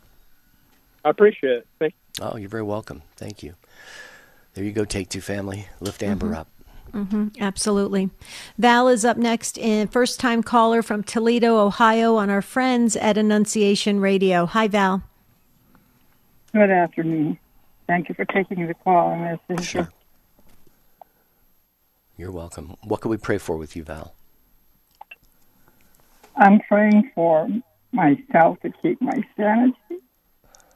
I 1.05 1.09
appreciate 1.09 1.57
it. 1.57 1.67
Thank 1.79 1.93
Oh, 2.21 2.37
you're 2.37 2.49
very 2.49 2.63
welcome. 2.63 3.01
Thank 3.15 3.41
you. 3.41 3.55
There 4.53 4.63
you 4.63 4.71
go, 4.71 4.85
Take 4.85 5.09
Two 5.09 5.21
family. 5.21 5.67
Lift 5.79 6.03
Amber 6.03 6.35
up. 6.35 6.47
Mm-hmm. 6.93 7.29
Absolutely. 7.39 8.09
Val 8.57 8.87
is 8.87 9.03
up 9.03 9.17
next, 9.17 9.57
in 9.57 9.87
first 9.87 10.19
time 10.19 10.43
caller 10.43 10.81
from 10.83 11.03
Toledo, 11.03 11.57
Ohio, 11.57 12.15
on 12.15 12.29
our 12.29 12.41
friends 12.41 12.95
at 12.95 13.17
Annunciation 13.17 13.99
Radio. 13.99 14.45
Hi, 14.45 14.67
Val. 14.67 15.03
Good 16.53 16.69
afternoon. 16.69 17.39
Thank 17.87 18.09
you 18.09 18.15
for 18.15 18.25
taking 18.25 18.67
the 18.67 18.75
call. 18.75 19.11
And 19.11 19.39
this 19.47 19.59
is 19.59 19.65
Sure. 19.65 19.89
You're 22.15 22.31
welcome. 22.31 22.75
What 22.83 23.01
can 23.01 23.09
we 23.09 23.17
pray 23.17 23.39
for 23.39 23.57
with 23.57 23.75
you, 23.75 23.83
Val? 23.83 24.13
I'm 26.37 26.59
praying 26.61 27.11
for 27.15 27.47
myself 27.91 28.59
to 28.61 28.71
keep 28.81 29.01
my 29.01 29.23
sanity 29.35 29.75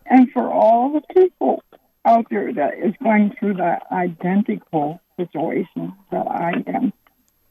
and 0.08 0.32
for 0.32 0.52
all 0.52 0.92
the 0.92 1.02
people 1.14 1.64
out 2.08 2.28
there 2.30 2.54
that 2.54 2.78
is 2.78 2.94
going 3.04 3.36
through 3.38 3.56
that 3.56 3.84
identical 3.92 5.02
situation 5.18 5.94
that 6.12 6.28
I 6.28 6.64
am. 6.68 6.94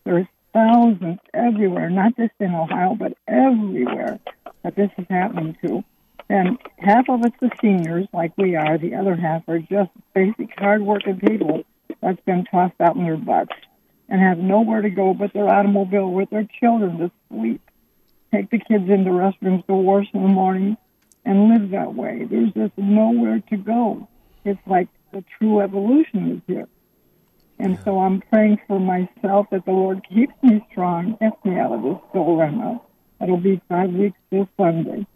There's 0.05 0.27
thousands 0.53 1.19
everywhere, 1.35 1.91
not 1.91 2.17
just 2.17 2.33
in 2.41 2.55
Ohio, 2.55 2.97
but 2.99 3.17
everywhere 3.29 4.19
that 4.63 4.77
this 4.77 4.91
is 4.99 5.07
happening 5.11 5.57
to. 5.65 5.85
And 6.29 6.59
half 6.79 7.09
of 7.09 7.25
it's 7.25 7.37
the 7.41 7.51
seniors, 7.61 8.09
like 8.13 8.33
we 8.37 8.57
are. 8.57 8.79
The 8.79 8.95
other 8.95 9.15
half 9.15 9.49
are 9.49 9.59
just 9.59 9.91
basic, 10.15 10.59
hardworking 10.59 11.21
people 11.21 11.65
that's 12.01 12.21
been 12.25 12.45
tossed 12.45 12.81
out 12.81 12.97
in 12.97 13.05
their 13.05 13.17
butts 13.17 13.55
and 14.09 14.21
have 14.21 14.39
nowhere 14.39 14.83
to 14.83 14.91
go 14.91 15.15
but 15.15 15.33
their 15.33 15.49
automobile 15.49 16.11
with 16.11 16.31
their 16.31 16.49
children 16.61 16.99
to 16.99 17.11
sleep 17.29 17.61
take 18.33 18.51
the 18.51 18.59
kids 18.59 18.89
into 18.89 19.11
restrooms 19.11 19.67
to 19.67 19.75
wash 19.75 20.07
in 20.13 20.23
the 20.23 20.29
morning 20.29 20.77
and 21.25 21.49
live 21.49 21.71
that 21.71 21.95
way. 21.95 22.27
There's 22.29 22.53
just 22.53 22.77
nowhere 22.77 23.43
to 23.51 23.57
go. 23.57 24.09
It's 24.47 24.67
like 24.67 24.89
the 25.13 25.25
true 25.39 25.61
evolution 25.61 26.37
is 26.37 26.43
here. 26.47 26.69
And 27.59 27.79
so 27.85 27.99
I'm 27.99 28.21
praying 28.21 28.61
for 28.67 28.79
myself 28.79 29.47
that 29.51 29.65
the 29.65 29.73
Lord 29.73 30.07
keeps 30.09 30.35
me 30.43 30.65
strong, 30.71 31.17
gets 31.21 31.43
me 31.45 31.59
out 31.59 31.73
of 31.73 31.83
this 31.83 31.99
dilemma. 32.13 32.81
It'll 33.21 33.39
be 33.39 33.61
five 33.69 33.91
weeks 33.93 34.19
this 34.31 34.47
Sunday. 34.59 35.07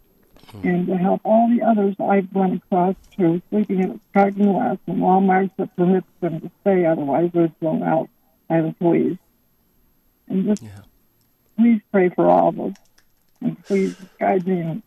Hmm. 0.49 0.67
And 0.67 0.87
to 0.87 0.97
help 0.97 1.21
all 1.23 1.49
the 1.49 1.63
others 1.63 1.95
I've 1.99 2.27
run 2.33 2.53
across 2.53 2.95
too, 3.15 3.41
sleeping 3.49 3.79
in 3.79 4.01
parking 4.13 4.51
lots 4.51 4.81
and 4.87 4.97
Walmarts 4.97 5.51
that 5.57 5.75
permits 5.75 6.07
them 6.19 6.41
to 6.41 6.51
stay, 6.61 6.85
otherwise 6.85 7.29
they're 7.33 7.53
thrown 7.59 7.83
out 7.83 8.09
by 8.49 8.61
the 8.61 8.73
police. 8.79 9.19
And 10.27 10.45
just 10.45 10.63
yeah. 10.63 10.81
please 11.57 11.81
pray 11.91 12.09
for 12.09 12.27
all 12.27 12.49
of 12.49 12.59
us 12.59 12.73
and 13.39 13.63
please 13.65 13.95
guide 14.19 14.47
me 14.47 14.61
and 14.61 14.83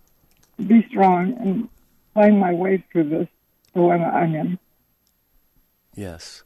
be 0.69 0.87
strong 0.89 1.35
and 1.39 1.69
find 2.15 2.39
my 2.39 2.53
way 2.53 2.85
through 2.91 3.11
this 3.11 3.29
I'm 3.77 4.35
in. 4.35 4.59
Yes. 5.95 6.43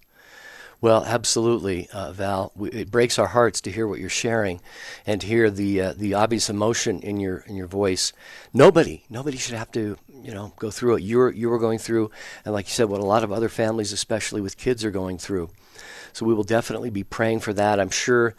Well, 0.80 1.04
absolutely, 1.04 1.88
uh, 1.92 2.12
Val. 2.12 2.52
It 2.60 2.90
breaks 2.90 3.18
our 3.18 3.26
hearts 3.26 3.60
to 3.62 3.70
hear 3.70 3.88
what 3.88 3.98
you're 3.98 4.08
sharing, 4.08 4.60
and 5.04 5.20
to 5.20 5.26
hear 5.26 5.50
the 5.50 5.80
uh, 5.80 5.94
the 5.96 6.14
obvious 6.14 6.48
emotion 6.48 7.00
in 7.00 7.18
your 7.18 7.38
in 7.38 7.56
your 7.56 7.66
voice. 7.66 8.12
Nobody, 8.54 9.02
nobody 9.10 9.38
should 9.38 9.56
have 9.56 9.72
to, 9.72 9.96
you 10.22 10.32
know, 10.32 10.52
go 10.56 10.70
through 10.70 10.96
it. 10.96 11.02
You 11.02 11.18
were 11.18 11.32
you 11.32 11.48
were 11.48 11.58
going 11.58 11.80
through, 11.80 12.12
and 12.44 12.54
like 12.54 12.66
you 12.66 12.72
said, 12.72 12.88
what 12.88 13.00
a 13.00 13.04
lot 13.04 13.24
of 13.24 13.32
other 13.32 13.48
families, 13.48 13.92
especially 13.92 14.40
with 14.40 14.56
kids, 14.56 14.84
are 14.84 14.92
going 14.92 15.18
through. 15.18 15.50
So 16.12 16.24
we 16.24 16.34
will 16.34 16.44
definitely 16.44 16.90
be 16.90 17.02
praying 17.02 17.40
for 17.40 17.52
that. 17.54 17.80
I'm 17.80 17.90
sure. 17.90 18.36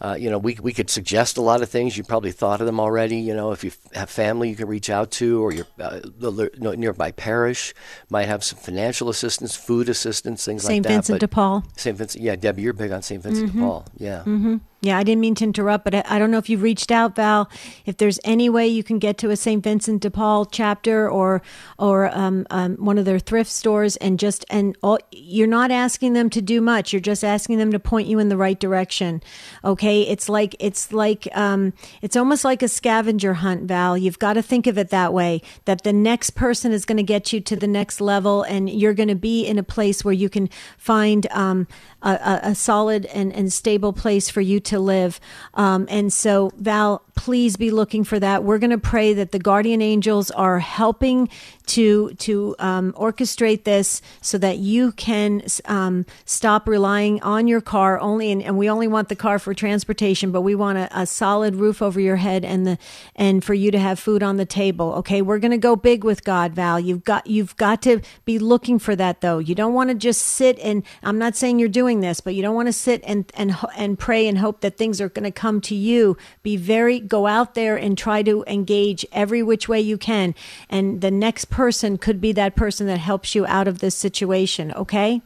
Uh, 0.00 0.16
you 0.18 0.28
know, 0.30 0.38
we 0.38 0.58
we 0.60 0.72
could 0.72 0.90
suggest 0.90 1.36
a 1.36 1.42
lot 1.42 1.62
of 1.62 1.68
things. 1.68 1.96
You 1.96 2.04
probably 2.04 2.32
thought 2.32 2.60
of 2.60 2.66
them 2.66 2.78
already. 2.80 3.16
You 3.16 3.34
know, 3.34 3.52
if 3.52 3.64
you 3.64 3.70
f- 3.70 3.92
have 3.94 4.10
family 4.10 4.50
you 4.50 4.56
can 4.56 4.68
reach 4.68 4.90
out 4.90 5.10
to, 5.12 5.42
or 5.42 5.52
your 5.52 5.66
uh, 5.80 6.00
the 6.02 6.50
nearby 6.76 7.10
parish 7.12 7.74
might 8.10 8.26
have 8.26 8.44
some 8.44 8.58
financial 8.58 9.08
assistance, 9.08 9.56
food 9.56 9.88
assistance, 9.88 10.44
things 10.44 10.64
like 10.64 10.70
that. 10.70 10.74
St. 10.74 10.86
Vincent 10.86 11.14
but- 11.20 11.20
de 11.20 11.28
Paul. 11.28 11.64
St. 11.76 11.96
Vincent, 11.96 12.22
yeah, 12.22 12.36
Debbie, 12.36 12.62
you're 12.62 12.72
big 12.72 12.92
on 12.92 13.02
St. 13.02 13.22
Vincent 13.22 13.48
Mm-hmm. 13.50 13.58
de 13.60 13.64
Paul. 13.66 13.86
Yeah. 13.96 14.56
Yeah, 14.82 14.98
I 14.98 15.04
didn't 15.04 15.22
mean 15.22 15.34
to 15.36 15.44
interrupt, 15.44 15.84
but 15.84 15.94
I, 15.94 16.02
I 16.06 16.18
don't 16.18 16.30
know 16.30 16.38
if 16.38 16.48
you've 16.50 16.62
reached 16.62 16.92
out, 16.92 17.16
Val. 17.16 17.48
If 17.86 17.96
there's 17.96 18.20
any 18.24 18.48
way 18.50 18.68
you 18.68 18.84
can 18.84 18.98
get 18.98 19.16
to 19.18 19.30
a 19.30 19.36
St. 19.36 19.64
Vincent 19.64 20.02
de 20.02 20.10
Paul 20.10 20.44
chapter 20.44 21.10
or 21.10 21.40
or 21.78 22.14
um, 22.16 22.46
um, 22.50 22.76
one 22.76 22.98
of 22.98 23.04
their 23.06 23.18
thrift 23.18 23.50
stores, 23.50 23.96
and 23.96 24.18
just 24.18 24.44
and 24.50 24.76
all, 24.82 24.98
you're 25.10 25.48
not 25.48 25.70
asking 25.70 26.12
them 26.12 26.28
to 26.30 26.42
do 26.42 26.60
much. 26.60 26.92
You're 26.92 27.00
just 27.00 27.24
asking 27.24 27.58
them 27.58 27.72
to 27.72 27.78
point 27.80 28.06
you 28.06 28.18
in 28.18 28.28
the 28.28 28.36
right 28.36 28.60
direction. 28.60 29.22
Okay, 29.64 29.85
it's 29.86 30.28
like 30.28 30.54
it's 30.58 30.92
like 30.92 31.28
um, 31.36 31.72
it's 32.02 32.16
almost 32.16 32.44
like 32.44 32.62
a 32.62 32.68
scavenger 32.68 33.34
hunt, 33.34 33.64
Val. 33.64 33.96
You've 33.96 34.18
got 34.18 34.34
to 34.34 34.42
think 34.42 34.66
of 34.66 34.78
it 34.78 34.90
that 34.90 35.12
way. 35.12 35.42
That 35.64 35.82
the 35.82 35.92
next 35.92 36.30
person 36.30 36.72
is 36.72 36.84
going 36.84 36.96
to 36.96 37.02
get 37.02 37.32
you 37.32 37.40
to 37.40 37.56
the 37.56 37.66
next 37.66 38.00
level, 38.00 38.42
and 38.42 38.68
you're 38.68 38.94
going 38.94 39.08
to 39.08 39.14
be 39.14 39.46
in 39.46 39.58
a 39.58 39.62
place 39.62 40.04
where 40.04 40.14
you 40.14 40.28
can 40.28 40.48
find 40.76 41.26
um, 41.30 41.66
a, 42.06 42.40
a, 42.50 42.54
solid 42.54 43.06
and, 43.06 43.32
and 43.32 43.52
stable 43.52 43.92
place 43.92 44.30
for 44.30 44.40
you 44.40 44.60
to 44.60 44.78
live. 44.78 45.20
Um, 45.54 45.86
and 45.90 46.12
so, 46.12 46.52
Val, 46.56 47.02
please 47.16 47.56
be 47.56 47.70
looking 47.70 48.04
for 48.04 48.20
that. 48.20 48.44
We're 48.44 48.58
going 48.58 48.70
to 48.70 48.78
pray 48.78 49.14
that 49.14 49.32
the 49.32 49.38
guardian 49.38 49.82
angels 49.82 50.30
are 50.30 50.60
helping 50.60 51.28
to 51.66 52.14
to 52.14 52.54
um, 52.58 52.92
orchestrate 52.92 53.64
this 53.64 54.00
so 54.20 54.38
that 54.38 54.58
you 54.58 54.92
can 54.92 55.42
um, 55.64 56.06
stop 56.24 56.68
relying 56.68 57.20
on 57.22 57.48
your 57.48 57.60
car 57.60 57.98
only. 57.98 58.30
And, 58.30 58.42
and 58.42 58.56
we 58.56 58.70
only 58.70 58.86
want 58.86 59.08
the 59.08 59.16
car 59.16 59.38
for 59.38 59.52
transportation, 59.54 60.30
but 60.30 60.42
we 60.42 60.54
want 60.54 60.78
a, 60.78 60.88
a 61.00 61.06
solid 61.06 61.56
roof 61.56 61.82
over 61.82 61.98
your 61.98 62.16
head 62.16 62.44
and 62.44 62.66
the 62.66 62.78
and 63.16 63.42
for 63.42 63.54
you 63.54 63.70
to 63.70 63.78
have 63.78 63.98
food 63.98 64.22
on 64.22 64.36
the 64.36 64.46
table. 64.46 64.92
Okay, 64.94 65.22
we're 65.22 65.38
going 65.38 65.50
to 65.50 65.58
go 65.58 65.74
big 65.74 66.04
with 66.04 66.22
God, 66.22 66.52
Val. 66.52 66.78
You've 66.78 67.04
got 67.04 67.26
you've 67.26 67.56
got 67.56 67.82
to 67.82 68.00
be 68.24 68.38
looking 68.38 68.78
for 68.78 68.94
that 68.94 69.20
though. 69.20 69.38
You 69.38 69.54
don't 69.54 69.74
want 69.74 69.90
to 69.90 69.96
just 69.96 70.22
sit 70.22 70.58
and 70.60 70.84
I'm 71.02 71.18
not 71.18 71.34
saying 71.34 71.58
you're 71.58 71.68
doing 71.68 71.95
this, 72.00 72.20
but 72.20 72.34
you 72.34 72.42
don't 72.42 72.54
want 72.54 72.68
to 72.68 72.72
sit 72.72 73.02
and 73.04 73.30
and 73.34 73.56
and 73.76 73.98
pray 73.98 74.26
and 74.26 74.38
hope 74.38 74.60
that 74.60 74.76
things 74.76 75.00
are 75.00 75.08
going 75.08 75.24
to 75.24 75.30
come 75.30 75.60
to 75.62 75.74
you. 75.74 76.16
Be 76.42 76.56
very 76.56 77.00
go 77.00 77.26
out 77.26 77.54
there 77.54 77.76
and 77.76 77.96
try 77.96 78.22
to 78.22 78.44
engage 78.46 79.04
every 79.12 79.42
which 79.42 79.68
way 79.68 79.80
you 79.80 79.98
can, 79.98 80.34
and 80.68 81.00
the 81.00 81.10
next 81.10 81.46
person 81.46 81.98
could 81.98 82.20
be 82.20 82.32
that 82.32 82.56
person 82.56 82.86
that 82.86 82.98
helps 82.98 83.34
you 83.34 83.46
out 83.46 83.68
of 83.68 83.78
this 83.78 83.96
situation. 83.96 84.72
Okay. 84.72 85.22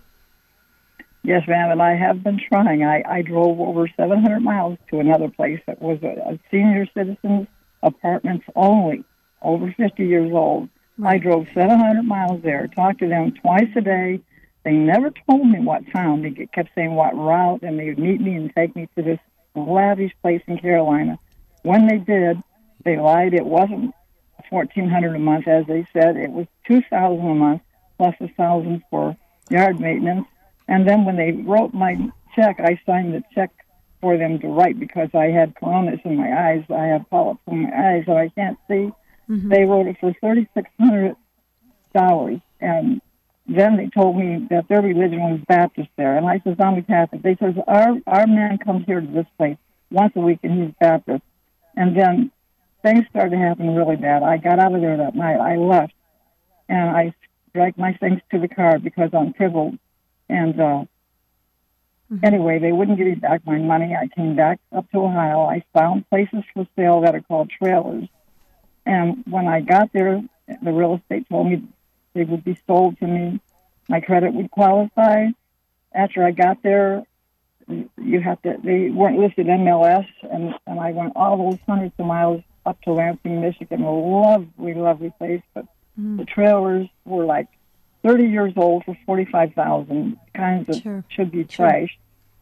Yes, 1.22 1.46
ma'am, 1.46 1.70
and 1.70 1.82
I 1.82 1.96
have 1.96 2.22
been 2.22 2.40
trying. 2.48 2.82
I, 2.82 3.02
I 3.06 3.22
drove 3.22 3.60
over 3.60 3.86
700 3.94 4.40
miles 4.40 4.78
to 4.90 5.00
another 5.00 5.28
place 5.28 5.60
that 5.66 5.80
was 5.82 5.98
a, 6.02 6.32
a 6.32 6.38
senior 6.50 6.86
citizens 6.96 7.46
apartments 7.82 8.46
only, 8.56 9.04
over 9.42 9.74
50 9.76 10.06
years 10.06 10.32
old. 10.32 10.68
I 11.04 11.18
drove 11.18 11.46
700 11.54 12.02
miles 12.02 12.42
there, 12.42 12.68
talked 12.68 13.00
to 13.00 13.08
them 13.08 13.32
twice 13.32 13.68
a 13.76 13.80
day. 13.80 14.20
They 14.64 14.72
never 14.72 15.10
told 15.28 15.48
me 15.48 15.60
what 15.60 15.90
town. 15.92 16.22
They 16.22 16.46
kept 16.46 16.70
saying 16.74 16.94
what 16.94 17.16
route, 17.16 17.62
and 17.62 17.78
they 17.78 17.86
would 17.88 17.98
meet 17.98 18.20
me 18.20 18.34
and 18.34 18.52
take 18.54 18.76
me 18.76 18.88
to 18.96 19.02
this 19.02 19.18
lavish 19.54 20.12
place 20.22 20.42
in 20.46 20.58
Carolina. 20.58 21.18
When 21.62 21.86
they 21.86 21.98
did, 21.98 22.42
they 22.84 22.96
lied. 22.96 23.34
It 23.34 23.46
wasn't 23.46 23.94
1400 24.50 25.14
a 25.14 25.18
month, 25.18 25.48
as 25.48 25.66
they 25.66 25.86
said. 25.92 26.16
It 26.16 26.30
was 26.30 26.46
2000 26.68 27.26
a 27.26 27.34
month, 27.34 27.62
plus 27.96 28.14
a 28.20 28.24
1000 28.36 28.82
for 28.90 29.16
yard 29.50 29.80
maintenance. 29.80 30.26
And 30.68 30.86
then 30.86 31.04
when 31.04 31.16
they 31.16 31.32
wrote 31.32 31.74
my 31.74 31.96
check, 32.34 32.60
I 32.60 32.80
signed 32.86 33.14
the 33.14 33.22
check 33.34 33.50
for 34.00 34.16
them 34.16 34.38
to 34.40 34.48
write 34.48 34.78
because 34.78 35.08
I 35.14 35.26
had 35.26 35.54
coronas 35.56 36.00
in 36.04 36.16
my 36.16 36.32
eyes. 36.32 36.64
I 36.70 36.86
have 36.86 37.08
polyps 37.10 37.40
in 37.46 37.62
my 37.62 37.70
eyes, 37.74 38.04
so 38.06 38.16
I 38.16 38.28
can't 38.28 38.58
see. 38.68 38.90
Mm-hmm. 39.28 39.48
They 39.48 39.64
wrote 39.64 39.86
it 39.86 39.96
for 40.00 40.14
thirty 40.20 40.48
six 40.54 40.70
hundred 40.78 41.16
dollars, 41.94 42.40
and 42.60 43.00
then 43.46 43.76
they 43.76 43.88
told 43.88 44.16
me 44.16 44.46
that 44.50 44.68
their 44.68 44.82
religion 44.82 45.20
was 45.20 45.40
Baptist 45.48 45.88
there, 45.96 46.16
and 46.16 46.26
I 46.26 46.40
says 46.44 46.56
I'm 46.60 46.78
a 46.78 46.82
Catholic. 46.82 47.22
They 47.22 47.36
says 47.36 47.54
our 47.66 47.96
our 48.06 48.26
man 48.26 48.58
comes 48.58 48.86
here 48.86 49.00
to 49.00 49.06
this 49.06 49.26
place 49.36 49.56
once 49.90 50.12
a 50.16 50.20
week, 50.20 50.40
and 50.42 50.62
he's 50.62 50.74
Baptist. 50.80 51.22
And 51.76 51.96
then 51.96 52.30
things 52.82 53.04
started 53.10 53.30
to 53.30 53.38
happen 53.38 53.74
really 53.74 53.96
bad. 53.96 54.22
I 54.22 54.36
got 54.36 54.58
out 54.58 54.74
of 54.74 54.80
there 54.80 54.96
that 54.96 55.14
night. 55.14 55.38
I 55.38 55.56
left, 55.56 55.94
and 56.68 56.90
I 56.90 57.14
dragged 57.54 57.78
my 57.78 57.94
things 57.94 58.20
to 58.30 58.38
the 58.38 58.48
car 58.48 58.78
because 58.78 59.10
I'm 59.12 59.32
crippled. 59.32 59.78
And 60.28 60.60
uh, 60.60 60.84
anyway, 62.22 62.58
they 62.58 62.72
wouldn't 62.72 62.98
give 62.98 63.06
me 63.06 63.14
back 63.14 63.44
my 63.44 63.58
money. 63.58 63.94
I 63.94 64.08
came 64.14 64.36
back 64.36 64.60
up 64.74 64.90
to 64.92 64.98
Ohio. 64.98 65.40
I 65.40 65.64
found 65.72 66.08
places 66.08 66.44
for 66.54 66.66
sale 66.76 67.00
that 67.02 67.14
are 67.14 67.22
called 67.22 67.50
trailers. 67.50 68.08
And 68.86 69.24
when 69.28 69.48
I 69.48 69.60
got 69.60 69.92
there, 69.92 70.22
the 70.62 70.72
real 70.72 70.94
estate 70.96 71.28
told 71.28 71.48
me 71.48 71.62
they 72.14 72.24
would 72.24 72.44
be 72.44 72.58
sold 72.66 72.98
to 72.98 73.06
me. 73.06 73.40
My 73.88 74.00
credit 74.00 74.34
would 74.34 74.50
qualify. 74.50 75.28
After 75.92 76.24
I 76.24 76.30
got 76.30 76.62
there, 76.62 77.04
you 77.68 78.20
have 78.20 78.40
to. 78.42 78.56
They 78.62 78.90
weren't 78.90 79.18
listed 79.18 79.46
MLS, 79.46 80.06
and 80.22 80.54
and 80.66 80.80
I 80.80 80.92
went 80.92 81.12
all 81.16 81.50
those 81.50 81.58
hundreds 81.66 81.94
of 81.98 82.06
miles 82.06 82.42
up 82.66 82.80
to 82.82 82.92
Lansing, 82.92 83.40
Michigan. 83.40 83.82
A 83.82 83.90
lovely, 83.92 84.74
lovely 84.74 85.12
place, 85.18 85.42
but 85.54 85.66
mm. 85.98 86.18
the 86.18 86.24
trailers 86.24 86.88
were 87.04 87.24
like 87.24 87.48
30 88.02 88.24
years 88.24 88.52
old 88.56 88.84
for 88.84 88.96
45,000 89.06 90.18
kinds 90.34 90.68
of 90.68 90.82
Sure. 90.82 91.04
should 91.08 91.30
be 91.30 91.46
Sure. 91.48 91.68
trashed. 91.68 91.96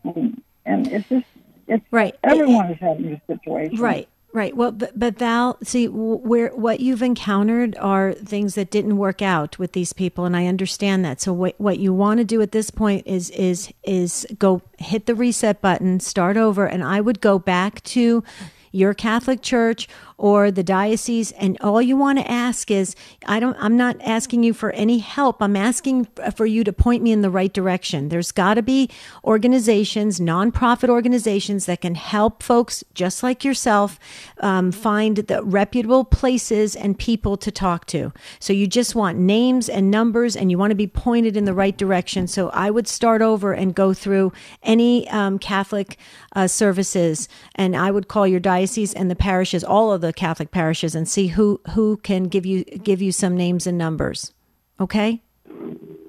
And, 0.04 0.42
and 0.64 0.86
it's 0.86 1.08
just, 1.08 1.26
it's, 1.66 1.84
Right. 1.90 2.14
everyone 2.22 2.70
is 2.70 2.78
having 2.78 3.10
this 3.10 3.20
situation. 3.26 3.78
Right. 3.78 4.08
Right. 4.30 4.54
Well, 4.54 4.72
but, 4.72 4.98
but 4.98 5.18
Val, 5.18 5.56
see, 5.62 5.88
where 5.88 6.50
what 6.50 6.80
you've 6.80 7.02
encountered 7.02 7.76
are 7.78 8.12
things 8.12 8.56
that 8.56 8.70
didn't 8.70 8.98
work 8.98 9.22
out 9.22 9.58
with 9.58 9.72
these 9.72 9.94
people, 9.94 10.26
and 10.26 10.36
I 10.36 10.46
understand 10.46 11.02
that. 11.06 11.18
So, 11.20 11.32
what 11.32 11.54
what 11.58 11.78
you 11.78 11.94
want 11.94 12.18
to 12.18 12.24
do 12.24 12.42
at 12.42 12.52
this 12.52 12.70
point 12.70 13.06
is 13.06 13.30
is 13.30 13.72
is 13.84 14.26
go 14.38 14.60
hit 14.78 15.06
the 15.06 15.14
reset 15.14 15.62
button, 15.62 15.98
start 15.98 16.36
over, 16.36 16.66
and 16.66 16.84
I 16.84 17.00
would 17.00 17.22
go 17.22 17.38
back 17.38 17.82
to 17.84 18.22
your 18.70 18.92
Catholic 18.92 19.40
church 19.40 19.88
or 20.18 20.50
the 20.50 20.64
diocese 20.64 21.30
and 21.32 21.56
all 21.60 21.80
you 21.80 21.96
want 21.96 22.18
to 22.18 22.28
ask 22.30 22.70
is 22.70 22.96
I 23.26 23.38
don't 23.38 23.56
I'm 23.60 23.76
not 23.76 23.96
asking 24.02 24.42
you 24.42 24.52
for 24.52 24.72
any 24.72 24.98
help. 24.98 25.40
I'm 25.40 25.56
asking 25.56 26.08
for 26.34 26.44
you 26.44 26.64
to 26.64 26.72
point 26.72 27.04
me 27.04 27.12
in 27.12 27.22
the 27.22 27.30
right 27.30 27.52
direction. 27.52 28.08
There's 28.08 28.32
got 28.32 28.54
to 28.54 28.62
be 28.62 28.90
organizations, 29.24 30.18
nonprofit 30.18 30.88
organizations 30.88 31.66
that 31.66 31.82
can 31.82 31.94
help 31.94 32.42
folks 32.42 32.82
just 32.94 33.22
like 33.22 33.44
yourself 33.44 33.98
um, 34.40 34.72
find 34.72 35.18
the 35.18 35.42
reputable 35.44 36.04
places 36.04 36.74
and 36.74 36.98
people 36.98 37.36
to 37.36 37.52
talk 37.52 37.86
to. 37.86 38.12
So 38.40 38.52
you 38.52 38.66
just 38.66 38.96
want 38.96 39.18
names 39.18 39.68
and 39.68 39.88
numbers 39.90 40.34
and 40.34 40.50
you 40.50 40.58
want 40.58 40.72
to 40.72 40.76
be 40.76 40.88
pointed 40.88 41.36
in 41.36 41.44
the 41.44 41.54
right 41.54 41.76
direction. 41.76 42.26
So 42.26 42.48
I 42.50 42.70
would 42.70 42.88
start 42.88 43.22
over 43.22 43.52
and 43.52 43.72
go 43.72 43.94
through 43.94 44.32
any 44.64 45.08
um, 45.10 45.38
Catholic 45.38 45.96
uh, 46.34 46.48
services 46.48 47.28
and 47.54 47.76
I 47.76 47.92
would 47.92 48.08
call 48.08 48.26
your 48.26 48.40
diocese 48.40 48.92
and 48.94 49.08
the 49.08 49.16
parishes, 49.16 49.62
all 49.62 49.92
of 49.92 50.00
the 50.08 50.12
Catholic 50.12 50.50
parishes, 50.50 50.94
and 50.94 51.08
see 51.08 51.28
who 51.28 51.60
who 51.74 51.98
can 51.98 52.24
give 52.24 52.44
you 52.44 52.64
give 52.64 53.00
you 53.00 53.12
some 53.12 53.36
names 53.36 53.66
and 53.66 53.78
numbers. 53.78 54.32
Okay. 54.80 55.22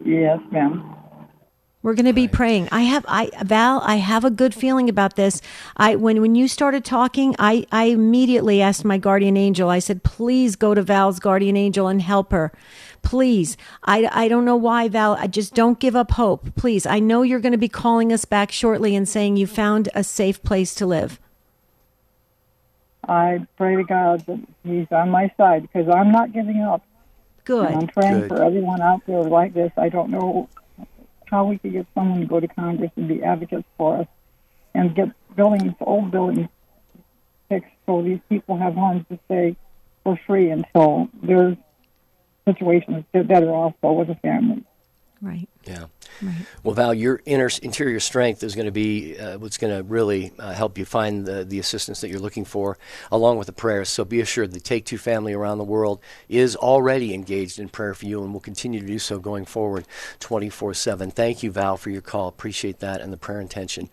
Yes, 0.03 0.39
ma'am. 0.51 0.95
We're 1.81 1.93
going 1.93 2.07
to 2.07 2.13
be 2.13 2.27
praying. 2.27 2.67
I 2.73 2.81
have, 2.81 3.05
I 3.07 3.29
Val, 3.45 3.79
I 3.85 3.95
have 3.95 4.25
a 4.25 4.29
good 4.29 4.53
feeling 4.53 4.89
about 4.89 5.15
this. 5.15 5.41
I 5.77 5.95
when 5.95 6.19
when 6.19 6.35
you 6.35 6.49
started 6.49 6.83
talking, 6.83 7.35
I 7.39 7.65
I 7.71 7.85
immediately 7.85 8.61
asked 8.61 8.83
my 8.83 8.97
guardian 8.97 9.37
angel. 9.37 9.69
I 9.69 9.79
said, 9.79 10.03
"Please 10.03 10.57
go 10.57 10.73
to 10.73 10.81
Val's 10.81 11.19
guardian 11.19 11.55
angel 11.55 11.87
and 11.87 12.01
help 12.01 12.31
her, 12.33 12.51
please." 13.01 13.55
I 13.83 14.09
I 14.11 14.27
don't 14.27 14.43
know 14.43 14.57
why, 14.57 14.89
Val. 14.89 15.13
I 15.15 15.27
just 15.27 15.53
don't 15.53 15.79
give 15.79 15.95
up 15.95 16.11
hope. 16.11 16.53
Please, 16.55 16.85
I 16.85 16.99
know 16.99 17.21
you're 17.21 17.39
going 17.39 17.53
to 17.53 17.57
be 17.57 17.69
calling 17.69 18.11
us 18.11 18.25
back 18.25 18.51
shortly 18.51 18.93
and 18.93 19.07
saying 19.07 19.37
you 19.37 19.47
found 19.47 19.87
a 19.95 20.03
safe 20.03 20.43
place 20.43 20.75
to 20.75 20.85
live. 20.85 21.17
I 23.09 23.47
pray 23.57 23.75
to 23.75 23.83
God 23.83 24.25
that 24.27 24.39
He's 24.63 24.87
on 24.91 25.09
my 25.09 25.31
side 25.35 25.63
because 25.63 25.89
I'm 25.89 26.11
not 26.11 26.31
giving 26.31 26.61
up. 26.61 26.83
Good. 27.43 27.65
And 27.65 27.75
I'm 27.77 27.87
praying 27.87 28.21
Good. 28.21 28.29
for 28.29 28.43
everyone 28.43 28.81
out 28.81 29.01
there 29.07 29.23
like 29.23 29.55
this. 29.55 29.71
I 29.75 29.89
don't 29.89 30.11
know 30.11 30.47
how 31.25 31.45
we 31.45 31.57
could 31.57 31.73
get 31.73 31.87
someone 31.95 32.21
to 32.21 32.27
go 32.27 32.39
to 32.39 32.47
Congress 32.47 32.91
and 32.95 33.07
be 33.07 33.23
advocates 33.23 33.67
for 33.77 34.01
us 34.01 34.07
and 34.75 34.93
get 34.95 35.09
buildings, 35.35 35.73
old 35.81 36.11
buildings 36.11 36.49
fixed 37.49 37.71
so 37.87 38.03
these 38.03 38.19
people 38.29 38.57
have 38.57 38.75
homes 38.75 39.03
to 39.09 39.19
stay 39.25 39.55
for 40.03 40.19
free 40.27 40.51
until 40.51 41.09
their 41.23 41.57
situations 42.45 43.05
get 43.13 43.27
better 43.27 43.49
also 43.49 43.91
with 43.91 44.09
a 44.09 44.15
family. 44.15 44.63
Right. 45.21 45.49
Yeah. 45.65 45.85
Right. 46.21 46.35
Well, 46.63 46.75
Val, 46.75 46.93
your 46.93 47.21
inner 47.25 47.49
interior 47.61 47.99
strength 47.99 48.43
is 48.43 48.55
going 48.55 48.65
to 48.65 48.71
be 48.71 49.17
uh, 49.17 49.37
what's 49.37 49.57
going 49.57 49.75
to 49.75 49.83
really 49.83 50.31
uh, 50.39 50.53
help 50.53 50.77
you 50.77 50.85
find 50.85 51.25
the, 51.25 51.43
the 51.45 51.59
assistance 51.59 52.01
that 52.01 52.09
you're 52.09 52.19
looking 52.19 52.45
for, 52.45 52.77
along 53.11 53.37
with 53.37 53.47
the 53.47 53.53
prayers. 53.53 53.89
So 53.89 54.03
be 54.05 54.19
assured 54.21 54.51
the 54.51 54.59
Take 54.59 54.85
Two 54.85 54.97
family 54.97 55.33
around 55.33 55.57
the 55.57 55.63
world 55.63 55.99
is 56.27 56.55
already 56.55 57.13
engaged 57.13 57.59
in 57.59 57.69
prayer 57.69 57.93
for 57.93 58.05
you 58.05 58.23
and 58.23 58.33
will 58.33 58.39
continue 58.39 58.79
to 58.79 58.85
do 58.87 58.99
so 58.99 59.19
going 59.19 59.45
forward 59.45 59.85
24 60.19 60.73
7. 60.73 61.11
Thank 61.11 61.43
you, 61.43 61.51
Val, 61.51 61.77
for 61.77 61.89
your 61.89 62.01
call. 62.01 62.27
Appreciate 62.27 62.79
that 62.79 63.01
and 63.01 63.13
the 63.13 63.17
prayer 63.17 63.41
intention. 63.41 63.89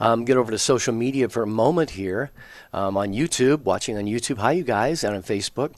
Um, 0.00 0.24
get 0.24 0.36
over 0.36 0.50
to 0.50 0.58
social 0.58 0.94
media 0.94 1.28
for 1.28 1.42
a 1.42 1.46
moment 1.46 1.90
here 1.90 2.30
um, 2.72 2.96
on 2.96 3.12
YouTube, 3.12 3.62
watching 3.62 3.96
on 3.96 4.04
YouTube. 4.04 4.38
Hi, 4.38 4.52
you 4.52 4.64
guys, 4.64 5.04
and 5.04 5.14
on 5.14 5.22
Facebook. 5.22 5.74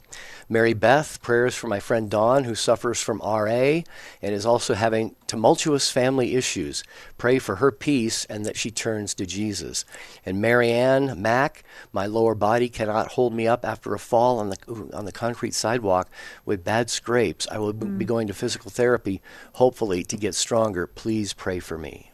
Mary 0.47 0.73
Beth, 0.73 1.21
prayers 1.21 1.55
for 1.55 1.67
my 1.67 1.79
friend 1.79 2.09
Dawn, 2.09 2.43
who 2.43 2.55
suffers 2.55 3.01
from 3.01 3.19
RA 3.19 3.49
and 3.49 3.83
is 4.21 4.45
also 4.45 4.73
having 4.73 5.15
tumultuous 5.27 5.88
family 5.91 6.35
issues. 6.35 6.83
Pray 7.17 7.39
for 7.39 7.57
her 7.57 7.71
peace 7.71 8.25
and 8.25 8.45
that 8.45 8.57
she 8.57 8.71
turns 8.71 9.13
to 9.15 9.25
Jesus. 9.25 9.85
And 10.25 10.41
Marianne 10.41 11.21
Mack, 11.21 11.63
my 11.91 12.05
lower 12.05 12.35
body 12.35 12.69
cannot 12.69 13.09
hold 13.13 13.33
me 13.33 13.47
up 13.47 13.65
after 13.65 13.93
a 13.93 13.99
fall 13.99 14.39
on 14.39 14.49
the 14.49 14.57
on 14.93 15.05
the 15.05 15.11
concrete 15.11 15.53
sidewalk 15.53 16.09
with 16.45 16.63
bad 16.63 16.89
scrapes. 16.89 17.47
I 17.51 17.57
will 17.57 17.73
be 17.73 18.05
mm. 18.05 18.07
going 18.07 18.27
to 18.27 18.33
physical 18.33 18.71
therapy, 18.71 19.21
hopefully, 19.53 20.03
to 20.03 20.17
get 20.17 20.35
stronger. 20.35 20.87
Please 20.87 21.33
pray 21.33 21.59
for 21.59 21.77
me. 21.77 22.11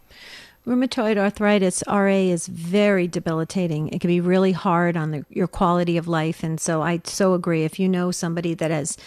Rheumatoid 0.65 1.15
arthritis 1.17 1.83
RA 1.87 2.07
is 2.07 2.47
very 2.47 3.07
debilitating. 3.07 3.89
It 3.89 4.01
can 4.01 4.07
be 4.07 4.19
really 4.19 4.51
hard 4.51 4.97
on 4.97 5.11
the, 5.11 5.23
your 5.29 5.45
quality 5.45 5.95
of 5.95 6.07
life, 6.07 6.41
and 6.41 6.59
so 6.59 6.81
I 6.81 7.01
so 7.03 7.35
agree. 7.35 7.63
If 7.63 7.79
you 7.79 7.87
know 7.87 8.09
somebody 8.09 8.55
that 8.55 8.71
has 8.71 8.97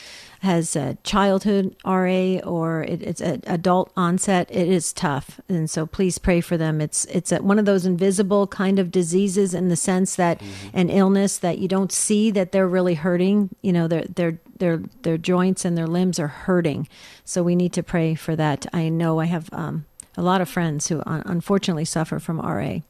has 0.42 0.76
a 0.76 0.96
childhood 1.02 1.74
RA 1.84 2.38
or 2.44 2.84
it, 2.84 3.02
it's 3.02 3.20
an 3.20 3.42
adult 3.48 3.90
onset, 3.96 4.48
it 4.52 4.68
is 4.68 4.92
tough, 4.92 5.40
and 5.48 5.68
so 5.68 5.84
please 5.84 6.16
pray 6.18 6.40
for 6.40 6.56
them. 6.56 6.80
It's 6.80 7.06
it's 7.06 7.32
a, 7.32 7.42
one 7.42 7.58
of 7.58 7.64
those 7.64 7.84
invisible 7.84 8.46
kind 8.46 8.78
of 8.78 8.92
diseases 8.92 9.52
in 9.52 9.68
the 9.68 9.74
sense 9.74 10.14
that 10.14 10.40
an 10.72 10.88
illness 10.88 11.38
that 11.38 11.58
you 11.58 11.66
don't 11.66 11.90
see 11.90 12.30
that 12.30 12.52
they're 12.52 12.68
really 12.68 12.94
hurting. 12.94 13.50
You 13.62 13.72
know, 13.72 13.88
their 13.88 14.04
their 14.04 14.38
their 14.58 14.80
their 15.02 15.18
joints 15.18 15.64
and 15.64 15.76
their 15.76 15.88
limbs 15.88 16.20
are 16.20 16.28
hurting. 16.28 16.86
So 17.24 17.42
we 17.42 17.56
need 17.56 17.72
to 17.72 17.82
pray 17.82 18.14
for 18.14 18.36
that. 18.36 18.64
I 18.72 18.90
know 18.90 19.18
I 19.18 19.24
have. 19.24 19.48
Um, 19.50 19.86
a 20.18 20.22
lot 20.22 20.40
of 20.40 20.48
friends 20.48 20.88
who 20.88 21.00
unfortunately 21.06 21.84
suffer 21.84 22.18
from 22.18 22.40
RA. 22.40 22.80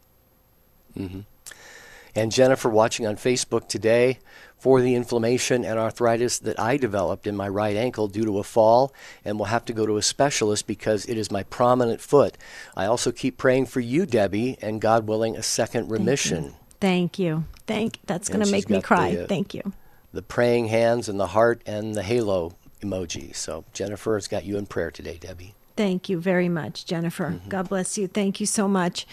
And 2.17 2.33
Jennifer, 2.33 2.71
watching 2.71 3.07
on 3.07 3.17
Facebook 3.17 3.69
today, 3.69 4.19
for 4.57 4.81
the 4.81 4.95
inflammation 4.95 5.65
and 5.65 5.79
arthritis 5.79 6.39
that 6.41 6.59
I 6.59 6.79
developed 6.79 7.27
in 7.27 7.37
my 7.37 7.47
right 7.47 7.77
ankle 7.77 8.09
due 8.09 8.25
to 8.25 8.39
a 8.39 8.43
fall, 8.43 8.93
and 9.25 9.39
will 9.39 9.47
have 9.47 9.67
to 9.67 9.75
go 9.75 9.85
to 9.85 9.99
a 9.99 10.03
specialist 10.03 10.67
because 10.67 11.05
it 11.05 11.17
is 11.17 11.31
my 11.31 11.45
prominent 11.45 12.01
foot. 12.01 12.37
I 12.75 12.87
also 12.87 13.13
keep 13.13 13.37
praying 13.37 13.67
for 13.67 13.81
you, 13.81 14.07
Debbie, 14.07 14.57
and 14.63 14.81
God 14.81 15.07
willing, 15.07 15.37
a 15.37 15.43
second 15.43 15.91
remission. 15.91 16.55
Thank 16.81 17.19
you. 17.19 17.45
Thank. 17.67 18.01
That's 18.07 18.29
going 18.29 18.45
to 18.45 18.51
make 18.51 18.71
me 18.71 18.81
cry. 18.81 19.15
the, 19.15 19.25
uh, 19.25 19.27
Thank 19.27 19.53
you. 19.53 19.75
The 20.13 20.23
praying 20.23 20.69
hands 20.69 21.11
and 21.11 21.21
the 21.21 21.29
heart 21.29 21.63
and 21.67 21.95
the 21.95 22.03
halo 22.03 22.57
emoji. 22.81 23.37
So 23.37 23.65
Jennifer 23.75 24.15
has 24.15 24.29
got 24.29 24.45
you 24.47 24.57
in 24.57 24.65
prayer 24.65 24.91
today, 24.91 25.19
Debbie. 25.21 25.55
Thank 25.79 26.09
you 26.09 26.19
very 26.19 26.49
much, 26.49 26.87
Jennifer. 26.87 27.27
Mm-hmm. 27.27 27.51
God 27.51 27.69
bless 27.69 27.97
you. 27.97 28.09
Thank 28.09 28.41
you 28.41 28.47
so 28.47 28.67
much. 28.67 29.07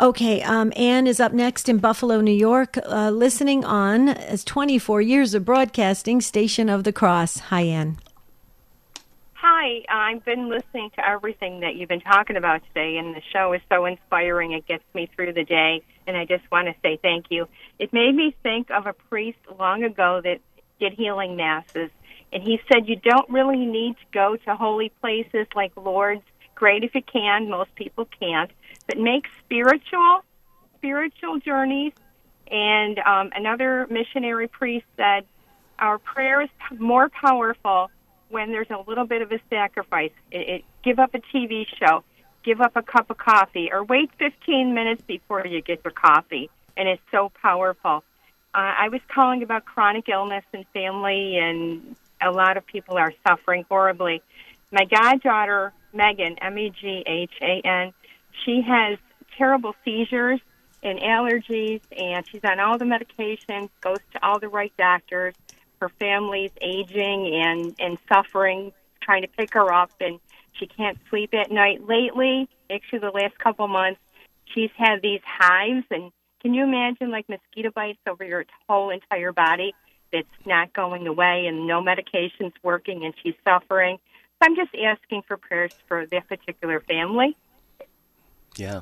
Okay, 0.00 0.40
um, 0.40 0.72
Anne 0.74 1.06
is 1.06 1.20
up 1.20 1.34
next 1.34 1.68
in 1.68 1.76
Buffalo, 1.76 2.22
New 2.22 2.32
York, 2.32 2.78
uh, 2.86 3.10
listening 3.10 3.62
on 3.62 4.08
as 4.08 4.42
24 4.42 5.02
years 5.02 5.34
of 5.34 5.44
broadcasting, 5.44 6.22
Station 6.22 6.70
of 6.70 6.84
the 6.84 6.94
Cross. 6.94 7.40
Hi, 7.50 7.60
Anne. 7.60 7.98
Hi, 9.34 9.82
I've 9.90 10.24
been 10.24 10.48
listening 10.48 10.88
to 10.96 11.06
everything 11.06 11.60
that 11.60 11.74
you've 11.74 11.90
been 11.90 12.00
talking 12.00 12.38
about 12.38 12.62
today, 12.68 12.96
and 12.96 13.14
the 13.14 13.20
show 13.30 13.52
is 13.52 13.60
so 13.68 13.84
inspiring. 13.84 14.52
It 14.52 14.66
gets 14.66 14.84
me 14.94 15.10
through 15.14 15.34
the 15.34 15.44
day, 15.44 15.82
and 16.06 16.16
I 16.16 16.24
just 16.24 16.50
want 16.50 16.68
to 16.68 16.74
say 16.80 16.98
thank 17.02 17.26
you. 17.28 17.46
It 17.78 17.92
made 17.92 18.14
me 18.14 18.34
think 18.42 18.70
of 18.70 18.86
a 18.86 18.94
priest 18.94 19.40
long 19.58 19.84
ago 19.84 20.22
that 20.24 20.40
did 20.80 20.94
healing 20.94 21.36
masses, 21.36 21.90
and 22.32 22.42
he 22.42 22.60
said 22.70 22.88
you 22.88 22.96
don't 22.96 23.28
really 23.28 23.66
need 23.66 23.96
to 23.96 24.04
go 24.12 24.36
to 24.36 24.56
holy 24.56 24.90
places 25.00 25.46
like 25.54 25.72
Lourdes. 25.76 26.22
Great 26.54 26.84
if 26.84 26.94
you 26.94 27.02
can, 27.02 27.50
most 27.50 27.74
people 27.74 28.06
can't, 28.20 28.50
but 28.86 28.96
make 28.96 29.26
spiritual, 29.44 30.22
spiritual 30.76 31.38
journeys. 31.38 31.92
And 32.50 32.98
um, 33.00 33.30
another 33.34 33.86
missionary 33.90 34.48
priest 34.48 34.86
said, 34.96 35.24
our 35.78 35.98
prayer 35.98 36.42
is 36.42 36.50
more 36.78 37.08
powerful 37.08 37.90
when 38.28 38.50
there's 38.50 38.70
a 38.70 38.82
little 38.86 39.04
bit 39.04 39.22
of 39.22 39.32
a 39.32 39.40
sacrifice. 39.50 40.12
It, 40.30 40.48
it, 40.48 40.64
give 40.82 40.98
up 40.98 41.14
a 41.14 41.18
TV 41.18 41.66
show, 41.78 42.04
give 42.44 42.60
up 42.60 42.76
a 42.76 42.82
cup 42.82 43.10
of 43.10 43.18
coffee, 43.18 43.70
or 43.72 43.84
wait 43.84 44.10
15 44.18 44.74
minutes 44.74 45.02
before 45.02 45.46
you 45.46 45.60
get 45.60 45.80
your 45.84 45.92
coffee. 45.92 46.50
And 46.76 46.88
it's 46.88 47.02
so 47.10 47.30
powerful. 47.42 48.04
Uh, 48.54 48.74
I 48.78 48.88
was 48.88 49.00
calling 49.08 49.42
about 49.42 49.64
chronic 49.64 50.08
illness 50.08 50.44
and 50.52 50.66
family, 50.72 51.38
and 51.38 51.96
a 52.24 52.30
lot 52.30 52.56
of 52.56 52.66
people 52.66 52.96
are 52.96 53.12
suffering 53.26 53.64
horribly. 53.68 54.22
My 54.70 54.84
goddaughter, 54.84 55.72
Megan, 55.92 56.36
M 56.40 56.58
E 56.58 56.72
G 56.80 57.04
H 57.06 57.32
A 57.42 57.60
N, 57.66 57.92
she 58.44 58.62
has 58.66 58.98
terrible 59.36 59.74
seizures 59.84 60.40
and 60.82 60.98
allergies, 61.00 61.80
and 61.96 62.26
she's 62.28 62.40
on 62.44 62.58
all 62.58 62.76
the 62.78 62.84
medications, 62.84 63.68
goes 63.80 63.98
to 64.12 64.24
all 64.24 64.38
the 64.40 64.48
right 64.48 64.72
doctors. 64.76 65.34
Her 65.80 65.88
family's 66.00 66.50
aging 66.60 67.40
and, 67.44 67.74
and 67.78 67.98
suffering, 68.12 68.72
trying 69.00 69.22
to 69.22 69.28
pick 69.28 69.52
her 69.54 69.72
up, 69.72 69.90
and 70.00 70.18
she 70.58 70.66
can't 70.66 70.98
sleep 71.10 71.34
at 71.34 71.50
night. 71.50 71.86
Lately, 71.86 72.48
actually, 72.70 73.00
the 73.00 73.10
last 73.10 73.38
couple 73.38 73.68
months, 73.68 74.00
she's 74.54 74.70
had 74.76 75.02
these 75.02 75.20
hives, 75.24 75.84
and 75.90 76.10
can 76.40 76.54
you 76.54 76.64
imagine 76.64 77.10
like 77.10 77.28
mosquito 77.28 77.70
bites 77.74 78.00
over 78.08 78.24
your 78.24 78.44
whole 78.68 78.90
entire 78.90 79.32
body? 79.32 79.74
That's 80.12 80.26
not 80.46 80.72
going 80.72 81.06
away, 81.06 81.46
and 81.46 81.66
no 81.66 81.80
medication's 81.80 82.52
working, 82.62 83.04
and 83.04 83.14
she's 83.22 83.34
suffering. 83.44 83.98
So 84.42 84.48
I'm 84.48 84.56
just 84.56 84.70
asking 84.74 85.22
for 85.26 85.36
prayers 85.36 85.72
for 85.88 86.06
that 86.06 86.28
particular 86.28 86.80
family. 86.80 87.36
Yeah. 88.56 88.80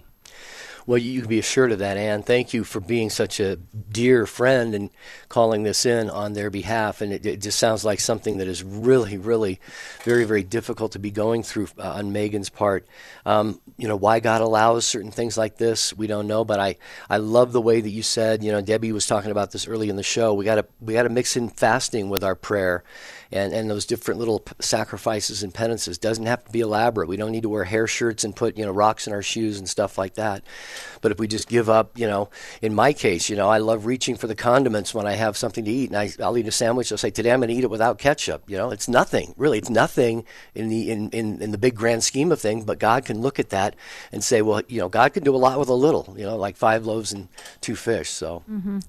Well, 0.86 0.98
you 0.98 1.20
can 1.20 1.28
be 1.28 1.38
assured 1.38 1.72
of 1.72 1.78
that, 1.80 1.96
Anne. 1.96 2.22
Thank 2.22 2.54
you 2.54 2.64
for 2.64 2.80
being 2.80 3.10
such 3.10 3.40
a 3.40 3.56
dear 3.56 4.26
friend 4.26 4.74
and 4.74 4.90
calling 5.28 5.62
this 5.62 5.84
in 5.86 6.10
on 6.10 6.32
their 6.32 6.50
behalf. 6.50 7.00
And 7.00 7.12
it, 7.12 7.24
it 7.26 7.40
just 7.40 7.58
sounds 7.58 7.84
like 7.84 8.00
something 8.00 8.38
that 8.38 8.48
is 8.48 8.64
really, 8.64 9.18
really 9.18 9.60
very, 10.02 10.24
very 10.24 10.42
difficult 10.42 10.92
to 10.92 10.98
be 10.98 11.10
going 11.10 11.42
through 11.42 11.68
uh, 11.78 11.92
on 11.92 12.12
Megan's 12.12 12.48
part. 12.48 12.86
Um, 13.26 13.60
you 13.76 13.88
know, 13.88 13.96
why 13.96 14.20
God 14.20 14.40
allows 14.40 14.84
certain 14.84 15.10
things 15.10 15.36
like 15.36 15.56
this, 15.56 15.94
we 15.96 16.06
don't 16.06 16.26
know. 16.26 16.44
But 16.44 16.60
I, 16.60 16.76
I 17.08 17.18
love 17.18 17.52
the 17.52 17.60
way 17.60 17.80
that 17.80 17.90
you 17.90 18.02
said, 18.02 18.42
you 18.42 18.52
know, 18.52 18.60
Debbie 18.60 18.92
was 18.92 19.06
talking 19.06 19.30
about 19.30 19.52
this 19.52 19.68
early 19.68 19.88
in 19.88 19.96
the 19.96 20.02
show. 20.02 20.34
We 20.34 20.44
got 20.44 20.56
to 20.56 20.66
we 20.80 20.94
got 20.94 21.04
to 21.04 21.08
mix 21.08 21.36
in 21.36 21.48
fasting 21.48 22.10
with 22.10 22.24
our 22.24 22.34
prayer 22.34 22.84
and, 23.32 23.52
and 23.52 23.70
those 23.70 23.86
different 23.86 24.18
little 24.18 24.44
sacrifices 24.60 25.42
and 25.42 25.54
penances. 25.54 25.98
Doesn't 25.98 26.26
have 26.26 26.44
to 26.44 26.50
be 26.50 26.60
elaborate. 26.60 27.08
We 27.08 27.16
don't 27.16 27.32
need 27.32 27.42
to 27.42 27.48
wear 27.48 27.64
hair 27.64 27.86
shirts 27.86 28.24
and 28.24 28.34
put 28.34 28.56
you 28.56 28.64
know 28.64 28.72
rocks 28.72 29.06
in 29.06 29.12
our 29.12 29.22
shoes 29.22 29.58
and 29.58 29.68
stuff 29.68 29.98
like 29.98 30.14
that. 30.14 30.42
But 31.00 31.12
if 31.12 31.18
we 31.18 31.26
just 31.26 31.48
give 31.48 31.68
up, 31.68 31.98
you 31.98 32.06
know, 32.06 32.28
in 32.60 32.74
my 32.74 32.92
case, 32.92 33.28
you 33.28 33.36
know, 33.36 33.48
I 33.48 33.58
love 33.58 33.86
reaching 33.86 34.16
for 34.16 34.26
the 34.26 34.34
condiments 34.34 34.94
when 34.94 35.06
I 35.06 35.12
have 35.12 35.36
something 35.36 35.64
to 35.64 35.70
eat, 35.70 35.90
and 35.90 35.98
I, 35.98 36.10
I'll 36.22 36.36
eat 36.36 36.48
a 36.48 36.52
sandwich. 36.52 36.92
I'll 36.92 36.98
say 36.98 37.10
today 37.10 37.32
I'm 37.32 37.40
going 37.40 37.48
to 37.48 37.54
eat 37.54 37.64
it 37.64 37.70
without 37.70 37.98
ketchup. 37.98 38.42
You 38.46 38.56
know, 38.56 38.70
it's 38.70 38.88
nothing 38.88 39.34
really. 39.36 39.58
It's 39.58 39.70
nothing 39.70 40.24
in 40.54 40.68
the 40.68 40.90
in, 40.90 41.10
in 41.10 41.40
in 41.42 41.50
the 41.50 41.58
big 41.58 41.74
grand 41.74 42.04
scheme 42.04 42.32
of 42.32 42.40
things. 42.40 42.64
But 42.64 42.78
God 42.78 43.04
can 43.04 43.20
look 43.20 43.38
at 43.38 43.50
that 43.50 43.76
and 44.12 44.22
say, 44.22 44.42
well, 44.42 44.62
you 44.68 44.80
know, 44.80 44.88
God 44.88 45.12
can 45.12 45.22
do 45.22 45.34
a 45.34 45.38
lot 45.38 45.58
with 45.58 45.68
a 45.68 45.74
little. 45.74 46.14
You 46.16 46.24
know, 46.24 46.36
like 46.36 46.56
five 46.56 46.86
loaves 46.86 47.12
and 47.12 47.28
two 47.60 47.76
fish. 47.76 48.10
So. 48.10 48.42
Mm-hmm. 48.50 48.80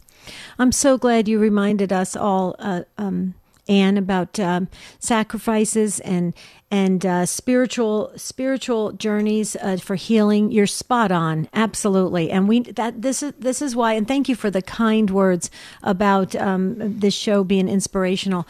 I'm 0.60 0.72
so 0.72 1.00
glad 1.00 1.28
you 1.28 1.39
reminded 1.39 1.92
us 1.92 2.16
all 2.16 2.56
uh, 2.60 2.84
um, 2.98 3.34
Anne 3.72 3.98
about 3.98 4.38
um, 4.40 4.68
sacrifices 5.00 6.02
and 6.02 6.34
and 6.70 7.06
uh, 7.06 7.26
spiritual 7.26 8.12
spiritual 8.16 8.92
journeys 8.92 9.56
uh, 9.56 9.78
for 9.78 9.96
healing. 9.96 10.52
You're 10.52 10.68
spot 10.68 11.12
on, 11.12 11.48
absolutely. 11.54 12.32
And 12.32 12.48
we 12.50 12.62
that 12.62 13.02
this 13.02 13.24
is 13.24 13.34
this 13.40 13.62
is 13.62 13.76
why. 13.76 13.94
And 13.94 14.08
thank 14.08 14.28
you 14.28 14.36
for 14.36 14.52
the 14.52 14.62
kind 14.62 15.10
words 15.10 15.50
about 15.84 16.36
um, 16.36 17.00
this 17.00 17.14
show 17.14 17.44
being 17.44 17.70
inspirational 17.70 18.46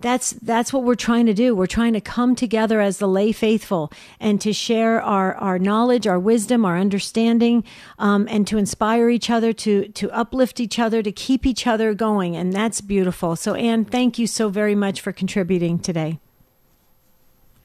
that's 0.00 0.32
that's 0.32 0.72
what 0.72 0.82
we're 0.82 0.94
trying 0.94 1.26
to 1.26 1.34
do. 1.34 1.54
We're 1.54 1.66
trying 1.66 1.92
to 1.92 2.00
come 2.00 2.34
together 2.34 2.80
as 2.80 2.98
the 2.98 3.06
lay 3.06 3.32
faithful 3.32 3.92
and 4.18 4.40
to 4.40 4.52
share 4.52 5.00
our 5.02 5.34
our 5.34 5.58
knowledge, 5.58 6.06
our 6.06 6.18
wisdom, 6.18 6.64
our 6.64 6.78
understanding, 6.78 7.64
um, 7.98 8.26
and 8.30 8.46
to 8.46 8.58
inspire 8.58 9.10
each 9.10 9.30
other, 9.30 9.52
to 9.52 9.88
to 9.88 10.10
uplift 10.10 10.60
each 10.60 10.78
other, 10.78 11.02
to 11.02 11.12
keep 11.12 11.46
each 11.46 11.66
other 11.66 11.94
going, 11.94 12.36
and 12.36 12.52
that's 12.52 12.80
beautiful. 12.80 13.36
So, 13.36 13.54
Anne, 13.54 13.84
thank 13.84 14.18
you 14.18 14.26
so 14.26 14.48
very 14.48 14.74
much 14.74 15.00
for 15.00 15.12
contributing 15.12 15.78
today. 15.78 16.18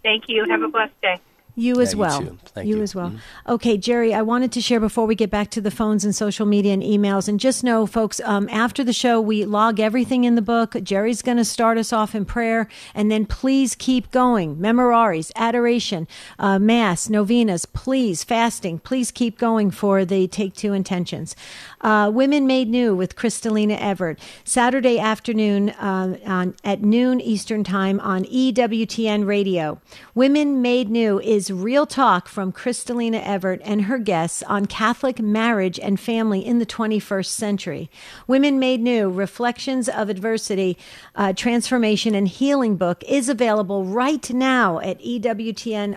Thank 0.03 0.25
you. 0.27 0.45
Have 0.49 0.61
a 0.61 0.67
blessed 0.67 1.01
day. 1.01 1.19
You 1.57 1.79
as 1.79 1.93
yeah, 1.93 1.99
well. 1.99 2.23
You, 2.23 2.37
you, 2.57 2.63
you, 2.77 2.81
as 2.83 2.93
well. 2.93 3.09
Mm-hmm. 3.09 3.51
Okay, 3.53 3.77
Jerry, 3.77 4.13
I 4.13 4.21
wanted 4.21 4.51
to 4.51 4.61
share 4.61 4.81
before 4.81 5.05
we 5.05 5.15
get 5.15 5.29
back 5.29 5.49
to 5.51 5.61
the 5.61 5.71
phones 5.71 6.03
and 6.03 6.13
social 6.13 6.45
media 6.45 6.73
and 6.73 6.83
emails. 6.83 7.29
And 7.29 7.39
just 7.39 7.63
know, 7.63 7.85
folks, 7.85 8.19
um, 8.25 8.49
after 8.51 8.83
the 8.83 8.91
show, 8.91 9.21
we 9.21 9.45
log 9.45 9.79
everything 9.79 10.25
in 10.25 10.35
the 10.35 10.41
book. 10.41 10.75
Jerry's 10.83 11.21
going 11.21 11.37
to 11.37 11.45
start 11.45 11.77
us 11.77 11.93
off 11.93 12.13
in 12.13 12.25
prayer. 12.25 12.67
And 12.93 13.09
then 13.09 13.25
please 13.25 13.73
keep 13.73 14.11
going. 14.11 14.57
Memorares, 14.57 15.31
adoration, 15.35 16.09
uh, 16.39 16.59
mass, 16.59 17.09
novenas, 17.09 17.65
please, 17.65 18.23
fasting. 18.25 18.79
Please 18.79 19.09
keep 19.09 19.37
going 19.37 19.71
for 19.71 20.03
the 20.03 20.27
Take 20.27 20.55
Two 20.55 20.73
intentions. 20.73 21.37
Uh, 21.85 22.09
Women 22.09 22.47
Made 22.47 22.67
New 22.67 22.95
with 22.95 23.15
Crystalina 23.15 23.77
Evert, 23.79 24.19
Saturday 24.43 24.97
afternoon 24.97 25.69
uh, 25.69 26.17
on, 26.25 26.55
at 26.63 26.81
noon 26.81 27.21
Eastern 27.21 27.63
Time 27.63 27.99
on 27.99 28.23
EWTN 28.23 29.27
Radio. 29.27 29.79
Women 30.15 30.63
Made 30.63 30.89
New 30.89 31.19
is 31.19 31.51
real 31.51 31.85
talk 31.85 32.27
from 32.27 32.51
Crystalina 32.51 33.21
Evert 33.23 33.61
and 33.63 33.83
her 33.83 33.99
guests 33.99 34.41
on 34.47 34.65
Catholic 34.65 35.19
marriage 35.19 35.79
and 35.79 35.99
family 35.99 36.43
in 36.43 36.57
the 36.57 36.65
21st 36.65 37.27
century. 37.27 37.91
Women 38.25 38.57
Made 38.57 38.81
New, 38.81 39.11
Reflections 39.11 39.87
of 39.87 40.09
Adversity, 40.09 40.79
uh, 41.13 41.33
Transformation 41.33 42.15
and 42.15 42.27
Healing 42.27 42.77
book 42.77 43.03
is 43.07 43.29
available 43.29 43.85
right 43.85 44.27
now 44.33 44.79
at 44.79 44.99
EWTNRC.com. 45.01 45.87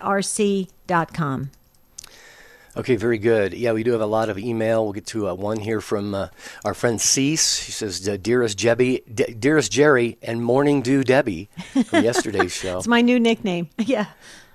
Okay, 2.76 2.96
very 2.96 3.18
good. 3.18 3.54
Yeah, 3.54 3.72
we 3.72 3.82
do 3.82 3.92
have 3.92 4.00
a 4.00 4.06
lot 4.06 4.28
of 4.28 4.38
email. 4.38 4.84
We'll 4.84 4.92
get 4.92 5.06
to 5.06 5.28
uh, 5.28 5.34
one 5.34 5.58
here 5.58 5.80
from 5.80 6.14
uh, 6.14 6.28
our 6.64 6.74
friend 6.74 7.00
Cease. 7.00 7.58
She 7.60 7.72
says, 7.72 8.00
"Dearest 8.00 8.58
Jebby, 8.58 9.40
dearest 9.40 9.72
Jerry, 9.72 10.16
and 10.22 10.42
Morning 10.42 10.82
Dew 10.82 11.02
Debbie 11.02 11.48
from 11.86 12.04
yesterday's 12.04 12.52
show." 12.54 12.78
it's 12.78 12.86
my 12.86 13.00
new 13.00 13.18
nickname. 13.18 13.68
Yeah. 13.78 14.06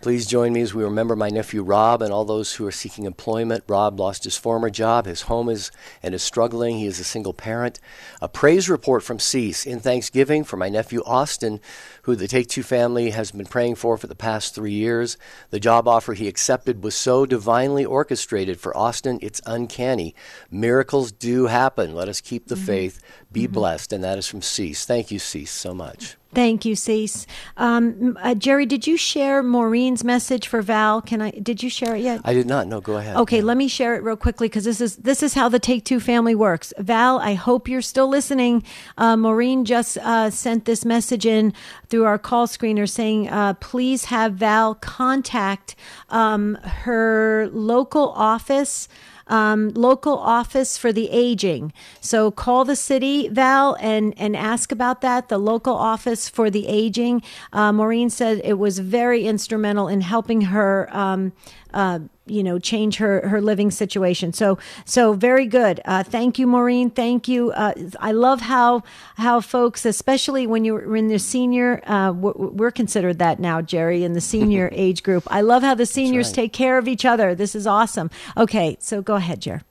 Please 0.04 0.26
join 0.26 0.51
me 0.51 0.60
as 0.60 0.74
we 0.74 0.84
remember 0.84 1.16
my 1.16 1.30
nephew 1.30 1.64
Rob 1.64 2.01
and 2.01 2.12
all 2.12 2.26
those 2.26 2.56
who 2.56 2.68
are 2.68 2.74
seeking 2.74 3.06
employment. 3.06 3.64
Rob 3.70 3.97
lost 3.97 4.26
his 4.26 4.36
former 4.36 4.70
job, 4.70 5.06
his 5.06 5.22
home 5.22 5.47
is 5.47 5.72
and 6.04 6.14
is 6.14 6.22
struggling. 6.22 6.78
He 6.78 6.88
is 6.88 6.99
a 6.99 7.06
single 7.06 7.32
parent. 7.32 7.80
A 8.22 8.28
praise 8.28 8.68
report 8.68 9.01
from 9.01 9.18
Cease 9.18 9.66
in 9.66 9.80
Thanksgiving 9.80 10.43
for 10.43 10.58
my 10.58 10.68
nephew 10.68 11.01
Austin, 11.06 11.62
who 12.01 12.18
the 12.18 12.28
Take 12.28 12.49
Two 12.49 12.64
family 12.64 13.12
has 13.12 13.32
been 13.32 13.45
praying 13.45 13.76
for 13.76 13.97
for 13.97 14.08
the 14.08 14.14
past 14.14 14.54
three 14.54 14.74
years. 14.74 15.16
The 15.51 15.60
job 15.62 15.88
offer 15.88 16.16
he 16.16 16.28
accepted 16.28 16.84
was 16.84 16.95
so 16.95 17.26
divinely 17.26 17.86
orchestrated 17.86 18.60
for 18.60 18.76
Austin, 18.76 19.20
it's 19.22 19.39
uncanny. 19.45 20.16
Miracles 20.51 21.14
do 21.14 21.45
happen. 21.45 21.95
Let 21.95 22.10
us 22.10 22.20
keep 22.20 22.47
the 22.47 22.56
mm-hmm. 22.56 22.66
faith. 22.66 22.99
Be 23.32 23.45
mm-hmm. 23.45 23.54
blessed. 23.54 23.93
And 23.93 24.04
that 24.04 24.18
is 24.18 24.28
from 24.28 24.41
Cease. 24.41 24.86
Thank 24.86 25.12
you, 25.12 25.20
Cease, 25.20 25.51
so 25.51 25.74
much. 25.74 26.18
Thank 26.34 26.65
you, 26.65 26.75
Cease. 26.75 27.27
Um, 27.57 28.17
uh, 28.21 28.36
Jerry, 28.36 28.65
did 28.65 28.88
you 28.88 28.97
share 28.97 29.43
Maureen's 29.43 30.03
message 30.03 30.47
for 30.47 30.61
Val? 30.61 31.01
Can 31.01 31.21
I? 31.21 31.31
Did 31.31 31.63
you 31.63 31.69
share 31.69 31.95
it 31.95 32.01
yet? 32.01 32.21
I 32.23 32.34
did 32.34 32.47
not. 32.47 32.67
No, 32.67 32.81
go 32.81 32.97
ahead. 32.97 33.17
Okay, 33.17 33.38
yeah. 33.38 33.43
let 33.43 33.57
me 33.57 33.67
share 33.67 33.95
it 33.95 34.03
real 34.03 34.15
quickly 34.15 34.47
because 34.47 34.65
this 34.65 34.81
is 34.81 34.97
this 34.97 35.23
is 35.23 35.34
how 35.34 35.49
the 35.49 35.59
Take 35.59 35.86
Two 35.86 35.99
family 35.99 36.36
works. 36.36 36.73
Val, 36.77 37.19
I 37.19 37.34
hope 37.34 37.67
you're 37.67 37.81
still 37.81 38.07
listening. 38.07 38.63
Uh, 38.97 39.15
Maureen 39.17 39.65
just 39.65 39.97
uh, 39.97 40.29
sent 40.29 40.65
this 40.65 40.86
message 40.86 41.25
in 41.25 41.53
through 41.89 42.05
our 42.05 42.17
call 42.17 42.47
screener 42.47 42.89
saying, 42.89 43.29
uh, 43.29 43.53
please 43.55 44.05
have 44.05 44.34
Val 44.34 44.75
contact 44.75 45.75
um, 46.09 46.55
her 46.55 47.49
local 47.51 48.09
office 48.13 48.88
um, 49.28 49.69
local 49.69 50.17
office 50.17 50.78
for 50.78 50.91
the 50.91 51.09
aging. 51.09 51.74
So 52.01 52.32
call 52.32 52.65
the 52.65 52.76
city, 52.76 53.30
Val, 53.30 53.76
and, 53.80 54.13
and 54.17 54.36
ask 54.36 54.71
about 54.71 55.01
that, 55.01 55.30
the 55.30 55.38
local 55.38 55.76
office 55.76 56.30
for 56.30 56.49
the 56.49 56.67
aging. 56.67 57.24
Uh, 57.51 57.71
Maureen 57.71 58.09
said 58.09 58.41
it 58.43 58.57
was 58.59 58.80
very 58.80 59.26
instrumental 59.26 59.88
in 59.88 60.01
helping 60.01 60.41
her. 60.41 60.89
Um, 60.91 61.34
uh, 61.74 61.99
you 62.26 62.43
know 62.43 62.57
change 62.57 62.97
her 62.97 63.28
her 63.28 63.41
living 63.41 63.69
situation 63.69 64.32
so 64.32 64.57
so 64.86 65.13
very 65.13 65.45
good 65.45 65.82
uh, 65.86 66.03
thank 66.03 66.39
you 66.39 66.47
maureen 66.47 66.89
thank 66.89 67.28
you 67.28 67.51
uh, 67.51 67.74
i 67.99 68.11
love 68.11 68.39
how 68.39 68.82
how 69.17 69.41
folks 69.41 69.86
especially 69.86 70.47
when 70.47 70.63
you're 70.63 70.95
in 70.95 71.07
the 71.07 71.19
senior 71.19 71.82
uh, 71.89 72.11
we're 72.13 72.71
considered 72.71 73.19
that 73.19 73.39
now 73.39 73.61
jerry 73.61 74.03
in 74.03 74.13
the 74.13 74.21
senior 74.34 74.69
age 74.71 75.03
group 75.03 75.24
i 75.28 75.41
love 75.41 75.63
how 75.63 75.76
the 75.76 75.86
seniors 75.86 76.28
right. 76.28 76.36
take 76.36 76.53
care 76.53 76.78
of 76.78 76.88
each 76.88 77.03
other 77.03 77.36
this 77.36 77.55
is 77.55 77.67
awesome 77.67 78.09
okay 78.38 78.78
so 78.80 79.01
go 79.01 79.15
ahead 79.15 79.41
jerry 79.41 79.61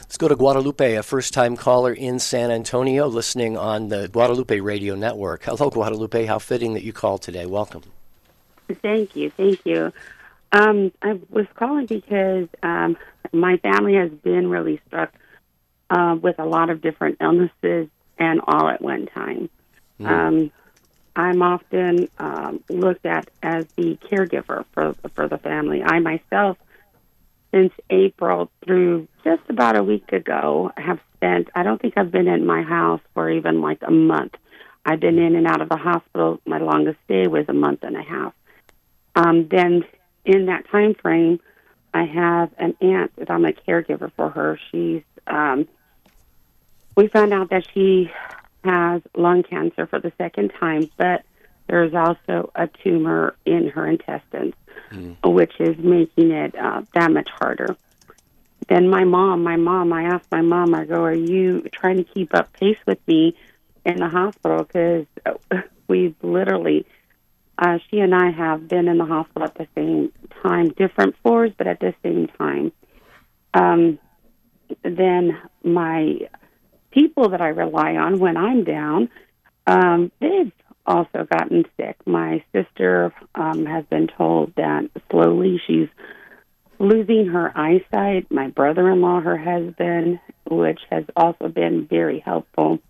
Let's 0.00 0.18
go 0.18 0.28
to 0.28 0.36
Guadalupe, 0.36 0.94
a 0.94 1.02
first 1.02 1.34
time 1.34 1.56
caller 1.56 1.92
in 1.92 2.20
San 2.20 2.52
Antonio, 2.52 3.08
listening 3.08 3.56
on 3.56 3.88
the 3.88 4.06
Guadalupe 4.06 4.60
Radio 4.60 4.94
Network. 4.94 5.42
Hello, 5.44 5.70
Guadalupe. 5.70 6.26
How 6.26 6.38
fitting 6.38 6.74
that 6.74 6.84
you 6.84 6.92
called 6.92 7.22
today. 7.22 7.46
Welcome. 7.46 7.82
Thank 8.82 9.16
you. 9.16 9.30
Thank 9.30 9.60
you. 9.64 9.92
Um, 10.54 10.92
I 11.02 11.18
was 11.30 11.46
calling 11.56 11.86
because 11.86 12.48
um, 12.62 12.96
my 13.32 13.56
family 13.56 13.94
has 13.96 14.10
been 14.10 14.48
really 14.48 14.80
struck 14.86 15.12
uh, 15.90 16.16
with 16.20 16.38
a 16.38 16.44
lot 16.44 16.70
of 16.70 16.80
different 16.80 17.18
illnesses 17.20 17.88
and 18.18 18.40
all 18.46 18.68
at 18.68 18.80
one 18.80 19.06
time. 19.06 19.50
Mm. 20.00 20.06
Um, 20.08 20.52
I'm 21.16 21.42
often 21.42 22.08
um, 22.18 22.62
looked 22.68 23.04
at 23.04 23.30
as 23.42 23.66
the 23.76 23.98
caregiver 24.10 24.64
for 24.72 24.94
for 25.14 25.28
the 25.28 25.38
family. 25.38 25.82
I 25.82 25.98
myself, 25.98 26.56
since 27.52 27.72
April 27.90 28.50
through 28.64 29.08
just 29.24 29.42
about 29.48 29.76
a 29.76 29.82
week 29.82 30.12
ago, 30.12 30.70
have 30.76 31.00
spent. 31.16 31.48
I 31.54 31.64
don't 31.64 31.80
think 31.80 31.94
I've 31.96 32.12
been 32.12 32.28
in 32.28 32.46
my 32.46 32.62
house 32.62 33.00
for 33.12 33.28
even 33.28 33.60
like 33.60 33.78
a 33.82 33.90
month. 33.90 34.34
I've 34.84 35.00
been 35.00 35.18
in 35.18 35.34
and 35.34 35.46
out 35.46 35.60
of 35.60 35.68
the 35.68 35.76
hospital. 35.76 36.40
My 36.46 36.58
longest 36.58 36.98
stay 37.06 37.26
was 37.26 37.46
a 37.48 37.54
month 37.54 37.82
and 37.82 37.96
a 37.96 38.02
half. 38.02 38.34
Um, 39.16 39.48
then, 39.48 39.84
in 40.24 40.46
that 40.46 40.68
time 40.68 40.94
frame, 40.94 41.40
I 41.92 42.04
have 42.04 42.50
an 42.58 42.76
aunt 42.80 43.14
that 43.16 43.30
I'm 43.30 43.44
a 43.44 43.52
caregiver 43.52 44.10
for 44.16 44.30
her. 44.30 44.58
She's 44.70 45.02
um, 45.26 45.68
we 46.96 47.08
found 47.08 47.32
out 47.32 47.50
that 47.50 47.66
she 47.72 48.10
has 48.64 49.02
lung 49.16 49.42
cancer 49.42 49.86
for 49.86 49.98
the 49.98 50.12
second 50.18 50.52
time, 50.58 50.90
but 50.96 51.24
there's 51.66 51.94
also 51.94 52.50
a 52.54 52.66
tumor 52.66 53.34
in 53.44 53.68
her 53.68 53.86
intestines, 53.86 54.54
mm. 54.90 55.16
which 55.24 55.52
is 55.60 55.76
making 55.78 56.30
it 56.30 56.54
uh, 56.56 56.82
that 56.94 57.10
much 57.10 57.28
harder. 57.30 57.76
Then 58.68 58.88
my 58.88 59.04
mom, 59.04 59.42
my 59.42 59.56
mom, 59.56 59.92
I 59.92 60.04
asked 60.04 60.30
my 60.30 60.40
mom, 60.40 60.74
I 60.74 60.84
go, 60.84 61.02
are 61.02 61.12
you 61.12 61.62
trying 61.72 61.96
to 61.96 62.04
keep 62.04 62.34
up 62.34 62.52
pace 62.54 62.78
with 62.86 62.98
me 63.06 63.36
in 63.84 63.96
the 63.96 64.08
hospital? 64.08 64.64
Because 64.64 65.06
we've 65.88 66.14
literally, 66.22 66.86
uh, 67.58 67.78
she 67.88 68.00
and 68.00 68.14
I 68.14 68.30
have 68.30 68.68
been 68.68 68.88
in 68.88 68.98
the 68.98 69.04
hospital 69.04 69.44
at 69.44 69.54
the 69.54 69.68
same 69.74 70.12
time, 70.42 70.70
different 70.70 71.14
floors, 71.22 71.52
but 71.56 71.66
at 71.66 71.80
the 71.80 71.94
same 72.02 72.28
time. 72.38 72.72
Um, 73.52 73.98
then 74.82 75.40
my 75.62 76.28
people 76.90 77.30
that 77.30 77.40
I 77.40 77.48
rely 77.48 77.96
on 77.96 78.18
when 78.18 78.36
I'm 78.36 78.64
down, 78.64 79.08
um, 79.66 80.10
they've 80.20 80.52
also 80.86 81.26
gotten 81.30 81.64
sick. 81.76 81.96
My 82.06 82.44
sister 82.52 83.14
um, 83.34 83.66
has 83.66 83.84
been 83.86 84.08
told 84.08 84.54
that 84.56 84.90
slowly 85.10 85.60
she's 85.66 85.88
losing 86.78 87.26
her 87.26 87.52
eyesight. 87.56 88.30
My 88.30 88.48
brother 88.48 88.90
in 88.90 89.00
law, 89.00 89.20
her 89.20 89.38
husband, 89.38 90.20
which 90.50 90.80
has 90.90 91.04
also 91.16 91.48
been 91.48 91.86
very 91.86 92.20
helpful, 92.20 92.80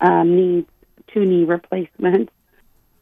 um, 0.00 0.34
needs 0.34 0.68
two 1.12 1.24
knee 1.24 1.44
replacements. 1.44 2.32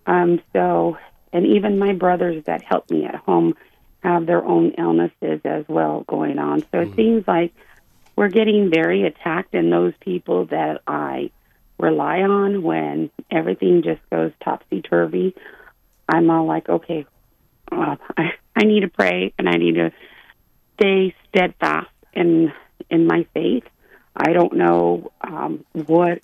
Um, 0.06 0.40
so, 0.52 0.98
and 1.32 1.46
even 1.46 1.78
my 1.78 1.92
brothers 1.92 2.44
that 2.44 2.62
help 2.62 2.90
me 2.90 3.04
at 3.04 3.14
home 3.14 3.54
have 4.02 4.26
their 4.26 4.44
own 4.44 4.72
illnesses 4.78 5.40
as 5.44 5.64
well 5.68 6.04
going 6.06 6.38
on. 6.38 6.60
So 6.60 6.66
mm-hmm. 6.72 6.92
it 6.92 6.96
seems 6.96 7.28
like 7.28 7.52
we're 8.16 8.28
getting 8.28 8.70
very 8.70 9.04
attacked, 9.04 9.54
and 9.54 9.72
those 9.72 9.94
people 10.00 10.46
that 10.46 10.82
I 10.86 11.30
rely 11.78 12.20
on 12.20 12.62
when 12.62 13.10
everything 13.30 13.82
just 13.82 14.00
goes 14.10 14.32
topsy 14.42 14.82
turvy, 14.82 15.34
I'm 16.08 16.30
all 16.30 16.46
like, 16.46 16.68
okay, 16.68 17.06
uh, 17.72 17.96
I, 18.16 18.32
I 18.54 18.64
need 18.64 18.80
to 18.80 18.88
pray 18.88 19.32
and 19.38 19.48
I 19.48 19.56
need 19.56 19.76
to 19.76 19.92
stay 20.74 21.14
steadfast 21.28 21.90
in 22.12 22.52
in 22.90 23.06
my 23.06 23.26
faith. 23.34 23.64
I 24.16 24.32
don't 24.32 24.54
know 24.54 25.12
um, 25.20 25.64
what 25.72 26.20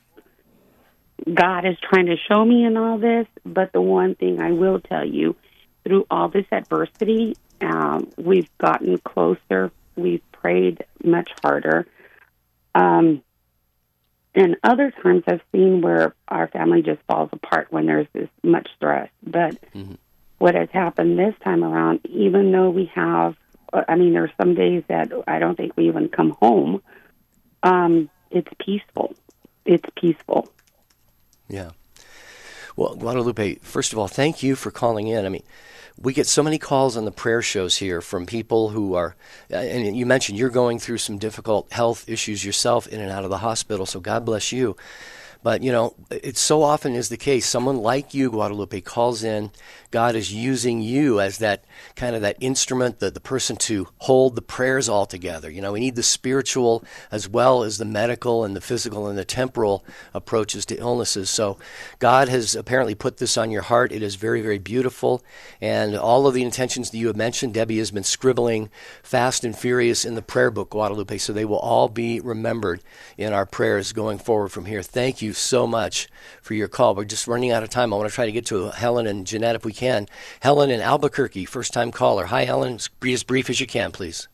God 1.33 1.64
is 1.64 1.77
trying 1.81 2.07
to 2.07 2.17
show 2.17 2.45
me 2.45 2.64
in 2.64 2.77
all 2.77 2.99
this, 2.99 3.27
but 3.45 3.73
the 3.73 3.81
one 3.81 4.14
thing 4.14 4.41
I 4.41 4.53
will 4.53 4.81
tell 4.81 5.05
you, 5.05 5.37
through 5.85 6.07
all 6.11 6.29
this 6.29 6.47
adversity, 6.53 7.37
um, 7.61 8.11
we've 8.17 8.51
gotten 8.59 8.99
closer. 8.99 9.71
We've 9.97 10.23
prayed 10.33 10.85
much 11.03 11.31
harder. 11.43 11.87
Um, 12.75 13.23
and 14.35 14.57
other 14.62 14.91
times 14.91 15.25
I've 15.27 15.41
seen 15.53 15.81
where 15.81 16.14
our 16.29 16.49
family 16.49 16.83
just 16.83 17.01
falls 17.09 17.31
apart 17.33 17.69
when 17.71 17.87
there's 17.87 18.07
this 18.12 18.29
much 18.43 18.69
stress. 18.77 19.09
But 19.23 19.59
mm-hmm. 19.73 19.95
what 20.39 20.55
has 20.55 20.69
happened 20.71 21.19
this 21.19 21.35
time 21.43 21.64
around, 21.64 22.01
even 22.05 22.53
though 22.53 22.69
we 22.69 22.91
have, 22.95 23.35
I 23.73 23.97
mean, 23.97 24.12
there's 24.12 24.31
some 24.39 24.55
days 24.55 24.85
that 24.89 25.11
I 25.27 25.39
don't 25.39 25.57
think 25.57 25.75
we 25.77 25.89
even 25.89 26.11
come 26.11 26.37
home. 26.39 26.83
Um, 27.62 28.11
it's 28.31 28.51
peaceful. 28.59 29.14
It's 29.64 29.89
peaceful. 29.97 30.49
Yeah. 31.49 31.70
Well, 32.76 32.94
Guadalupe, 32.94 33.57
first 33.57 33.92
of 33.92 33.99
all, 33.99 34.09
thank 34.09 34.42
you 34.42 34.55
for 34.55 34.70
calling 34.70 35.07
in. 35.09 35.24
I 35.24 35.28
mean, 35.28 35.44
we 35.99 36.12
get 36.12 36.26
so 36.26 36.42
many 36.42 36.59
calls 36.59 36.97
on 36.97 37.07
the 37.07 37.11
prayer 37.11 37.40
shows 37.40 37.76
here 37.76 38.03
from 38.03 38.26
people 38.26 38.68
who 38.70 38.94
are, 38.94 39.16
and 39.49 39.97
you 39.97 40.05
mentioned 40.05 40.38
you're 40.38 40.51
going 40.51 40.78
through 40.78 40.99
some 40.99 41.16
difficult 41.16 41.72
health 41.72 42.07
issues 42.09 42.44
yourself 42.44 42.86
in 42.86 43.01
and 43.01 43.11
out 43.11 43.24
of 43.24 43.30
the 43.30 43.38
hospital, 43.38 43.86
so 43.86 43.99
God 43.99 44.24
bless 44.26 44.53
you. 44.53 44.76
But, 45.47 45.62
you 45.62 45.70
know, 45.70 45.94
it 46.11 46.36
so 46.36 46.64
often 46.64 46.97
is 46.97 47.09
the 47.09 47.16
case. 47.16 47.47
Someone 47.47 47.76
like 47.76 48.12
you, 48.12 48.30
Guadalupe, 48.32 48.80
calls 48.80 49.22
in. 49.22 49.53
God 49.92 50.16
is 50.16 50.32
using 50.32 50.82
you 50.82 51.20
as 51.20 51.38
that 51.38 51.64
kind 51.94 52.16
of 52.16 52.22
that 52.22 52.36
instrument, 52.40 52.99
the, 52.99 53.12
the 53.12 53.20
person 53.20 53.55
to 53.59 53.86
hold 53.99 54.34
the 54.34 54.42
prayers 54.42 54.88
all 54.88 55.07
together. 55.07 55.49
You 55.49 55.62
know, 55.62 55.70
we 55.70 55.78
need 55.78 55.94
the 55.94 56.03
spiritual 56.03 56.82
as 57.12 57.28
well 57.28 57.62
as 57.62 57.78
the 57.78 57.84
medical 57.84 58.44
and 58.44 58.57
the 58.57 58.61
physical 58.61 59.07
and 59.07 59.16
the 59.16 59.24
temporal 59.24 59.84
approaches 60.12 60.66
to 60.66 60.76
illnesses. 60.78 61.30
So 61.30 61.59
God 62.01 62.28
has 62.28 62.57
apparently 62.57 62.97
put 62.97 63.18
this 63.18 63.38
on 63.38 63.53
your 63.53 63.62
heart. 63.62 63.92
It 63.92 64.03
is 64.03 64.16
very, 64.16 64.42
very 64.42 64.59
beautiful. 64.59 65.22
And 65.61 65.97
all 65.97 66.26
of 66.26 66.34
the 66.34 66.42
intentions 66.42 66.90
that 66.90 66.99
you 66.99 67.07
have 67.07 67.16
mentioned, 67.16 67.55
Debbie 67.55 67.78
has 67.78 67.92
been 67.92 68.03
scribbling 68.03 68.68
fast 69.05 69.44
and 69.44 69.57
furious 69.57 70.05
in 70.05 70.16
the 70.16 70.22
prayer 70.22 70.51
book, 70.51 70.70
Guadalupe. 70.70 71.18
So 71.18 71.32
they 71.32 71.44
will 71.44 71.61
all 71.61 71.88
be 71.88 72.18
remembered 72.18 72.82
in 73.16 73.32
our 73.32 73.47
prayers 73.47 73.92
going 73.92 74.18
forward 74.18 74.49
from 74.49 74.64
here. 74.64 74.82
Thank 74.82 75.22
you 75.22 75.36
so 75.37 75.66
much 75.66 76.09
for 76.43 76.55
your 76.55 76.68
call. 76.68 76.95
We're 76.95 77.05
just 77.05 77.26
running 77.26 77.51
out 77.51 77.62
of 77.62 77.70
time. 77.70 77.93
I 77.93 77.97
want 77.97 78.09
to 78.09 78.14
try 78.14 78.26
to 78.26 78.32
get 78.32 78.47
to 78.47 78.70
Helen 78.70 79.07
and 79.07 79.26
Jeanette 79.26 79.57
if 79.57 79.64
we 79.64 79.72
can. 79.72 80.07
Helen 80.41 80.70
in 80.70 80.80
Albuquerque, 80.80 81.45
first 81.45 81.72
time 81.72 81.91
caller. 81.91 82.26
Hi, 82.26 82.45
Helen. 82.45 82.78
Be 83.01 83.12
as 83.12 83.22
brief 83.22 83.51
as 83.51 83.61
you 83.61 83.66
can, 83.66 83.93
please. 83.93 84.28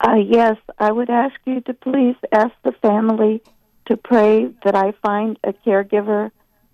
Uh, 0.00 0.16
yes, 0.16 0.56
I 0.78 0.92
would 0.92 1.08
ask 1.08 1.34
you 1.46 1.60
to 1.62 1.74
please 1.74 2.16
ask 2.32 2.52
the 2.62 2.72
family 2.72 3.42
to 3.86 3.96
pray 3.96 4.50
that 4.64 4.74
I 4.74 4.92
find 5.02 5.38
a 5.44 5.52
caregiver. 5.52 6.30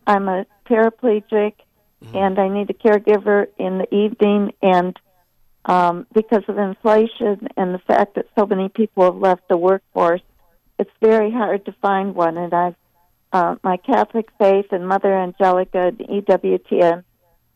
I'm 0.06 0.28
a 0.28 0.46
paraplegic 0.68 1.54
mm-hmm. 2.02 2.16
and 2.16 2.38
I 2.38 2.48
need 2.48 2.70
a 2.70 2.74
caregiver 2.74 3.46
in 3.58 3.78
the 3.78 3.94
evening. 3.94 4.52
And 4.62 4.98
um, 5.64 6.06
because 6.12 6.44
of 6.48 6.58
inflation 6.58 7.48
and 7.56 7.74
the 7.74 7.80
fact 7.86 8.14
that 8.14 8.26
so 8.38 8.46
many 8.46 8.68
people 8.68 9.04
have 9.04 9.16
left 9.16 9.48
the 9.48 9.56
workforce, 9.56 10.22
it's 10.78 10.90
very 11.00 11.30
hard 11.30 11.66
to 11.66 11.72
find 11.80 12.14
one. 12.14 12.36
And 12.36 12.54
I've 12.54 12.76
uh, 13.32 13.56
my 13.62 13.76
Catholic 13.76 14.28
faith 14.38 14.66
and 14.72 14.86
Mother 14.86 15.14
Angelica 15.14 15.88
and 15.88 15.98
EWTN 15.98 17.04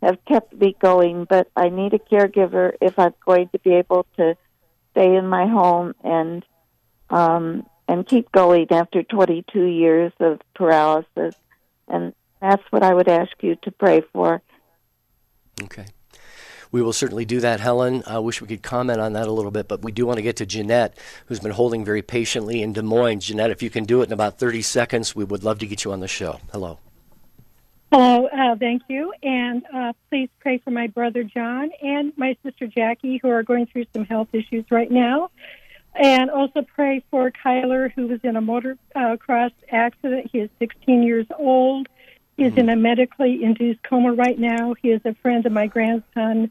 have 0.02 0.24
kept 0.26 0.52
me 0.54 0.76
going, 0.80 1.24
but 1.24 1.50
I 1.56 1.68
need 1.68 1.94
a 1.94 1.98
caregiver 1.98 2.74
if 2.80 2.98
I'm 2.98 3.14
going 3.24 3.48
to 3.50 3.58
be 3.58 3.74
able 3.74 4.06
to 4.16 4.36
stay 4.92 5.16
in 5.16 5.26
my 5.26 5.46
home 5.46 5.94
and 6.04 6.44
um, 7.10 7.66
and 7.86 8.06
keep 8.06 8.32
going 8.32 8.66
after 8.70 9.02
22 9.02 9.62
years 9.62 10.12
of 10.20 10.40
paralysis. 10.54 11.34
And 11.88 12.14
that's 12.40 12.62
what 12.70 12.82
I 12.82 12.94
would 12.94 13.08
ask 13.08 13.32
you 13.42 13.56
to 13.56 13.70
pray 13.70 14.02
for. 14.12 14.40
Okay. 15.62 15.86
We 16.74 16.82
will 16.82 16.92
certainly 16.92 17.24
do 17.24 17.38
that, 17.38 17.60
Helen. 17.60 18.02
I 18.04 18.18
wish 18.18 18.40
we 18.40 18.48
could 18.48 18.64
comment 18.64 19.00
on 19.00 19.12
that 19.12 19.28
a 19.28 19.30
little 19.30 19.52
bit, 19.52 19.68
but 19.68 19.82
we 19.82 19.92
do 19.92 20.06
want 20.06 20.16
to 20.16 20.22
get 20.22 20.34
to 20.38 20.44
Jeanette, 20.44 20.98
who's 21.26 21.38
been 21.38 21.52
holding 21.52 21.84
very 21.84 22.02
patiently 22.02 22.62
in 22.62 22.72
Des 22.72 22.82
Moines. 22.82 23.20
Jeanette, 23.20 23.52
if 23.52 23.62
you 23.62 23.70
can 23.70 23.84
do 23.84 24.02
it 24.02 24.06
in 24.06 24.12
about 24.12 24.40
30 24.40 24.60
seconds, 24.62 25.14
we 25.14 25.22
would 25.22 25.44
love 25.44 25.60
to 25.60 25.68
get 25.68 25.84
you 25.84 25.92
on 25.92 26.00
the 26.00 26.08
show. 26.08 26.40
Hello. 26.50 26.80
Hello, 27.92 28.26
uh, 28.26 28.56
thank 28.56 28.82
you. 28.88 29.14
And 29.22 29.62
uh, 29.72 29.92
please 30.10 30.28
pray 30.40 30.58
for 30.58 30.72
my 30.72 30.88
brother 30.88 31.22
John 31.22 31.70
and 31.80 32.12
my 32.16 32.36
sister 32.42 32.66
Jackie, 32.66 33.18
who 33.18 33.28
are 33.28 33.44
going 33.44 33.66
through 33.66 33.86
some 33.92 34.04
health 34.04 34.30
issues 34.32 34.64
right 34.68 34.90
now. 34.90 35.30
And 35.94 36.28
also 36.28 36.62
pray 36.62 37.04
for 37.08 37.30
Kyler, 37.30 37.92
who 37.92 38.08
was 38.08 38.18
in 38.24 38.34
a 38.34 38.42
motocross 38.42 38.80
uh, 38.96 39.70
accident. 39.70 40.28
He 40.32 40.40
is 40.40 40.50
16 40.58 41.04
years 41.04 41.26
old. 41.38 41.86
He 42.36 42.42
is 42.42 42.50
mm-hmm. 42.50 42.58
in 42.58 42.68
a 42.70 42.74
medically 42.74 43.44
induced 43.44 43.84
coma 43.84 44.12
right 44.12 44.36
now. 44.36 44.74
He 44.82 44.90
is 44.90 45.02
a 45.04 45.14
friend 45.22 45.46
of 45.46 45.52
my 45.52 45.68
grandson, 45.68 46.50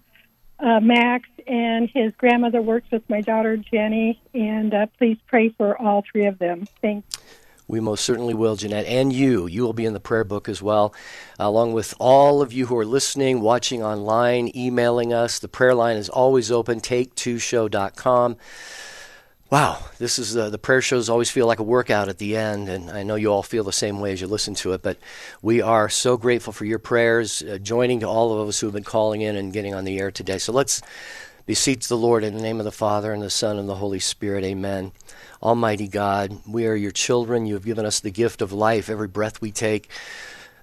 uh, 0.59 0.79
Max, 0.79 1.27
and 1.47 1.89
his 1.93 2.13
grandmother 2.17 2.61
works 2.61 2.87
with 2.91 3.07
my 3.09 3.21
daughter 3.21 3.57
Jenny. 3.57 4.21
And 4.33 4.73
uh, 4.73 4.85
please 4.97 5.17
pray 5.27 5.49
for 5.49 5.79
all 5.79 6.03
three 6.11 6.25
of 6.25 6.39
them. 6.39 6.65
Thanks. 6.81 7.17
We 7.67 7.79
most 7.79 8.03
certainly 8.03 8.33
will, 8.33 8.55
Jeanette, 8.55 8.85
and 8.85 9.13
you. 9.13 9.47
You 9.47 9.63
will 9.63 9.73
be 9.73 9.85
in 9.85 9.93
the 9.93 9.99
prayer 9.99 10.25
book 10.25 10.49
as 10.49 10.61
well, 10.61 10.93
along 11.39 11.73
with 11.73 11.93
all 11.97 12.41
of 12.41 12.51
you 12.51 12.65
who 12.65 12.77
are 12.77 12.85
listening, 12.85 13.39
watching 13.39 13.81
online, 13.81 14.51
emailing 14.55 15.13
us. 15.13 15.39
The 15.39 15.47
prayer 15.47 15.73
line 15.73 15.95
is 15.95 16.09
always 16.09 16.51
open, 16.51 16.81
take2show.com. 16.81 18.35
Wow, 19.53 19.77
this 19.99 20.17
is 20.17 20.35
uh, 20.35 20.49
the 20.49 20.57
prayer 20.57 20.81
shows 20.81 21.09
always 21.09 21.29
feel 21.29 21.45
like 21.45 21.59
a 21.59 21.63
workout 21.63 22.09
at 22.09 22.17
the 22.17 22.35
end, 22.37 22.69
and 22.69 22.89
I 22.89 23.03
know 23.03 23.13
you 23.13 23.27
all 23.27 23.43
feel 23.43 23.63
the 23.63 23.71
same 23.71 23.99
way 23.99 24.11
as 24.11 24.19
you 24.19 24.25
listen 24.25 24.55
to 24.55 24.73
it. 24.73 24.81
But 24.81 24.97
we 25.43 25.61
are 25.61 25.89
so 25.89 26.17
grateful 26.17 26.51
for 26.51 26.65
your 26.65 26.79
prayers, 26.79 27.43
uh, 27.43 27.59
joining 27.59 27.99
to 27.99 28.07
all 28.07 28.33
of 28.33 28.47
us 28.47 28.59
who 28.59 28.65
have 28.65 28.73
been 28.73 28.83
calling 28.83 29.21
in 29.21 29.35
and 29.35 29.53
getting 29.53 29.75
on 29.75 29.83
the 29.83 29.99
air 29.99 30.09
today. 30.09 30.39
So 30.39 30.51
let's 30.53 30.81
beseech 31.45 31.87
the 31.87 31.95
Lord 31.95 32.23
in 32.23 32.33
the 32.33 32.41
name 32.41 32.57
of 32.57 32.63
the 32.63 32.71
Father 32.71 33.13
and 33.13 33.21
the 33.21 33.29
Son 33.29 33.59
and 33.59 33.69
the 33.69 33.75
Holy 33.75 33.99
Spirit. 33.99 34.43
Amen. 34.43 34.91
Almighty 35.39 35.87
God, 35.87 36.35
we 36.47 36.65
are 36.65 36.73
your 36.73 36.89
children. 36.89 37.45
You 37.45 37.53
have 37.53 37.63
given 37.63 37.85
us 37.85 37.99
the 37.99 38.09
gift 38.09 38.41
of 38.41 38.53
life 38.53 38.89
every 38.89 39.07
breath 39.07 39.39
we 39.39 39.51
take. 39.51 39.87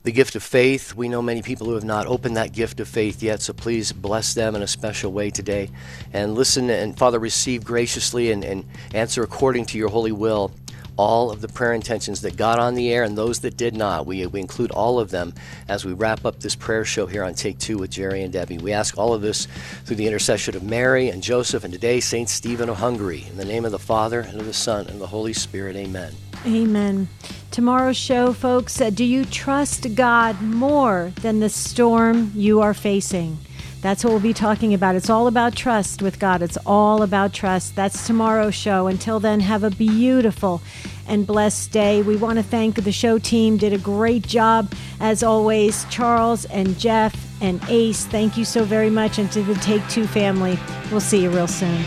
The 0.02 0.12
gift 0.12 0.34
of 0.34 0.42
faith. 0.42 0.94
We 0.94 1.08
know 1.08 1.20
many 1.20 1.42
people 1.42 1.66
who 1.66 1.74
have 1.74 1.84
not 1.84 2.06
opened 2.06 2.36
that 2.36 2.52
gift 2.52 2.80
of 2.80 2.88
faith 2.88 3.22
yet, 3.22 3.42
so 3.42 3.52
please 3.52 3.92
bless 3.92 4.34
them 4.34 4.54
in 4.54 4.62
a 4.62 4.66
special 4.66 5.12
way 5.12 5.30
today. 5.30 5.70
And 6.12 6.34
listen 6.34 6.70
and, 6.70 6.96
Father, 6.96 7.18
receive 7.18 7.64
graciously 7.64 8.30
and, 8.30 8.44
and 8.44 8.64
answer 8.94 9.22
according 9.22 9.66
to 9.66 9.78
your 9.78 9.90
holy 9.90 10.12
will 10.12 10.52
all 11.00 11.30
of 11.30 11.40
the 11.40 11.48
prayer 11.48 11.72
intentions 11.72 12.20
that 12.20 12.36
got 12.36 12.58
on 12.58 12.74
the 12.74 12.92
air 12.92 13.04
and 13.04 13.16
those 13.16 13.40
that 13.40 13.56
did 13.56 13.74
not. 13.74 14.04
We, 14.04 14.26
we 14.26 14.38
include 14.38 14.70
all 14.70 15.00
of 15.00 15.10
them 15.10 15.32
as 15.66 15.82
we 15.82 15.94
wrap 15.94 16.26
up 16.26 16.40
this 16.40 16.54
prayer 16.54 16.84
show 16.84 17.06
here 17.06 17.24
on 17.24 17.32
Take 17.32 17.58
Two 17.58 17.78
with 17.78 17.90
Jerry 17.90 18.22
and 18.22 18.30
Debbie. 18.30 18.58
We 18.58 18.72
ask 18.72 18.98
all 18.98 19.14
of 19.14 19.22
this 19.22 19.48
through 19.86 19.96
the 19.96 20.06
intercession 20.06 20.56
of 20.56 20.62
Mary 20.62 21.08
and 21.08 21.22
Joseph 21.22 21.64
and 21.64 21.72
today 21.72 22.00
St. 22.00 22.28
Stephen 22.28 22.68
of 22.68 22.76
Hungary. 22.76 23.26
In 23.30 23.38
the 23.38 23.46
name 23.46 23.64
of 23.64 23.72
the 23.72 23.78
Father, 23.78 24.20
and 24.20 24.38
of 24.40 24.46
the 24.46 24.52
Son, 24.52 24.80
and 24.80 24.90
of 24.90 24.98
the 24.98 25.06
Holy 25.06 25.32
Spirit, 25.32 25.74
amen. 25.74 26.12
Amen. 26.46 27.08
Tomorrow's 27.50 27.96
show, 27.96 28.32
folks, 28.32 28.80
uh, 28.80 28.90
do 28.90 29.04
you 29.04 29.24
trust 29.24 29.94
God 29.94 30.40
more 30.40 31.12
than 31.20 31.40
the 31.40 31.50
storm 31.50 32.32
you 32.34 32.60
are 32.60 32.72
facing? 32.72 33.38
That's 33.82 34.04
what 34.04 34.10
we'll 34.10 34.20
be 34.20 34.34
talking 34.34 34.74
about. 34.74 34.94
It's 34.94 35.10
all 35.10 35.26
about 35.26 35.56
trust 35.56 36.02
with 36.02 36.18
God. 36.18 36.42
It's 36.42 36.58
all 36.66 37.02
about 37.02 37.32
trust. 37.32 37.76
That's 37.76 38.06
tomorrow's 38.06 38.54
show. 38.54 38.86
Until 38.86 39.20
then, 39.20 39.40
have 39.40 39.64
a 39.64 39.70
beautiful 39.70 40.60
and 41.08 41.26
blessed 41.26 41.72
day. 41.72 42.02
We 42.02 42.16
want 42.16 42.38
to 42.38 42.42
thank 42.42 42.76
the 42.76 42.92
show 42.92 43.18
team. 43.18 43.56
Did 43.56 43.72
a 43.72 43.78
great 43.78 44.26
job 44.26 44.72
as 45.00 45.22
always. 45.22 45.84
Charles 45.86 46.44
and 46.46 46.78
Jeff 46.78 47.16
and 47.42 47.60
Ace, 47.68 48.04
thank 48.04 48.36
you 48.36 48.44
so 48.44 48.64
very 48.64 48.90
much. 48.90 49.18
And 49.18 49.32
to 49.32 49.42
the 49.42 49.54
Take 49.56 49.86
Two 49.88 50.06
family, 50.06 50.58
we'll 50.90 51.00
see 51.00 51.22
you 51.22 51.30
real 51.30 51.48
soon. 51.48 51.82